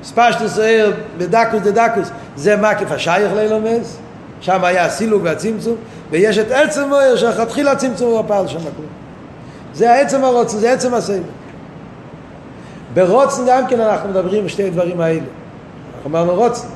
ספשטוס 0.02 0.58
אוהר 0.58 0.92
בדקוס 1.18 1.60
דדקוס 1.60 2.10
זה 2.36 2.56
מקיף 2.56 2.92
השייך 2.92 3.32
לילומס, 3.32 3.96
שם 4.40 4.64
היה 4.64 4.84
הסילוג 4.84 5.22
והצמצום, 5.24 5.76
ויש 6.10 6.38
את 6.38 6.50
עצם 6.50 6.92
אוהר 6.92 7.16
שלכתחילה 7.16 7.72
הצמצום 7.72 8.10
הוא 8.10 8.20
הפעל 8.20 8.48
שם 8.48 8.58
כלום. 8.58 8.88
זה 9.74 9.92
העצם 9.92 10.24
הרוצן, 10.24 10.58
זה 10.58 10.72
עצם 10.72 10.94
הסבל. 10.94 11.18
ברוצן 12.94 13.42
גם 13.48 13.66
כן 13.66 13.80
אנחנו 13.80 14.08
מדברים 14.08 14.44
בשתי 14.44 14.66
הדברים 14.66 15.00
האלה. 15.00 15.20
אנחנו 15.96 16.10
אמרנו 16.10 16.34
רוצן. 16.34 16.68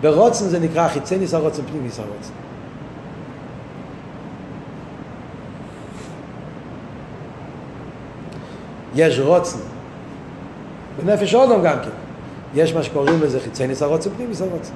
ברוצן 0.00 0.44
זה 0.44 0.58
נקרא 0.58 0.88
חיצניס 0.88 1.34
הרוצן, 1.34 1.62
פנימיס 1.62 1.98
הרוצן. 1.98 2.32
יש 8.94 9.18
רוצן. 9.18 9.58
בנפש 11.04 11.34
אודום 11.34 11.62
גם 11.62 11.76
כן. 11.82 11.90
יש 12.54 12.74
מה 12.74 12.82
שקוראים 12.82 13.22
לזה 13.22 13.40
חיצניס 13.40 13.82
הרוצן, 13.82 14.10
פנימיס 14.16 14.40
הרוצן. 14.40 14.72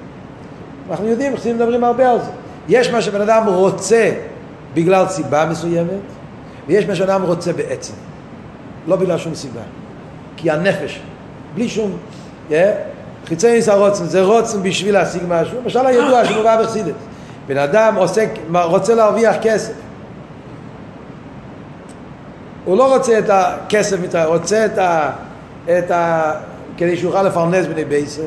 אנחנו 0.91 1.07
יודעים, 1.07 1.37
חסידים 1.37 1.57
מדברים 1.57 1.85
הרבה 1.85 2.11
על 2.11 2.19
זה. 2.21 2.31
יש 2.69 2.91
מה 2.91 3.03
שבן 3.03 3.21
אדם 3.21 3.47
רוצה 3.47 4.13
בגלל 4.75 5.09
סיבה 5.09 5.47
מסוימת, 5.51 5.91
ויש 6.67 6.87
מה 6.87 6.95
שאדם 6.95 7.23
רוצה 7.23 7.53
בעצם. 7.53 7.93
לא 8.87 8.97
בגלל 8.97 9.19
שום 9.19 9.35
סיבה. 9.35 9.61
כי 10.37 10.51
הנפש 10.51 11.01
בלי 11.55 11.69
שום, 11.69 11.97
אה? 12.53 12.73
חיצי 13.27 13.53
ניס 13.53 13.69
הרוצן, 13.69 14.05
זה 14.05 14.23
רוצן 14.23 14.63
בשביל 14.63 14.95
להשיג 14.95 15.23
משהו, 15.29 15.59
למשל 15.63 15.87
הידוע 15.87 16.25
שמובא 16.25 16.63
בחסידס, 16.63 16.95
בן 17.47 17.59
אדם 17.59 17.95
עוסק, 17.97 18.29
רוצה 18.65 18.95
להרוויח 18.95 19.37
כסף, 19.43 19.73
הוא 22.67 22.77
לא 22.77 22.95
רוצה 22.95 23.19
את 23.19 23.31
הכסף, 23.31 23.97
הוא 24.15 24.25
רוצה 24.25 24.67
את 24.67 24.79
ה... 24.79 25.11
את 25.79 25.91
ה 25.91 26.33
כדי 26.77 26.97
שיוכל 26.97 27.23
לפרנס 27.23 27.67
בני 27.67 27.85
בייסר. 27.85 28.23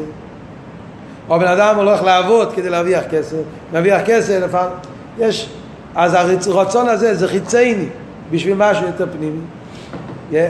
או 1.29 1.39
בן 1.39 1.47
אדם 1.47 1.75
הולך 1.75 2.03
לעבוד 2.03 2.53
כדי 2.53 2.69
להרוויח 2.69 3.03
כסף, 3.09 3.37
להרוויח 3.73 4.01
כסף, 4.05 4.39
לפעמים, 4.43 4.71
יש, 5.19 5.49
אז 5.95 6.13
הרצון 6.47 6.89
הזה 6.89 7.15
זה 7.15 7.27
חיצייני 7.27 7.85
בשביל 8.31 8.53
משהו 8.57 8.85
יותר 8.85 9.05
פנימי. 9.17 9.41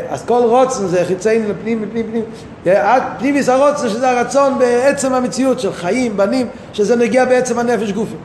אז 0.09 0.25
כל 0.25 0.41
רוצן 0.45 0.87
זה 0.87 1.05
חיצייני 1.05 1.47
לפנים, 1.47 1.85
פנים. 1.91 2.23
Yeah, 2.65 2.69
עד 2.69 3.03
פנימיס 3.19 3.49
הרוצן 3.49 3.89
שזה 3.89 4.09
הרצון 4.09 4.59
בעצם 4.59 5.13
המציאות 5.13 5.59
של 5.59 5.73
חיים, 5.73 6.17
בנים, 6.17 6.47
שזה 6.73 6.95
נגיע 6.95 7.25
בעצם 7.25 7.59
הנפש 7.59 7.91
גופי. 7.91 8.15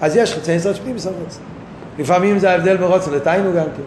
אז 0.00 0.16
יש 0.16 0.34
חיצייני 0.34 0.62
של 0.62 0.74
פנימיס 0.74 1.06
הרוצן. 1.06 1.40
לפעמים 1.98 2.38
זה 2.38 2.50
ההבדל 2.50 2.76
ברוצן 2.76 3.10
לתיינו 3.10 3.52
גם 3.52 3.64
כן. 3.64 3.82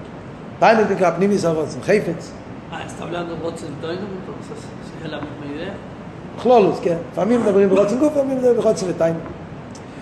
תיינו 0.59 0.81
נקרא 0.91 1.11
פנימיס 1.11 1.45
הרוצן, 1.45 1.79
חפץ. 1.81 2.31
אה, 2.73 2.83
אז 2.85 2.91
אתה 2.91 3.03
עולה 3.03 3.23
רוצן 3.41 3.65
תיינו? 3.81 4.05
כלולוס, 6.41 6.79
כן. 6.83 6.97
לפעמים 7.11 7.41
מדברים 7.41 7.69
ברוצן 7.69 7.99
גוף, 7.99 8.13
לפעמים 8.13 8.37
מדברים 8.37 8.55
ברוצן 8.55 8.85
ותיינו. 8.89 9.19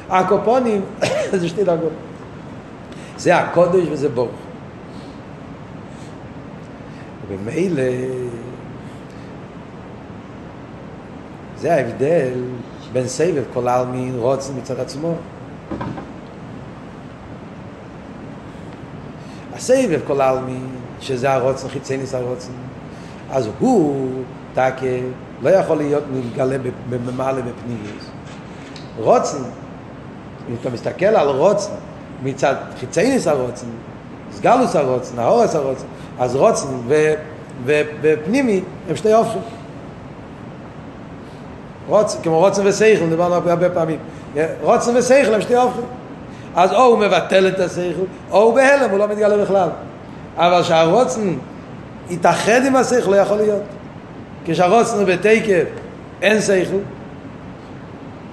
הקופונים 0.10 0.82
זה 1.40 1.48
שתי 1.48 1.64
דרגות. 1.64 1.92
זה 3.18 3.38
הקודש 3.38 3.88
וזה 3.92 4.10
ברוך. 4.10 4.32
ומילא 7.28 7.84
זה 11.58 11.74
ההבדל 11.74 12.34
בין 12.94 13.08
סבב 13.08 13.44
כל 13.54 13.68
העלמין 13.68 14.16
רוצן 14.20 14.54
מצד 14.58 14.80
עצמו. 14.80 15.14
הסבב 19.60 20.00
כל 20.08 20.22
העלמין, 20.22 20.68
שזה 21.02 21.34
הרוצן, 21.34 21.68
חיצי 21.68 21.98
ניס 21.98 22.16
הרוצן, 22.16 22.52
אז 23.32 23.50
הוא, 23.60 24.10
תקה, 24.54 24.86
לא 25.42 25.50
יכול 25.50 25.78
להיות 25.78 26.04
מתגלה 26.14 26.58
במעלה 26.90 27.42
בפנימיוס. 27.42 28.10
רוצן, 28.98 29.38
אם 30.50 30.56
אתה 30.62 30.70
מסתכל 30.70 31.06
על 31.06 31.28
רוצן 31.28 31.72
מצד 32.24 32.56
חיצייניס 32.80 33.28
הרוצן, 33.28 33.68
סגלוס 34.32 34.76
הרוצן, 34.76 35.20
האורס 35.20 35.56
הרוצן, 35.56 35.86
אז 36.20 36.36
רוצן 36.36 36.68
ו, 36.88 37.12
ופנימי 38.02 38.62
הם 38.90 38.96
שתי 38.96 39.14
הופכים. 39.14 39.42
רוצן, 41.88 42.22
כמו 42.24 42.40
רוצן 42.40 42.62
ושכל, 42.66 43.10
דיברנו 43.10 43.36
הרבה 43.36 43.70
פעמים. 43.70 44.00
רוצן 44.62 44.98
ושכל 44.98 45.34
הם 45.34 45.42
שתי 45.42 45.56
הופכים. 45.56 45.99
אז 46.56 46.74
או 46.74 46.86
הוא 46.86 46.98
מבטל 46.98 47.48
את 47.48 47.60
השכל, 47.60 48.04
או 48.32 48.42
הוא 48.42 48.56
בהלם, 48.56 48.90
הוא 48.90 49.00
לא 49.00 49.08
מתגלה 49.08 49.38
בכלל. 49.38 49.70
אבל 50.38 50.64
שהרוצן 50.64 51.34
יתאחד 52.10 52.66
עם 52.66 52.76
השכל 52.76 53.12
לא 53.12 53.16
יכול 53.16 53.38
להיות. 53.38 53.62
כשהרוצן 54.46 54.98
הוא 54.98 55.04
בתקף 55.04 55.64
אין 56.22 56.42
שכל, 56.42 56.78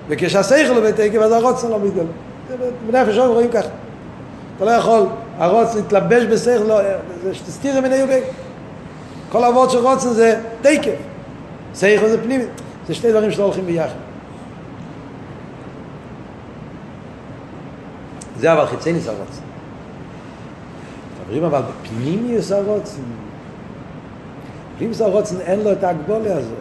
וכשהשכל 0.09 0.75
הוא 0.75 0.85
בתקף 0.85 1.19
אז 1.19 1.33
הרוצן 1.33 1.69
לא 1.69 1.79
מתגלה. 1.81 2.05
בנפש 2.87 3.19
אור 3.19 3.27
רואים 3.27 3.51
ככה. 3.51 3.69
אתה 4.57 4.65
לא 4.65 4.71
יכול, 4.71 5.07
הרוצן 5.39 5.77
להתלבש 5.77 6.25
בשכל, 6.25 6.65
לא, 6.65 6.81
זה 7.23 7.35
שתסתיר 7.35 7.81
מן 7.81 7.93
היוגג. 7.93 8.21
כל 9.33 9.45
העבוד 9.45 9.71
של 9.71 9.79
רוצן 9.79 10.09
זה 10.09 10.41
תקף. 10.63 10.97
שכל 11.75 12.09
זה 12.09 12.23
פנימי. 12.23 12.45
זה 12.87 12.95
שתי 12.95 13.11
דברים 13.11 13.31
שלא 13.31 13.45
הולכים 13.45 13.67
ביחד. 13.67 14.06
זה 18.41 18.53
אבל 18.53 18.67
חיצי 18.67 18.93
ניס 18.93 19.09
הרוצן. 19.09 19.43
מדברים 21.21 21.45
אבל 21.45 21.61
בפנימיוס 21.61 22.53
הרוצן. 22.53 23.03
פנימיוס 24.79 25.01
הרוצן 25.01 25.37
אין 25.41 25.61
לו 25.61 25.73
את 25.73 25.85
ההגבולה 25.85 26.37
הזאת. 26.37 26.53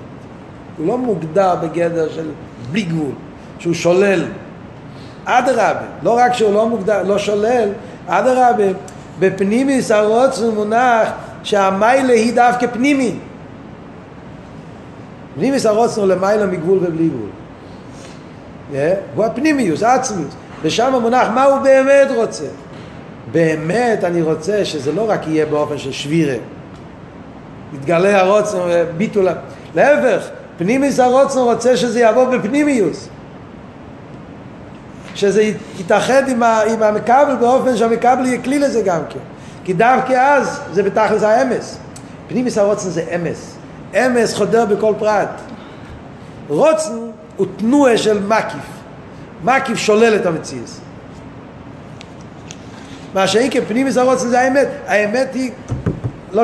הוא 0.78 0.88
לא 0.88 0.98
מוגדר 0.98 1.56
בגדר 1.56 2.10
של 2.10 2.30
בלי 2.72 2.82
גבול, 2.82 3.12
שהוא 3.60 3.74
שולל. 3.74 4.26
אדרבה, 5.26 5.82
לא 6.04 6.18
רק 6.18 6.34
שהוא 6.34 6.54
לא 6.54 6.70
מוגדר, 6.70 7.04
לא 7.04 7.18
שולל, 7.18 7.70
אדרבה, 8.08 8.64
בפנימיוס 9.20 9.92
הרוצן 9.92 10.50
מונח 10.50 11.10
שהמיילה 11.44 12.14
היא 12.14 12.36
דווקא 12.36 12.68
פנימי. 12.68 13.16
פנימיוס 15.36 15.66
הרוצן 15.66 16.02
הוא 16.02 16.10
למיילה 16.10 16.46
מגבול 16.46 16.80
ובלי 16.82 17.10
גבול. 17.10 17.30
הוא 19.16 19.26
הפנימיוס, 19.26 19.84
העצמיוס. 19.84 20.36
ושם 20.66 20.94
מונח 21.02 21.28
מה 21.34 21.44
הוא 21.44 21.60
באמת 21.60 22.08
רוצה. 22.16 22.46
באמת 23.32 24.04
אני 24.04 24.22
רוצה 24.22 24.66
שזה 24.66 24.92
לא 24.92 25.10
רק 25.10 25.28
יהיה 25.28 25.46
באופן 25.46 25.78
של 25.78 25.92
שבירה. 25.92 26.36
יתגלה 27.74 28.22
הרוצן 28.22 28.58
וביטול... 28.68 29.28
להפך, 29.76 30.28
פנימיוס 30.58 31.00
הרוצן 31.00 31.40
רוצה 31.40 31.78
שזה 31.78 32.00
יבוא 32.00 32.26
בפנימיוס. 32.26 33.10
שזה 35.16 35.52
יתאחד 35.80 36.30
עם, 36.30 36.44
ה, 36.44 36.62
עם 36.62 36.84
המקבל 36.84 37.36
באופן 37.40 37.78
שהמקבל 37.78 38.26
יקליל 38.26 38.66
לזה 38.66 38.82
גם 38.82 39.02
כן. 39.10 39.20
כי 39.64 39.74
דווקא 39.74 40.14
אז 40.14 40.60
זה 40.74 40.84
בתכלס 40.84 41.24
האמס. 41.24 41.78
פנימיוס 42.28 42.58
הרוצן 42.58 42.90
זה 42.90 43.04
אמס. 43.16 43.56
אמס 43.94 44.34
חודר 44.34 44.66
בכל 44.66 44.94
פרט. 45.00 45.30
רוצן 46.48 46.94
הוא 47.38 47.48
תנועה 47.58 47.98
של 47.98 48.24
מקיף. 48.24 48.76
מקיף 49.46 49.78
שולל 49.78 50.16
את 50.16 50.26
המציאות. 50.26 50.70
מה 53.14 53.28
שאין 53.28 53.50
כפנימיס 53.52 53.98
הרוצן 53.98 54.28
זה 54.28 54.42
האמת. 54.42 54.68
האמת 54.88 55.34
היא, 55.34 55.52
לא, 56.32 56.44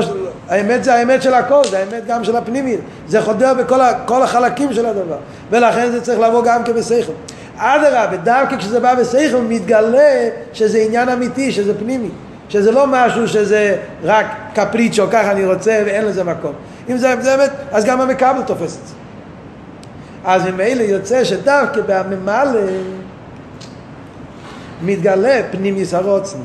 האמת 0.49 0.83
זה 0.83 0.93
האמת 0.93 1.21
של 1.21 1.33
הכל, 1.33 1.61
זה 1.69 1.79
האמת 1.79 2.07
גם 2.07 2.23
של 2.23 2.35
הפנימי. 2.35 2.77
זה 3.07 3.21
חודר 3.21 3.53
בכל 3.53 4.23
החלקים 4.23 4.73
של 4.73 4.85
הדבר. 4.85 5.17
ולכן 5.51 5.91
זה 5.91 6.01
צריך 6.01 6.19
לבוא 6.19 6.43
גם 6.43 6.63
כבשכל. 6.63 7.11
אדרבה, 7.57 8.17
דווקא 8.17 8.57
כשזה 8.57 8.79
בא 8.79 8.95
בשכל 8.95 9.41
מתגלה 9.41 10.29
שזה 10.53 10.77
עניין 10.77 11.09
אמיתי, 11.09 11.51
שזה 11.51 11.77
פנימי. 11.79 12.09
שזה 12.49 12.71
לא 12.71 12.85
משהו 12.87 13.27
שזה 13.27 13.77
רק 14.03 14.25
קפריצ'ו, 14.53 15.07
ככה 15.11 15.31
אני 15.31 15.45
רוצה 15.45 15.83
ואין 15.85 16.05
לזה 16.05 16.23
מקום. 16.23 16.53
אם 16.89 16.97
זה 16.97 17.15
באמת, 17.15 17.51
אז 17.71 17.85
גם 17.85 18.01
המקבל 18.01 18.41
תופס 18.45 18.77
את 18.81 18.87
זה. 18.87 18.93
אז 20.25 20.45
ממילא 20.45 20.81
יוצא 20.81 21.23
שדווקא 21.23 21.81
בממלא 21.87 22.59
מתגלה 24.81 25.41
פנימיס 25.51 25.93
הרוצן. 25.93 26.37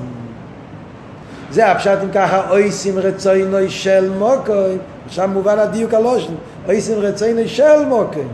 זה 1.50 1.70
הפשט 1.70 1.98
אם 2.02 2.10
ככה 2.14 2.50
אויסים 2.50 2.98
רצוינוי 2.98 3.70
של 3.70 4.10
מוקוי, 4.18 4.76
עכשיו 5.06 5.28
מובן 5.28 5.58
הדיוק 5.58 5.94
הלושן, 5.94 6.32
אויסים 6.66 6.98
רצוינוי 6.98 7.48
של 7.48 7.84
מוקוי. 7.88 8.24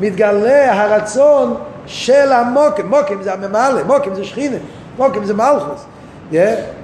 מתגלה 0.00 0.82
הרצון 0.82 1.54
של 1.86 2.32
המוקים, 2.32 2.86
מוקים 2.86 3.22
זה 3.22 3.32
הממלא, 3.32 3.84
מוקים 3.86 4.14
זה 4.14 4.24
שכינה, 4.24 4.56
מוקים 4.98 5.24
זה 5.24 5.34
מלכוס. 5.34 5.84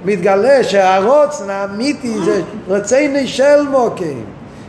מתגלה 0.05 0.63
שהרוצן 0.63 1.49
האמיתי 1.49 2.19
זה 2.25 2.41
רצוני 2.67 3.27
של 3.27 3.67
מוקים. 3.71 4.25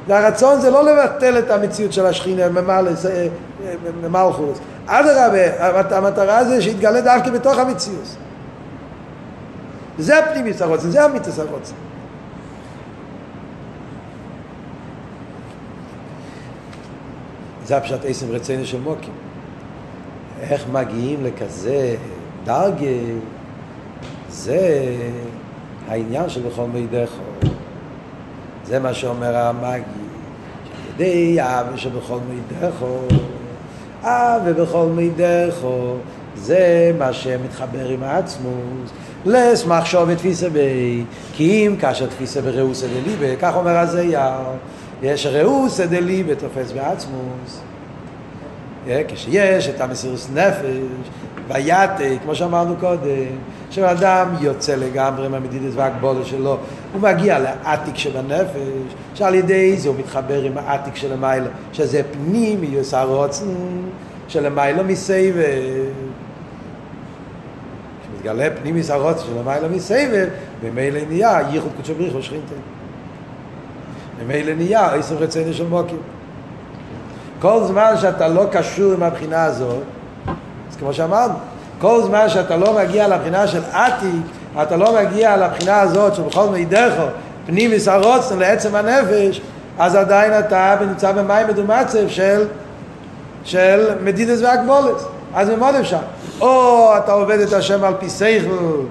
והרצון 0.07 0.61
זה 0.61 0.71
לא 0.71 0.85
לבטל 0.85 1.39
את 1.39 1.51
המציאות 1.51 1.93
של 1.93 2.07
השכינה, 2.07 2.43
ממלכוס. 4.03 4.59
אדרבה, 4.87 5.97
המטרה 5.97 6.45
זה 6.45 6.63
שיתגלה 6.63 7.01
דווקא 7.01 7.31
בתוך 7.31 7.59
המציאות. 7.59 8.17
זה 9.99 10.19
הפנימיס 10.19 10.63
הרוצן, 10.63 10.91
זה 10.91 11.05
המיתוס 11.05 11.39
הרוצן. 11.39 11.75
זה 17.65 17.77
הפשט 17.77 18.05
עשם 18.05 18.31
רצינו 18.31 18.67
של 18.67 18.81
מוקים. 18.81 19.13
איך 20.41 20.69
מגיעים 20.73 21.25
לכזה 21.25 21.97
דרגה, 22.45 22.87
זה 24.31 24.85
העניין 25.89 26.29
של 26.29 26.41
בכל 26.43 26.67
מידך. 26.67 27.11
זה 28.71 28.79
מה 28.79 28.95
שאומר 28.95 29.37
המאגי, 29.37 29.85
שעל 30.65 30.95
ידי 30.95 31.37
אבא 31.41 31.77
שבכל 31.77 32.19
מידךו, 32.29 32.99
אבא 34.03 34.53
בכל 34.53 34.87
מידךו, 34.87 35.95
זה 36.37 36.93
מה 36.99 37.13
שמתחבר 37.13 37.89
עם 37.89 38.03
העצמוס. 38.03 38.91
לס 39.27 39.67
מחשוב 39.67 40.15
תפיסה 40.15 40.49
בי, 40.51 41.05
כי 41.33 41.67
אם 41.67 41.77
כאשר 41.77 42.07
תפיסה 42.07 42.41
בראוסא 42.43 42.87
דליבה, 42.87 43.37
כך 43.37 43.57
אומר 43.57 43.77
הזייר, 43.77 44.23
יש 45.03 45.27
ראוסא 45.27 45.87
דליבה 45.87 46.35
תופס 46.35 46.73
בעצמוס. 46.73 47.61
כשיש 49.09 49.69
את 49.69 49.81
המסירות 49.81 50.27
נפש, 50.35 51.09
ויתה, 51.55 52.05
כמו 52.23 52.35
שאמרנו 52.35 52.77
קודם, 52.81 53.01
כשאדם 53.71 54.29
יוצא 54.41 54.75
לגמרי 54.75 55.29
מהמדידס 55.29 55.73
והגבולה 55.75 56.25
שלו, 56.25 56.59
הוא 56.93 57.03
מגיע 57.03 57.39
לעתיק 57.39 57.97
שבנפש, 57.97 58.95
שעל 59.15 59.35
ידי 59.35 59.77
זה 59.77 59.89
הוא 59.89 59.97
מתחבר 59.99 60.43
עם 60.43 60.59
העתיק 60.59 60.97
של 60.97 61.13
המיילו, 61.13 61.47
שזה 61.73 62.03
פנים, 62.13 62.65
יוס 62.65 62.95
הרוצן, 62.95 63.45
של 64.29 64.47
המיילו 64.47 64.85
מסבב. 64.85 65.35
כשמתגלה 68.03 68.49
פנים 68.51 68.77
יוס 68.77 68.91
הרוצן 68.91 69.25
של 69.27 69.39
המיילו 69.39 69.69
מסבב, 69.69 70.29
ממילא 70.63 71.01
נהיה 71.09 71.41
ייחוד 71.51 71.71
קודשו 71.77 71.95
בריחו 71.95 72.23
שכינתה. 72.23 72.55
ממילא 74.25 74.55
נהיה 74.55 74.95
עשר 74.95 75.15
רצינו 75.15 75.53
של 75.53 75.67
מוקר. 75.67 75.97
כל 77.41 77.61
זמן 77.65 77.93
שאתה 78.01 78.29
לא 78.29 78.47
קשור 78.53 78.93
עם 78.93 79.03
הבחינה 79.03 79.45
הזאת, 79.45 79.83
כמו 80.81 80.93
שאמרנו, 80.93 81.35
כל 81.81 82.03
זמן 82.03 82.29
שאתה 82.29 82.57
לא 82.57 82.79
מגיע 82.79 83.09
לבחינה 83.09 83.47
של 83.47 83.63
עתיק, 83.73 84.23
אתה 84.63 84.77
לא 84.77 84.97
מגיע 85.03 85.37
לבחינה 85.37 85.81
הזאת 85.81 86.15
שבכל 86.15 86.49
מידךו, 86.49 87.03
פנים 87.47 87.71
וסרוצן 87.75 88.39
לעצם 88.39 88.75
הנפש, 88.75 89.41
אז 89.79 89.95
עדיין 89.95 90.33
אתה 90.39 90.77
נמצא 90.81 91.13
במים 91.13 91.49
מדומצב 91.49 92.09
של, 92.09 92.47
של 93.45 93.89
מדידס 94.05 94.41
והגבולת. 94.43 94.97
אז 95.35 95.51
מאוד 95.51 95.75
אפשר. 95.75 95.99
או 96.41 96.91
אתה 96.97 97.13
עובד 97.13 97.41
את 97.41 97.53
השם 97.53 97.85
על 97.85 97.95
פי 97.99 98.11
סייכל, 98.11 98.83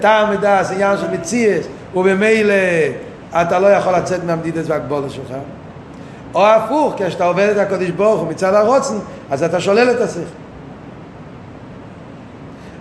טעם 0.00 0.28
ודס, 0.30 0.70
עניין 0.70 0.96
של 0.98 1.10
מציאס, 1.10 1.66
ובמילא 1.94 2.54
אתה 3.32 3.58
לא 3.58 3.66
יכול 3.66 3.92
לצאת 3.96 4.24
מהמדידס 4.24 4.64
והגבולת 4.68 5.10
שלך. 5.10 5.34
או 6.34 6.46
הפוך, 6.46 6.94
כשאתה 6.96 7.24
עובד 7.24 7.48
את 7.48 7.58
הקודש 7.58 7.90
ברוך 7.90 8.20
הוא 8.20 8.28
מצד 8.28 8.54
הרוצן, 8.54 8.94
אז 9.30 9.42
אתה 9.42 9.60
שולל 9.60 9.90
את 9.90 10.00
השכל. 10.00 10.47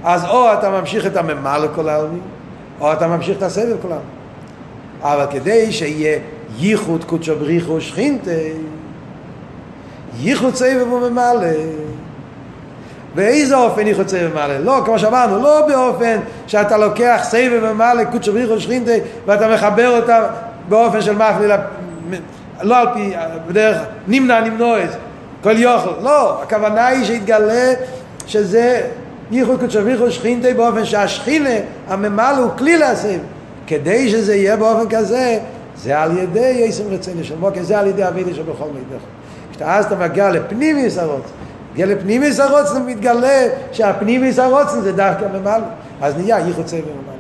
אז 0.07 0.25
או 0.25 0.53
אתה 0.53 0.69
ממשיך 0.69 1.05
את 1.05 1.17
הממה 1.17 1.57
לכל 1.57 1.89
העלמין, 1.89 2.21
או 2.81 2.93
אתה 2.93 3.07
ממשיך 3.07 3.37
את 3.37 3.43
הסבל 3.43 3.77
כל 3.81 3.87
העלמין. 3.91 4.09
אבל 5.01 5.25
כדי 5.31 5.71
שיהיה 5.71 6.19
ייחוד 6.57 7.03
קודשו 7.03 7.35
בריחו 7.35 7.81
שכינתה, 7.81 8.31
ייחוד 10.19 10.55
סבב 10.55 10.93
וממלא. 10.93 11.47
באיזה 13.15 13.57
אופן 13.57 13.87
ייחוד 13.87 14.07
סבב 14.07 14.29
וממלא? 14.31 14.57
לא, 14.57 14.81
כמו 14.85 14.99
שאמרנו, 14.99 15.43
לא 15.43 15.67
באופן 15.67 16.19
שאתה 16.47 16.77
לוקח 16.77 17.19
סבב 17.23 17.59
וממלא 17.61 18.03
קודשו 18.03 18.33
בריחו 18.33 18.59
שכינתה 18.59 18.91
ואתה 19.25 19.53
מחבר 19.53 19.97
אותה 19.97 20.27
באופן 20.69 21.01
של 21.01 21.15
מפליל, 21.15 21.51
לא 22.61 22.77
על 22.77 22.87
פי, 22.93 23.13
בדרך 23.47 23.77
נמנע 24.07 24.41
נמנועס, 24.41 24.91
כל 25.43 25.57
יוכל. 25.57 25.93
לא, 26.01 26.43
הכוונה 26.43 26.85
היא 26.87 27.05
שיתגלה 27.05 27.73
שזה 28.27 28.81
ייחוד 29.31 29.59
קודשו 29.59 29.81
בריחו 29.81 30.11
שכינתה 30.11 30.53
באופן 30.53 30.85
שהשכינה, 30.85 31.49
הממלא 31.87 32.37
הוא 32.37 32.51
כלי 32.57 32.77
לעשב. 32.77 33.19
כדי 33.67 34.09
שזה 34.09 34.35
יהיה 34.35 34.57
באופן 34.57 34.89
כזה, 34.89 35.39
זה 35.77 35.99
על 35.99 36.17
ידי 36.17 36.63
יסם 36.67 36.83
רציני 36.89 37.23
של 37.23 37.37
מוקר, 37.37 37.63
זה 37.63 37.79
על 37.79 37.87
ידי 37.87 38.07
אבידי 38.07 38.33
שבכל 38.33 38.65
מידך. 38.73 39.03
כשאתה 39.51 39.75
אז 39.75 39.85
אתה 39.85 39.95
מגיע 39.95 40.29
לפנימיס 40.29 40.97
הרוצן, 40.97 41.29
מגיע 41.73 41.85
לפנימיס 41.85 42.39
הרוצן, 42.39 42.85
מתגלה 42.85 43.47
שהפנימיס 43.71 44.39
הרוצן 44.39 44.81
זה 44.81 44.91
דווקא 44.91 45.25
ממלא. 45.25 45.65
אז 46.01 46.17
נהיה 46.17 46.39
ייחוד 46.39 46.67
סבל 46.67 46.79
ממלא. 46.79 47.17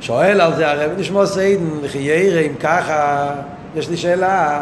שואל 0.00 0.40
על 0.40 0.54
זה 0.56 0.70
הרב 0.70 0.90
נשמע 0.98 1.26
סיידן, 1.26 1.64
חיירה, 1.86 2.40
אם 2.40 2.54
ככה, 2.60 3.28
יש 3.76 3.90
לי 3.90 3.96
שאלה, 3.96 4.60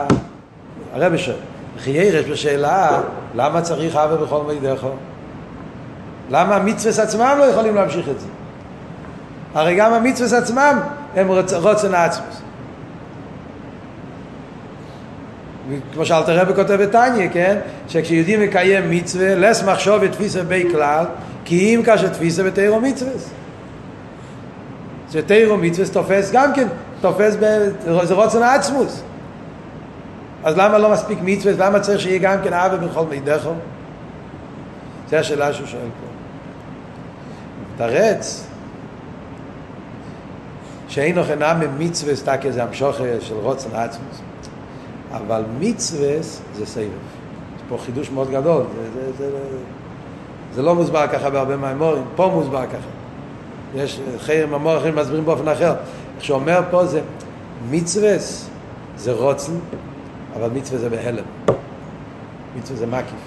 הרב 0.92 1.16
שואל, 1.16 1.36
חיירה 1.79 2.18
יש 2.18 2.27
בשאלה, 2.27 3.01
למה 3.35 3.61
צריך 3.61 3.97
אבא 3.97 4.16
בכל 4.16 4.43
מידך? 4.43 4.87
למה 6.31 6.57
המצווס 6.57 6.99
עצמם 6.99 7.37
לא 7.39 7.45
יכולים 7.45 7.75
להמשיך 7.75 8.09
את 8.09 8.20
זה? 8.20 8.27
הרי 9.55 9.77
גם 9.77 9.93
המצווס 9.93 10.33
עצמם 10.33 10.81
הם 11.16 11.29
רוצ, 11.29 11.53
רוצן 11.53 11.95
העצמוס. 11.95 12.41
כמו 15.95 16.07
שאלתר 16.07 16.41
רבי 16.41 16.55
כותב 16.55 16.75
בתניא, 16.75 17.29
כן? 17.33 17.59
שכשיהודי 17.89 18.37
מקיים 18.37 18.91
מצווה, 18.91 19.35
לס 19.35 19.62
מחשוב 19.62 19.99
ותפיסה 20.01 20.43
בי 20.43 20.68
כלל, 20.72 21.05
כי 21.45 21.75
אם 21.75 21.83
כאשר 21.83 22.09
תפיסה 22.09 22.43
בתירו 22.43 22.81
מצווס. 22.81 23.31
שתירו 25.12 25.57
מצווס 25.57 25.91
תופס 25.91 26.31
גם 26.33 26.53
כן, 26.55 26.68
תופס, 27.01 27.37
ב... 27.41 27.68
זה 28.03 28.14
רוצן 28.14 28.43
העצמוס. 28.43 29.03
אז 30.45 30.59
למה 30.59 30.78
לא 30.78 30.92
מספיק 30.92 31.18
מצווה? 31.22 31.66
למה 31.66 31.80
צריך 31.80 32.01
שיהיה 32.01 32.18
גם 32.18 32.38
כן 32.45 32.53
אבא 32.53 32.76
בכל 32.76 33.07
מידךו? 33.07 33.53
זו 35.11 35.16
השאלה 35.16 35.53
שהוא 35.53 35.66
שואל 35.66 35.80
פה. 35.80 36.07
תרץ 37.76 38.47
שאין 40.88 41.18
אוכנה 41.18 41.55
ממצווה 41.55 42.16
סתם 42.16 42.34
כזה 42.42 42.62
המשוך 42.62 42.97
של 43.20 43.34
רוצן 43.34 43.68
עצמוס. 43.74 44.20
אבל 45.12 45.42
מצווה 45.61 46.22
זה 46.55 46.66
סבב. 46.66 46.84
יש 46.84 47.62
פה 47.68 47.78
חידוש 47.86 48.11
מאוד 48.11 48.30
גדול. 48.30 48.62
זה, 48.95 49.12
זה, 49.18 49.30
זה, 49.30 49.38
זה 50.55 50.62
לא 50.62 50.74
מוסבר 50.74 51.07
ככה 51.12 51.30
בהרבה 51.30 51.57
מהמורים, 51.57 52.05
פה 52.16 52.30
מוסבר 52.34 52.66
ככה. 52.66 52.88
יש 53.74 54.01
חיירים 54.18 54.51
ממור 54.51 54.76
אחרים 54.76 54.97
מסבירים 54.97 55.24
באופן 55.24 55.49
אחר. 55.49 55.74
איך 56.16 56.24
שאומר 56.24 56.61
פה 56.70 56.86
זה 56.86 57.01
מצווה 57.70 58.16
זה 58.97 59.12
רוצן, 59.12 59.53
אבל 60.37 60.51
מצווה 60.55 60.80
זה 60.80 60.91
בהלם. 60.91 61.24
מצווה 62.59 62.78
זה 62.78 62.87
מקיף. 62.87 63.20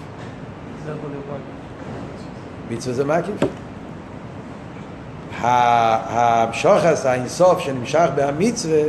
מצווה 2.72 2.96
זה 2.96 3.06
מקיף. 3.06 3.50
המשוחס, 5.42 7.06
האינסוף 7.06 7.60
שנמשך 7.60 8.10
בהמצווה, 8.16 8.82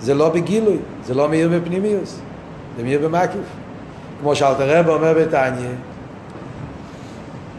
זה 0.00 0.14
לא 0.14 0.28
בגילוי, 0.28 0.76
זה 1.04 1.14
לא 1.14 1.28
מאיר 1.28 1.48
בפנימיוס, 1.48 2.20
זה 2.76 2.82
מאיר 2.82 3.08
במקיף. 3.08 3.46
כמו 4.20 4.36
שאלתר 4.36 4.78
רב 4.78 4.88
אומר 4.88 5.14
בתניא, 5.18 5.68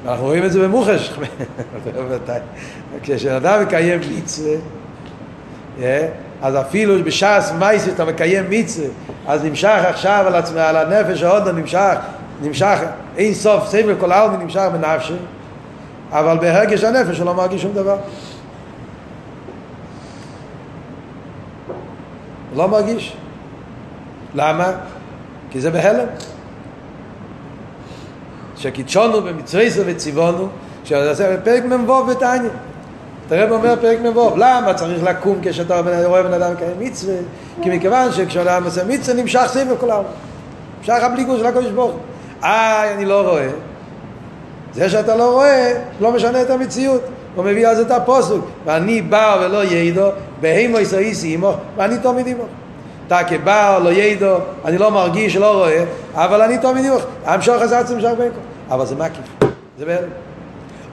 אנחנו 0.06 0.26
רואים 0.26 0.45
את 0.45 0.52
זה 0.52 0.64
במוחש, 0.64 1.14
כשאדם 3.04 3.62
מקיים 3.64 4.00
מצווה, 4.18 4.56
אז 6.41 6.56
אפילו 6.56 7.04
בשעס 7.04 7.52
מייס 7.52 7.88
אתה 7.88 8.06
מקיים 8.06 8.45
מצווה, 8.50 8.88
אז 9.30 9.46
נמשך 9.46 9.82
עכשיו 9.84 10.24
על, 10.28 10.36
עצמא, 10.36 10.60
על 10.60 10.76
הנפש 10.76 11.24
העוד 11.24 11.46
לא 11.46 11.52
נמשך, 11.52 11.96
נמשך 12.42 12.80
אין 13.18 13.34
סוף, 13.34 13.68
סבל 13.68 13.96
כל 14.00 14.12
העלמי 14.12 14.44
נמשך 14.44 14.68
בנפשי, 14.74 15.14
אבל 16.12 16.38
בהרגש 16.38 16.84
הנפש 16.84 17.18
הוא 17.18 17.26
לא 17.26 17.34
מרגיש 17.34 17.62
שום 17.62 17.74
דבר. 17.74 17.98
לא 22.56 22.68
מרגיש. 22.68 23.18
למה? 24.36 24.72
כי 25.52 25.62
זה 25.62 25.72
בהלם. 25.72 26.08
שקידשונו 28.58 29.22
במצוויסו 29.22 29.82
וציוונו, 29.86 30.48
שזה 30.86 31.42
פרק 31.44 31.64
מ"ו 31.66 32.06
בתניא. 32.06 32.50
תראה 33.30 33.50
אומר 33.52 33.76
פרק 33.82 34.00
מ"ו, 34.00 34.38
למה 34.38 34.74
צריך 34.74 35.04
לקום 35.04 35.40
כשאתה 35.42 35.82
רואה 36.06 36.24
בן 36.24 36.34
אדם 36.34 36.54
מקיים 36.54 36.80
מצווה? 36.80 37.16
כי 37.62 37.78
מכיוון 37.78 38.12
שכשאדם 38.12 38.64
עושה 38.64 38.84
מצווה 38.84 39.22
נמשך 39.22 39.44
סביב 39.48 39.68
כל 39.80 39.90
העולם. 39.90 40.10
נמשך 40.80 41.04
הבליגות 41.04 41.40
של 41.40 41.46
הקדוש 41.46 41.72
ברוך 41.72 41.92
הוא. 41.92 42.00
אה, 42.44 42.94
אני 42.94 43.06
לא 43.06 43.30
רואה. 43.30 43.50
זה 44.74 44.90
שאתה 44.90 45.16
לא 45.16 45.32
רואה, 45.32 45.74
לא 46.02 46.12
משנה 46.12 46.42
את 46.42 46.50
המציאות. 46.50 47.02
הוא 47.36 47.46
מביא 47.46 47.74
זה 47.76 47.82
את 47.82 47.92
הפוסוק, 47.92 48.46
ואני 48.66 49.02
בא 49.02 49.38
ולא 49.42 49.64
ידו, 49.64 50.10
בהימו 50.42 50.80
ישראיסי 50.80 51.34
עמו, 51.34 51.54
ואני 51.78 51.98
תמיד 51.98 52.28
עמו. 52.28 52.44
אתה 53.08 53.24
כבא 53.24 53.80
לא 53.84 53.90
ידו, 53.90 54.36
אני 54.66 54.78
לא 54.78 54.92
מרגיש, 54.92 55.36
לא 55.36 55.58
רואה, 55.58 55.84
אבל 56.14 56.42
אני 56.42 56.58
תמיד 56.58 56.86
עמו. 56.86 56.98
המשוך 57.26 57.62
הזה 57.62 57.80
עצמו 57.80 57.98
משך 57.98 58.12
בין 58.18 58.32
אבל 58.70 58.86
זה 58.86 58.96
מקיף, 58.96 59.50
זה 59.80 59.86
בהלם. 59.86 60.29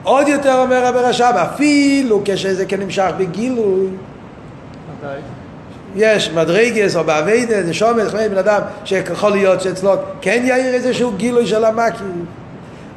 עוד 0.07 0.27
יותר 0.27 0.61
אומר 0.61 0.85
רבי 0.85 0.99
רש"ב, 0.99 1.33
אפילו 1.35 2.21
כשזה 2.25 2.65
כן 2.65 2.79
נמשך 2.79 3.09
בגילוי. 3.17 3.87
מתי? 4.99 5.19
יש 5.95 6.31
מדרגס 6.31 6.95
או 6.95 7.03
באביידה, 7.03 7.63
זה 7.63 7.73
שומץ, 7.73 8.11
בן 8.11 8.37
אדם 8.37 8.61
שיכול 8.85 9.31
להיות 9.31 9.61
שאצלו 9.61 9.91
כן 10.21 10.43
יאיר 10.45 10.73
איזשהו 10.73 11.11
גילוי 11.11 11.47
של 11.47 11.65
המקיף. 11.65 12.01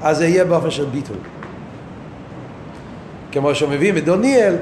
אז 0.02 0.16
זה 0.16 0.26
יהיה 0.26 0.44
באופן 0.44 0.70
של 0.70 0.84
ביטול. 0.84 1.16
כמו 3.32 3.54
שמביאים 3.54 3.94
בדוניאל, 3.94 4.56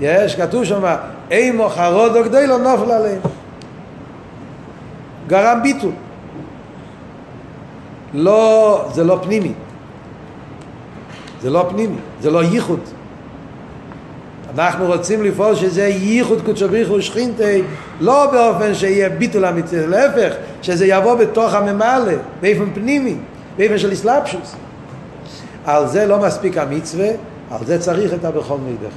יש, 0.00 0.36
כתוב 0.36 0.64
שם, 0.64 0.94
אימו 1.30 1.68
חרודו 1.68 2.24
גדול 2.24 2.44
לא 2.44 2.58
נופל 2.58 2.90
עליהם. 2.90 3.20
גרם 5.26 5.62
ביטול. 5.62 5.92
לא, 8.14 8.84
זה 8.94 9.04
לא 9.04 9.18
פנימי. 9.22 9.52
זה 11.42 11.50
לא 11.50 11.66
פנימי, 11.70 11.96
זה 12.20 12.30
לא 12.30 12.44
ייחוד. 12.44 12.80
אנחנו 14.58 14.86
רוצים 14.86 15.24
לפעול 15.24 15.54
שזה 15.54 15.86
ייחוד 15.86 16.42
קודשו 16.44 16.68
בריחו 16.68 16.92
ושכינתי 16.92 17.62
לא 18.00 18.30
באופן 18.32 18.74
שיהיה 18.74 19.08
ביטול 19.08 19.44
המצווה, 19.44 19.86
להפך, 19.86 20.34
שזה 20.62 20.86
יבוא 20.86 21.14
בתוך 21.14 21.54
הממלא, 21.54 22.12
באופן 22.40 22.70
פנימי, 22.74 23.16
באופן 23.58 23.78
של 23.78 23.92
אסלאפשוס. 23.92 24.54
על 25.64 25.88
זה 25.88 26.06
לא 26.06 26.18
מספיק 26.18 26.58
המצווה, 26.58 27.08
על 27.50 27.66
זה 27.66 27.78
צריך 27.78 28.14
את 28.14 28.24
הבכל 28.24 28.58
מידך. 28.58 28.94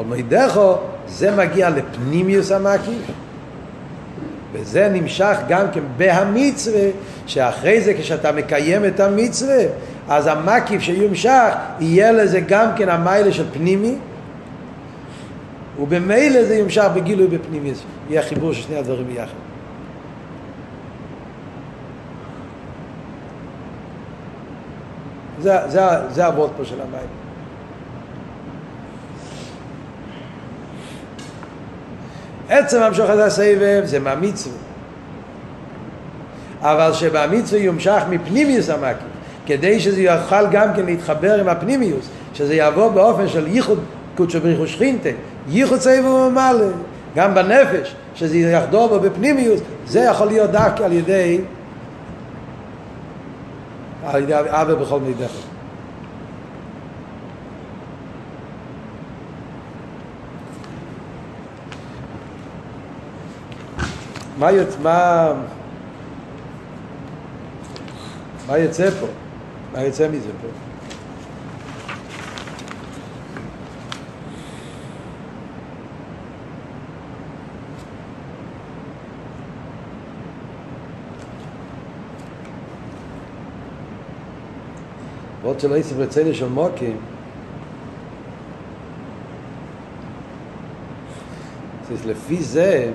בכל 0.00 0.04
מידךו 0.04 0.74
זה 1.08 1.36
מגיע 1.36 1.70
לפנימיוס 1.70 2.52
המקיף 2.52 3.02
וזה 4.52 4.88
נמשך 4.92 5.36
גם 5.48 5.66
כן 5.72 5.80
בהמצווה 5.96 6.88
שאחרי 7.26 7.80
זה 7.80 7.94
כשאתה 7.94 8.32
מקיים 8.32 8.84
את 8.84 9.00
המצווה 9.00 9.64
אז 10.08 10.26
המקיף 10.26 10.82
שיומשך 10.82 11.52
יהיה 11.80 12.12
לזה 12.12 12.40
גם 12.40 12.68
כן 12.76 12.88
המיילה 12.88 13.32
של 13.32 13.44
פנימי 13.52 13.94
ובמילא 15.80 16.44
זה 16.44 16.54
יומשך 16.54 16.84
בגילוי 16.94 17.26
בפנימיוס 17.26 17.82
יהיה 18.10 18.22
חיבור 18.22 18.52
של 18.52 18.62
שני 18.62 18.76
הדברים 18.76 19.06
ביחד 19.06 19.32
זה, 25.40 25.58
זה, 25.68 25.80
זה 26.10 26.26
הוורד 26.26 26.50
פה 26.56 26.64
של 26.64 26.80
המים. 26.80 27.29
עצם 32.50 32.82
המשוך 32.82 33.10
הזה 33.10 33.24
הסבב 33.24 33.82
זה 33.84 33.98
מהמצווה. 33.98 34.56
אבל 36.60 36.92
שבמצווה 36.92 37.60
יומשך 37.60 38.02
מפנימיוס 38.10 38.70
המקיף, 38.70 39.10
כדי 39.46 39.80
שזה 39.80 40.00
יוכל 40.00 40.46
גם 40.50 40.68
כן 40.76 40.86
להתחבר 40.86 41.40
עם 41.40 41.48
הפנימיוס, 41.48 42.08
שזה 42.34 42.54
יבוא 42.54 42.88
באופן 42.88 43.28
של 43.28 43.46
ייחוד 43.46 43.80
קודשו 44.16 44.40
בריחו 44.40 44.66
שכינתה, 44.66 45.08
ייחוד 45.48 45.80
סבב 45.80 46.04
ומעלה, 46.04 46.66
גם 47.16 47.34
בנפש, 47.34 47.94
שזה 48.14 48.38
יחדור 48.38 48.88
בו 48.88 49.00
בפנימיוס, 49.00 49.60
זה 49.86 50.00
יכול 50.00 50.26
להיות 50.26 50.50
דווקא 50.50 50.82
על 50.82 50.92
ידי 50.92 51.40
על 54.06 54.22
ידי 54.22 54.34
אבא 54.34 54.74
בכל 54.74 55.00
מידך. 55.00 55.32
מה 64.40 64.50
יוצא, 64.50 64.78
מה, 64.82 65.32
מה 68.46 68.58
יוצא 68.58 68.90
פה? 68.90 69.06
מה 69.72 69.82
יוצא 69.82 70.08
מזה 70.08 70.28
פה? 70.42 70.48
ועוד 85.42 85.60
שלא 85.60 85.76
יסף 85.76 85.96
רצינו 85.98 86.34
של 86.34 86.48
מוקים 86.48 86.96
לפי 92.06 92.42
זה 92.42 92.90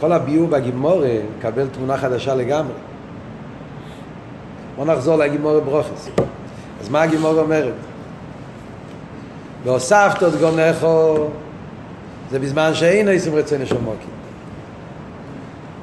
כל 0.00 0.12
הביור 0.12 0.48
בגימורה 0.48 1.10
מקבל 1.38 1.66
תמונה 1.68 1.96
חדשה 1.96 2.34
לגמרי 2.34 2.74
בוא 4.76 4.84
נחזור 4.84 5.16
לגימורה 5.16 5.60
ברוכס 5.60 6.08
אז 6.80 6.88
מה 6.88 7.02
הגימורה 7.02 7.42
אומרת? 7.42 7.74
והוספת 9.64 10.22
עוד 10.22 10.34
גונכו 10.40 11.26
זה 12.30 12.38
בזמן 12.38 12.74
שאין 12.74 13.08
איסם 13.08 13.34
רצינו 13.34 13.66
של 13.66 13.80
מוקים 13.80 14.10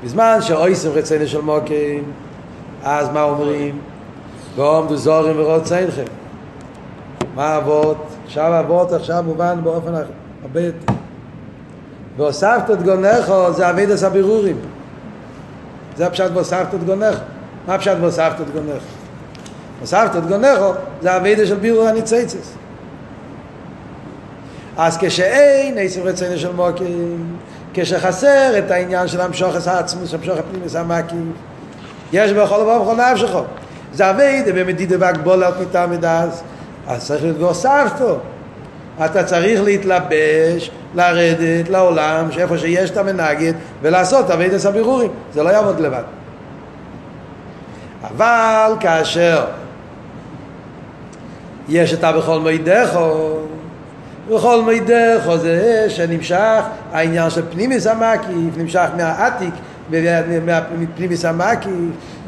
בזמן 0.03 0.37
שאויסם 0.41 0.89
רצינו 0.89 1.27
של 1.27 1.41
מוקים 1.41 2.03
אז 2.83 3.09
מה 3.09 3.23
אומרים? 3.23 3.79
ועומדו 4.55 4.95
זורים 4.95 5.39
ורוצינכם. 5.39 6.03
מה 7.35 7.57
אבות? 7.57 7.97
עכשיו 8.25 8.59
אבות 8.59 8.93
עכשיו 8.93 9.23
מובן 9.23 9.59
באופן 9.63 9.93
הרבה 10.41 10.61
יותר. 10.61 10.96
והוספת 12.17 12.71
את 12.73 12.83
גונכו 12.83 13.53
זה 13.53 13.69
אבידס 13.69 14.03
הבירורים. 14.03 14.57
זה 15.97 16.07
הפשט 16.07 16.31
והוספת 16.33 16.73
את 16.73 16.83
גונכו. 16.83 17.17
מה 17.67 17.75
הפשט 17.75 17.97
והוספת 18.01 18.41
את 18.41 18.51
גונכו? 18.53 18.85
הוספת 19.79 20.15
את 20.17 20.27
גונכו 20.27 20.73
זה 21.01 21.17
אבידס 21.17 21.47
של 21.47 21.55
בירור 21.55 21.87
הניציצס. 21.87 22.53
אז 24.77 24.97
כשאין 24.97 25.75
עשם 25.77 26.01
רצינו 26.03 26.37
של 26.37 26.51
מוקים, 26.51 27.37
כשחסר 27.73 28.57
את 28.57 28.71
העניין 28.71 29.07
של 29.07 29.21
המשוך 29.21 29.67
העצמוס, 29.67 30.13
המשוך 30.13 30.37
הפנימיס 30.37 30.75
המקיף, 30.75 31.17
יש 32.13 32.31
בכל 32.31 32.63
דבר 32.63 32.81
בכל 32.81 32.95
נפשך. 32.95 33.37
זה 33.93 34.09
אביידה 34.09 34.51
במדידה 34.53 34.95
והגבולה 34.99 35.47
על 35.47 35.53
מיטה 35.59 35.87
מדס 35.87 36.43
אז 36.87 37.07
צריך 37.07 37.23
להיות 37.23 37.37
גוספתו 37.37 38.17
אתה 39.05 39.23
צריך 39.23 39.61
להתלבש, 39.63 40.71
לרדת 40.95 41.69
לעולם, 41.69 42.31
שאיפה 42.31 42.57
שיש 42.57 42.89
את 42.89 42.97
המנגד, 42.97 43.53
ולעשות 43.81 44.31
אביידס 44.31 44.65
הבירורים. 44.65 45.11
זה 45.33 45.43
לא 45.43 45.49
יעבוד 45.49 45.79
לבד. 45.79 46.03
אבל 48.03 48.73
כאשר 48.79 49.45
יש 51.69 51.93
את 51.93 52.03
הבכל 52.03 52.39
מידךו, 52.39 53.37
בכל 54.29 54.61
מידךו 54.61 55.37
זה 55.37 55.85
שנמשך 55.89 56.63
העניין 56.93 57.29
של 57.29 57.41
פנימיס 57.51 57.87
המקיף, 57.87 58.57
נמשך 58.57 58.87
מהעתיק 58.97 59.53
מפנימיס 60.77 61.25
המקיף, 61.25 61.71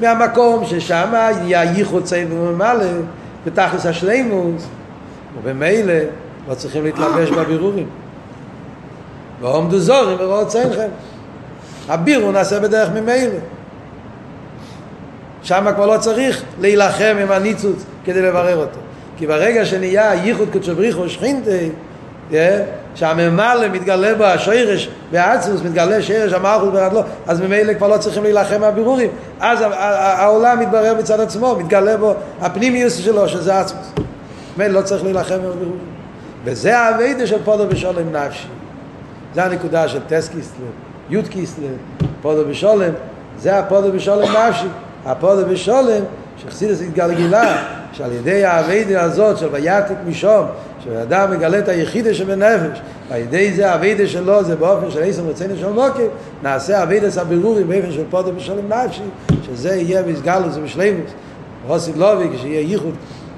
מהמקום 0.01 0.65
ששם 0.65 1.13
יהיה 1.43 1.63
ייחוד 1.63 2.03
צבע 2.03 2.36
וממלא, 2.36 2.86
בתכלס 3.45 3.86
השלימוס, 3.86 4.67
ובמילא 5.38 5.93
לא 6.47 6.53
צריכים 6.53 6.83
להתלבש 6.83 7.29
בבירורים. 7.29 7.87
ועומדו 9.41 9.79
זורים 9.79 10.17
ורואות 10.19 10.47
צינכם. 10.47 10.89
הבירו 11.89 12.31
נעשה 12.31 12.59
בדרך 12.59 12.89
ממילא. 12.89 13.39
שם 15.43 15.65
כבר 15.75 15.85
לא 15.85 15.97
צריך 15.97 16.43
להילחם 16.59 17.15
עם 17.21 17.31
הניצוץ 17.31 17.85
כדי 18.05 18.21
לברר 18.21 18.57
אותו. 18.57 18.79
כי 19.17 19.27
ברגע 19.27 19.65
שנהיה 19.65 20.13
ייחוד 20.13 20.47
קדשו 20.53 20.75
בריחו 20.75 21.09
שכינתי, 21.09 21.69
שהממלא 22.95 23.67
מתגלה 23.71 24.15
בו 24.15 24.23
השרש 24.23 24.89
והאצוס 25.11 25.61
מתגלה 25.61 26.01
שרש 26.01 26.33
המלכות 26.33 26.73
ברדלו 26.73 27.01
אז 27.27 27.41
ממילא 27.41 27.73
כבר 27.73 27.87
לא 27.87 27.97
צריכים 27.97 28.23
להילחם 28.23 28.61
מהבירורים 28.61 29.09
אז 29.39 29.59
העולם 29.71 30.59
מתברר 30.59 30.95
מצד 30.99 31.19
עצמו 31.19 31.55
מתגלה 31.55 31.97
בו 31.97 32.13
הפנימיוס 32.41 32.97
שלו 32.97 33.29
שזה 33.29 33.61
אצוס 33.61 33.91
ממילא 34.57 34.79
לא 34.79 34.81
צריך 34.81 35.03
להילחם 35.03 35.35
מהבירורים 35.35 35.98
וזה 36.43 36.79
האביידה 36.79 37.27
של 37.27 37.43
פודו 37.43 37.67
בשולם 37.67 38.15
נפשי. 38.15 38.47
זה 39.35 39.43
הנקודה 39.43 39.87
של 39.87 39.99
טס 40.07 40.29
קיסטלר 40.29 40.65
יוד 41.09 41.27
קיסטלר 41.27 41.73
פודו 42.21 42.49
בשולם 42.49 42.91
זה 43.37 43.59
הפודו 43.59 43.91
בשולם 43.91 44.21
נפשי. 44.21 44.67
הפודו 45.05 45.45
בשולם 45.45 46.01
שחסידס 46.37 46.81
התגלגלה 46.81 47.63
שעל 47.93 48.11
ידי 48.11 48.45
האביידה 48.45 49.01
הזאת 49.01 49.37
של 49.37 49.47
ויתק 49.51 49.95
משום 50.07 50.45
שאדם 50.83 51.31
מגלה 51.31 51.59
את 51.59 51.67
היחידה 51.67 52.13
שבנפש 52.13 52.79
ועל 53.09 53.21
ידי 53.21 53.53
זה 53.53 53.71
האביידה 53.71 54.07
שלו 54.07 54.43
זה 54.43 54.55
באופן 54.55 54.91
של 54.91 55.03
עשר 55.03 55.21
רצינו 55.21 55.57
של 55.57 55.69
מוקר 55.69 56.07
נעשה 56.43 56.83
אביידס 56.83 57.17
הבירורים 57.17 57.67
באופן 57.67 57.91
של 57.91 58.03
פודו 58.09 58.31
בשולם 58.31 58.73
נפשי 58.73 59.01
שזה 59.45 59.75
יהיה 59.75 60.01
מסגלוס 60.03 60.57
ובשלימוס. 60.57 61.11
רוסיד 61.67 61.97
לובי 61.97 62.29
כשיהיה 62.35 62.61
ייחוד 62.61 62.93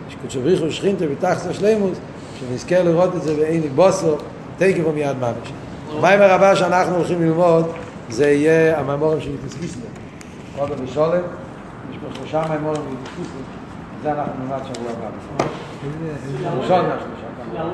שקודשו 0.10 0.66
ושכינתו 0.66 1.06
בתחת 1.12 1.50
השלימוס 1.50 1.98
שנזכה 2.42 2.84
לראות 2.84 3.16
את 3.16 3.22
זה 3.22 3.36
בעיני 3.36 3.70
בוסו 3.70 4.16
תקף 4.58 4.84
ומיד 4.88 5.18
ממש 5.18 5.52
המים 5.98 6.22
הרבה 6.22 6.56
שאנחנו 6.56 6.96
הולכים 6.96 7.22
ללמוד 7.22 7.72
זה 8.10 8.30
יהיה 8.32 8.80
המאמורים 8.80 9.22
של 9.22 9.32
יתסקיסלר 9.34 9.82
פודו 10.58 10.74
בשולם 10.84 11.22
יש 11.92 11.98
פה 11.98 12.16
שלושה 12.16 12.44
מאמורים 12.50 12.82
של 12.82 12.94
יתסקיסלר 13.02 13.42
זה 14.04 14.12
אנחנו 14.12 14.34
נלמד 14.44 14.60
שבוע 14.74 14.92
הבא. 14.92 15.08
ראשון 16.62 16.86
מהשלושה. 16.86 17.72